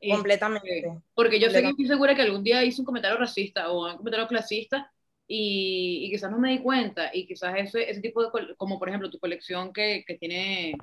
[0.00, 1.00] Completamente.
[1.14, 3.96] porque yo sé que estoy segura que algún día hice un comentario racista o un
[3.96, 4.92] comentario clasista
[5.26, 8.88] y, y quizás no me di cuenta y quizás ese, ese tipo de, como por
[8.88, 10.74] ejemplo tu colección que, que tiene,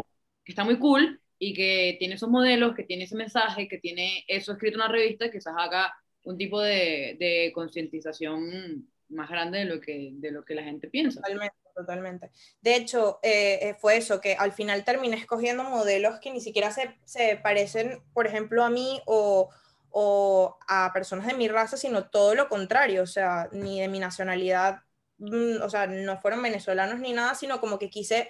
[0.44, 4.26] que está muy cool y que tiene esos modelos, que tiene ese mensaje, que tiene
[4.28, 5.94] eso escrito en una revista, quizás haga
[6.24, 10.88] un tipo de, de concientización más grande de lo que, de lo que la gente
[10.90, 11.22] piensa.
[11.22, 12.32] Totalmente totalmente.
[12.62, 16.72] De hecho, eh, eh, fue eso, que al final terminé escogiendo modelos que ni siquiera
[16.72, 19.50] se, se parecen, por ejemplo, a mí o,
[19.90, 24.00] o, a personas de mi raza, sino todo lo contrario, o sea, ni de mi
[24.00, 24.82] nacionalidad,
[25.20, 28.30] mm, o sea, no fueron venezolanos ni nada, sino como que quise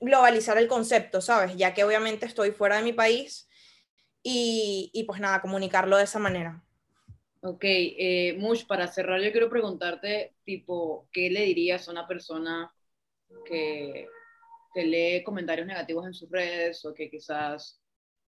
[0.00, 1.56] globalizar el concepto, ¿sabes?
[1.56, 3.48] Ya que obviamente estoy fuera de mi país
[4.22, 6.62] y, y pues nada, comunicarlo de esa manera.
[7.44, 12.72] Ok, eh, Mush, para cerrar yo quiero preguntarte, tipo, ¿qué le dirías a una persona
[13.44, 14.06] que,
[14.72, 17.80] que lee comentarios negativos en sus redes o que quizás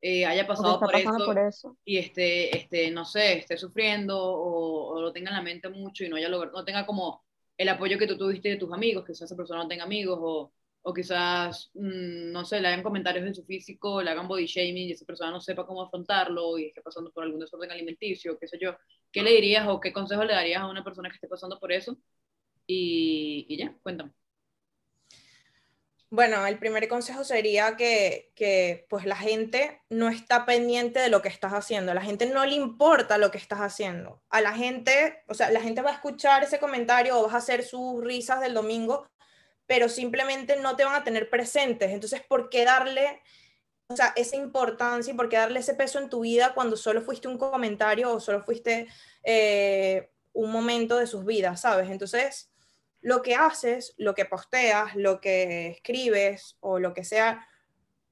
[0.02, 0.94] eh, haya pasado por,
[1.40, 6.04] eso, y esté, este, no sé, esté sufriendo o, lo tenga en la mente mucho
[6.04, 7.24] y no, haya no tenga como
[7.58, 10.52] el apoyo que tú tuviste de tus amigos, que esa persona no tenga amigos o
[10.88, 14.88] o quizás, mm, no sé, le hagan comentarios de su físico, le hagan body shaming
[14.88, 18.48] y esa persona no sepa cómo afrontarlo y esté pasando por algún desorden alimenticio, qué
[18.48, 18.78] sé yo,
[19.12, 21.74] ¿qué le dirías o qué consejo le darías a una persona que esté pasando por
[21.74, 21.98] eso?
[22.66, 24.14] Y, y ya, cuéntame.
[26.10, 31.22] Bueno, el primer consejo sería que, que, pues la gente no está pendiente de lo
[31.22, 34.24] que estás haciendo, a la gente no le importa lo que estás haciendo.
[34.30, 37.38] A la gente, o sea, la gente va a escuchar ese comentario o vas a
[37.40, 39.06] hacer sus risas del domingo,
[39.68, 41.92] pero simplemente no te van a tener presentes.
[41.92, 43.22] Entonces, ¿por qué darle
[43.90, 47.02] o sea, esa importancia y por qué darle ese peso en tu vida cuando solo
[47.02, 48.88] fuiste un comentario o solo fuiste
[49.24, 51.90] eh, un momento de sus vidas, ¿sabes?
[51.90, 52.52] Entonces,
[53.02, 57.48] lo que haces, lo que posteas, lo que escribes o lo que sea,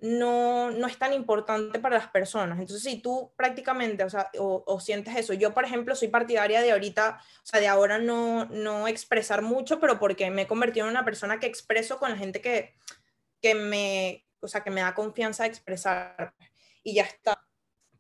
[0.06, 2.60] no, no es tan importante para las personas.
[2.60, 6.72] Entonces, si tú prácticamente, o, sea, o, sientes eso, yo, por ejemplo, soy partidaria de
[6.72, 10.92] ahorita, o sea, de ahora no, no expresar mucho, pero porque me he convertido en
[10.92, 12.76] una persona que expreso con la gente que,
[13.42, 16.36] que me, o sea, que me da confianza de expresar
[16.84, 17.42] y ya está.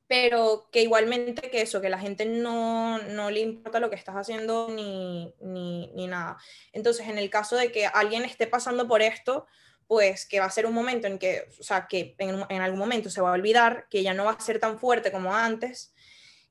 [0.07, 4.15] Pero que igualmente que eso, que la gente no, no le importa lo que estás
[4.15, 6.37] haciendo ni, ni, ni nada.
[6.71, 9.47] Entonces, en el caso de que alguien esté pasando por esto,
[9.87, 13.09] pues que va a ser un momento en que, o sea, que en, algún momento
[13.09, 15.93] se va a olvidar, que ya no va a ser tan fuerte como antes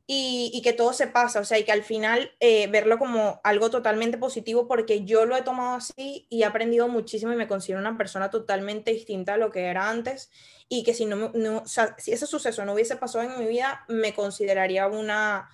[0.07, 3.71] y, que todo se pasa, o sea, y que al final eh, verlo como algo
[3.71, 7.81] totalmente positivo porque yo lo he tomado así y he aprendido muchísimo y me considero
[7.81, 10.31] una persona totalmente distinta a lo que era antes
[10.69, 14.15] y que si, no, no si ese suceso no hubiese pasado en mi vida, me
[14.15, 15.49] consideraría una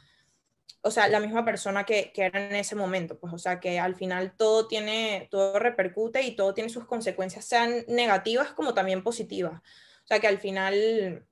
[0.82, 3.78] o sea, la misma persona que, que, era en ese momento, pues, o sea, que
[3.78, 9.02] al final todo tiene, todo repercute y todo tiene sus consecuencias, sean negativas como también
[9.02, 9.60] positivas.
[10.04, 11.26] O sea, que al final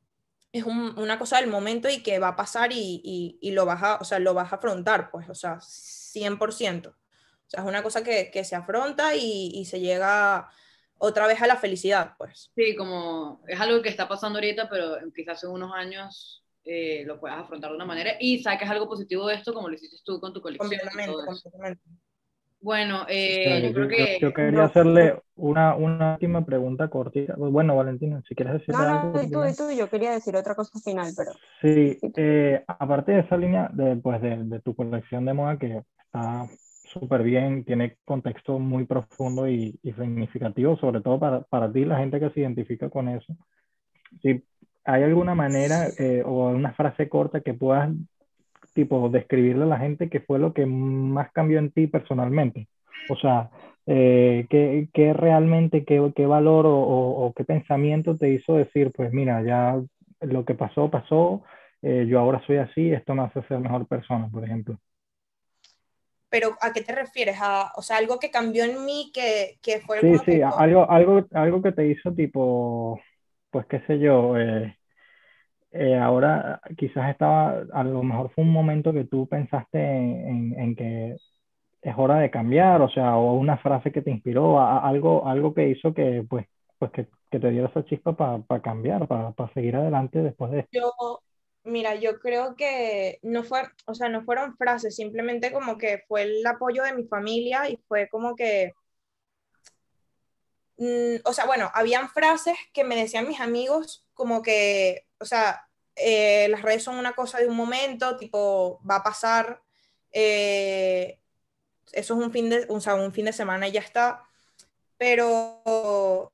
[0.52, 3.82] es una cosa del momento y que va a pasar y, y, y, lo vas
[3.82, 6.88] a, o sea, lo vas a afrontar, pues, o sea, 100%.
[6.88, 6.94] O O
[7.46, 10.50] sea, es una cosa que, que se afronta y, y, se llega
[10.98, 12.50] otra vez a la felicidad, pues.
[12.54, 17.18] Sí, como es algo que está pasando ahorita, pero quizás en unos años eh, lo
[17.18, 20.20] puedas afrontar de una manera y saques algo positivo de esto como lo hiciste tú
[20.20, 20.68] con tu colección.
[20.68, 21.82] Completamente, completamente.
[22.60, 24.18] Bueno, eh, yo creo que...
[24.20, 27.36] Yo, quería hacerle una, una, última pregunta cortita.
[27.36, 29.12] Bueno, Valentina, si quieres decir algo.
[29.12, 31.30] No, tú, tú, yo quería decir otra cosa final, pero...
[31.62, 35.84] Sí, eh, aparte de esa línea de, pues, de, de, tu colección de moda que
[36.04, 36.46] está
[36.92, 41.98] súper bien, tiene contexto muy profundo y, y significativo, sobre todo para, para, ti, la
[41.98, 43.36] gente que se identifica con eso.
[44.20, 44.42] Si
[44.88, 47.90] hay alguna manera eh, o una frase corta que puedas
[48.72, 52.68] tipo, describirle a la gente qué fue lo que más cambió en ti personalmente.
[53.10, 53.50] O sea,
[53.86, 59.12] eh, ¿qué, ¿qué, realmente, qué, qué valor o, o, qué pensamiento te hizo decir, pues
[59.12, 59.78] mira, ya
[60.20, 61.42] lo que pasó, pasó,
[61.82, 64.78] eh, yo ahora soy así, esto me hace ser mejor persona, por ejemplo?
[66.30, 67.36] Pero ¿a qué te refieres?
[67.40, 70.00] ¿A, o sea, algo que cambió en mí que, que fue...
[70.00, 73.00] Sí, sí, algo, algo, algo que te hizo tipo,
[73.50, 74.77] pues qué sé yo, eh,
[75.70, 80.74] eh, ahora quizás estaba, a lo mejor fue un momento que tú pensaste en, en,
[80.74, 81.16] que
[81.82, 85.68] es hora de cambiar, o sea, o una frase que te inspiró, algo, algo que
[85.68, 86.46] hizo que, pues,
[86.78, 90.66] pues que, que te diera esa chispa para cambiar, para seguir adelante después de.
[90.72, 90.90] Yo,
[91.64, 96.22] mira, yo creo que no fue, o sea, no fueron frases, simplemente como que fue
[96.22, 98.72] el apoyo de mi familia y fue como que,
[100.78, 105.68] mm, o sea, bueno, habían frases que me decían mis amigos como que o sea,
[105.96, 109.62] eh, las redes son una cosa de un momento, tipo, va a pasar,
[110.12, 111.18] eh,
[111.92, 114.22] eso es un fin, de, o sea, un fin de semana y ya está,
[114.96, 116.32] pero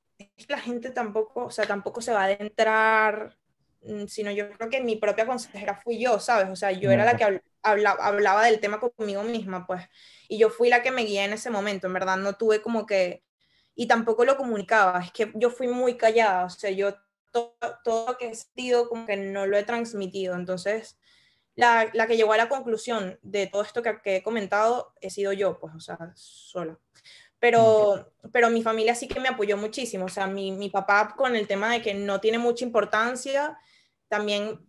[0.48, 3.36] la gente tampoco, o sea, tampoco se va a adentrar,
[3.82, 6.48] mm, sino yo creo que mi propia consejera fui yo, ¿sabes?
[6.51, 9.82] O sea, yo era la que hablaba, hablaba del tema conmigo misma, pues,
[10.28, 12.86] y yo fui la que me guié en ese momento, en verdad no tuve como
[12.86, 13.24] que,
[13.74, 16.94] y tampoco lo comunicaba, es que yo fui muy callada, o sea, yo
[17.35, 20.35] todo, lo que he sentido como que no lo he transmitido.
[20.35, 20.98] Entonces,
[21.56, 25.32] la, la que llegó a la conclusión de todo esto que, he comentado he sido
[25.32, 26.78] yo, pues, o sea, sola.
[27.39, 30.06] Pero, pero mi familia sí que me apoyó muchísimo.
[30.06, 33.59] O sea, mi, mi papá con el tema de que no tiene mucha importancia,
[34.09, 34.61] también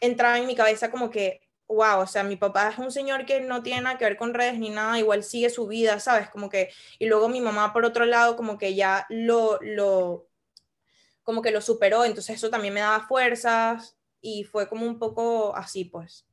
[0.00, 3.40] entraba en mi cabeza como que, wow, o sea, mi papá es un señor que
[3.40, 6.28] no tiene nada que ver con redes ni nada, igual sigue su vida, ¿sabes?
[6.28, 10.28] Como que, y luego mi mamá por otro lado, como que ya lo, lo,
[11.24, 15.56] como que lo superó, entonces eso también me daba fuerzas y fue como un poco
[15.56, 16.26] así, pues.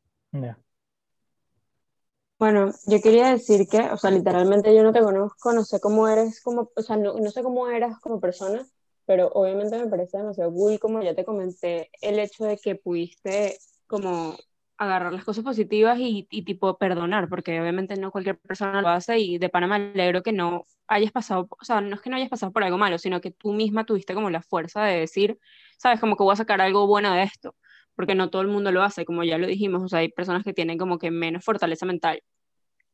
[2.37, 6.07] Bueno, yo quería decir que, o sea, literalmente yo no te conozco, no sé cómo
[6.07, 8.65] eres como, o sea, no, no sé cómo eras como persona,
[9.05, 13.59] pero obviamente me parece demasiado cool, como ya te comenté, el hecho de que pudiste
[13.87, 14.37] como
[14.77, 19.19] agarrar las cosas positivas y, y, tipo perdonar, porque obviamente no cualquier persona lo hace
[19.19, 22.17] y de Panamá me alegro que no hayas pasado, o sea, no es que no
[22.17, 25.39] hayas pasado por algo malo, sino que tú misma tuviste como la fuerza de decir,
[25.77, 27.55] sabes, como que voy a sacar algo bueno de esto,
[27.95, 30.43] porque no todo el mundo lo hace, como ya lo dijimos, o sea, hay personas
[30.43, 32.21] que tienen como que menos fortaleza mental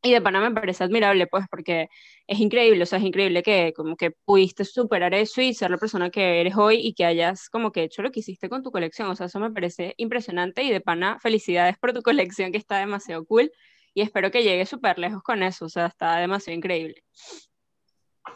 [0.03, 1.89] y de pana me parece admirable, pues, porque
[2.27, 5.77] es increíble, o sea, es increíble que como que pudiste superar eso y ser la
[5.77, 8.71] persona que eres hoy y que hayas como que hecho lo que hiciste con tu
[8.71, 12.57] colección, o sea, eso me parece impresionante y de pana, felicidades por tu colección que
[12.57, 13.51] está demasiado cool
[13.93, 17.03] y espero que llegue súper lejos con eso, o sea, está demasiado increíble.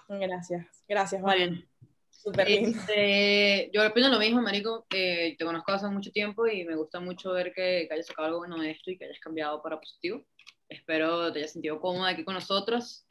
[0.08, 1.68] Gracias, gracias, Valen.
[2.10, 2.80] Súper lindo.
[2.80, 7.00] Este, yo opino lo mismo, Marico, eh, te conozco hace mucho tiempo y me gusta
[7.00, 9.80] mucho ver que, que hayas sacado algo bueno de esto y que hayas cambiado para
[9.80, 10.24] positivo.
[10.70, 13.06] Espero te hayas sentido cómoda aquí con nosotros.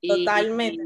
[0.00, 0.82] Totalmente.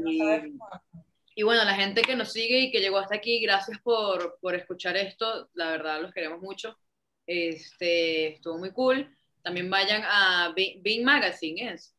[1.35, 4.55] Y, bueno, la gente que nos sigue y que llegó hasta aquí, gracias por, por
[4.55, 5.49] escuchar esto.
[5.53, 6.77] La verdad, los queremos mucho.
[7.25, 9.15] Este, estuvo muy cool.
[9.41, 11.95] También vayan a Bean Magazine, ¿es?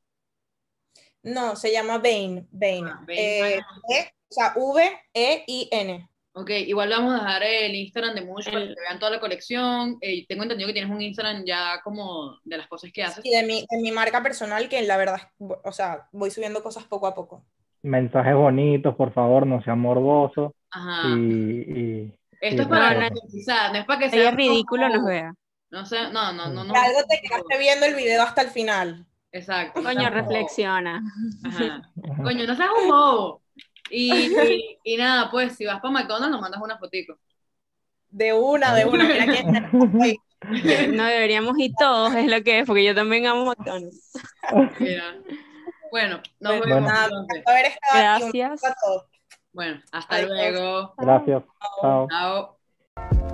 [1.23, 2.47] No, se llama Bain.
[2.51, 2.87] Bain.
[2.87, 3.61] Ah, eh,
[3.91, 6.09] e, o sea, V-E-I-N.
[6.33, 9.99] Ok, igual vamos a dejar el Instagram de Mush para que vean toda la colección.
[10.01, 13.25] Eh, tengo entendido que tienes un Instagram ya como de las cosas que haces.
[13.25, 16.85] Y de mi, de mi marca personal, que la verdad, o sea, voy subiendo cosas
[16.85, 17.45] poco a poco.
[17.83, 20.53] Mensajes bonitos, por favor, no sean morbosos.
[20.71, 21.09] Ajá.
[21.09, 25.35] Y, Esto es para no, no es para que sea ridículo nos vea.
[25.71, 26.65] No sé, no, no, no.
[26.65, 29.07] no algo te quedaste viendo el video hasta el final.
[29.33, 29.83] Exacto.
[29.83, 31.03] Coño, reflexiona.
[31.45, 31.83] Ajá.
[32.23, 33.43] Coño, no seas un bobo.
[33.91, 34.13] Y,
[34.85, 37.19] y, nada, pues si vas para McDonald's nos mandas una fotico.
[38.09, 39.05] De una, de una.
[39.05, 40.23] Mira que
[40.89, 44.13] no deberíamos ir todos, es lo que es, porque yo también amo McDonald's.
[45.91, 46.93] Bueno, nos vemos.
[46.93, 47.69] Bueno.
[47.93, 48.61] Gracias.
[49.53, 50.95] Bueno, hasta luego.
[50.97, 51.43] Gracias.
[51.81, 52.09] Chao.
[52.09, 53.30] Chao.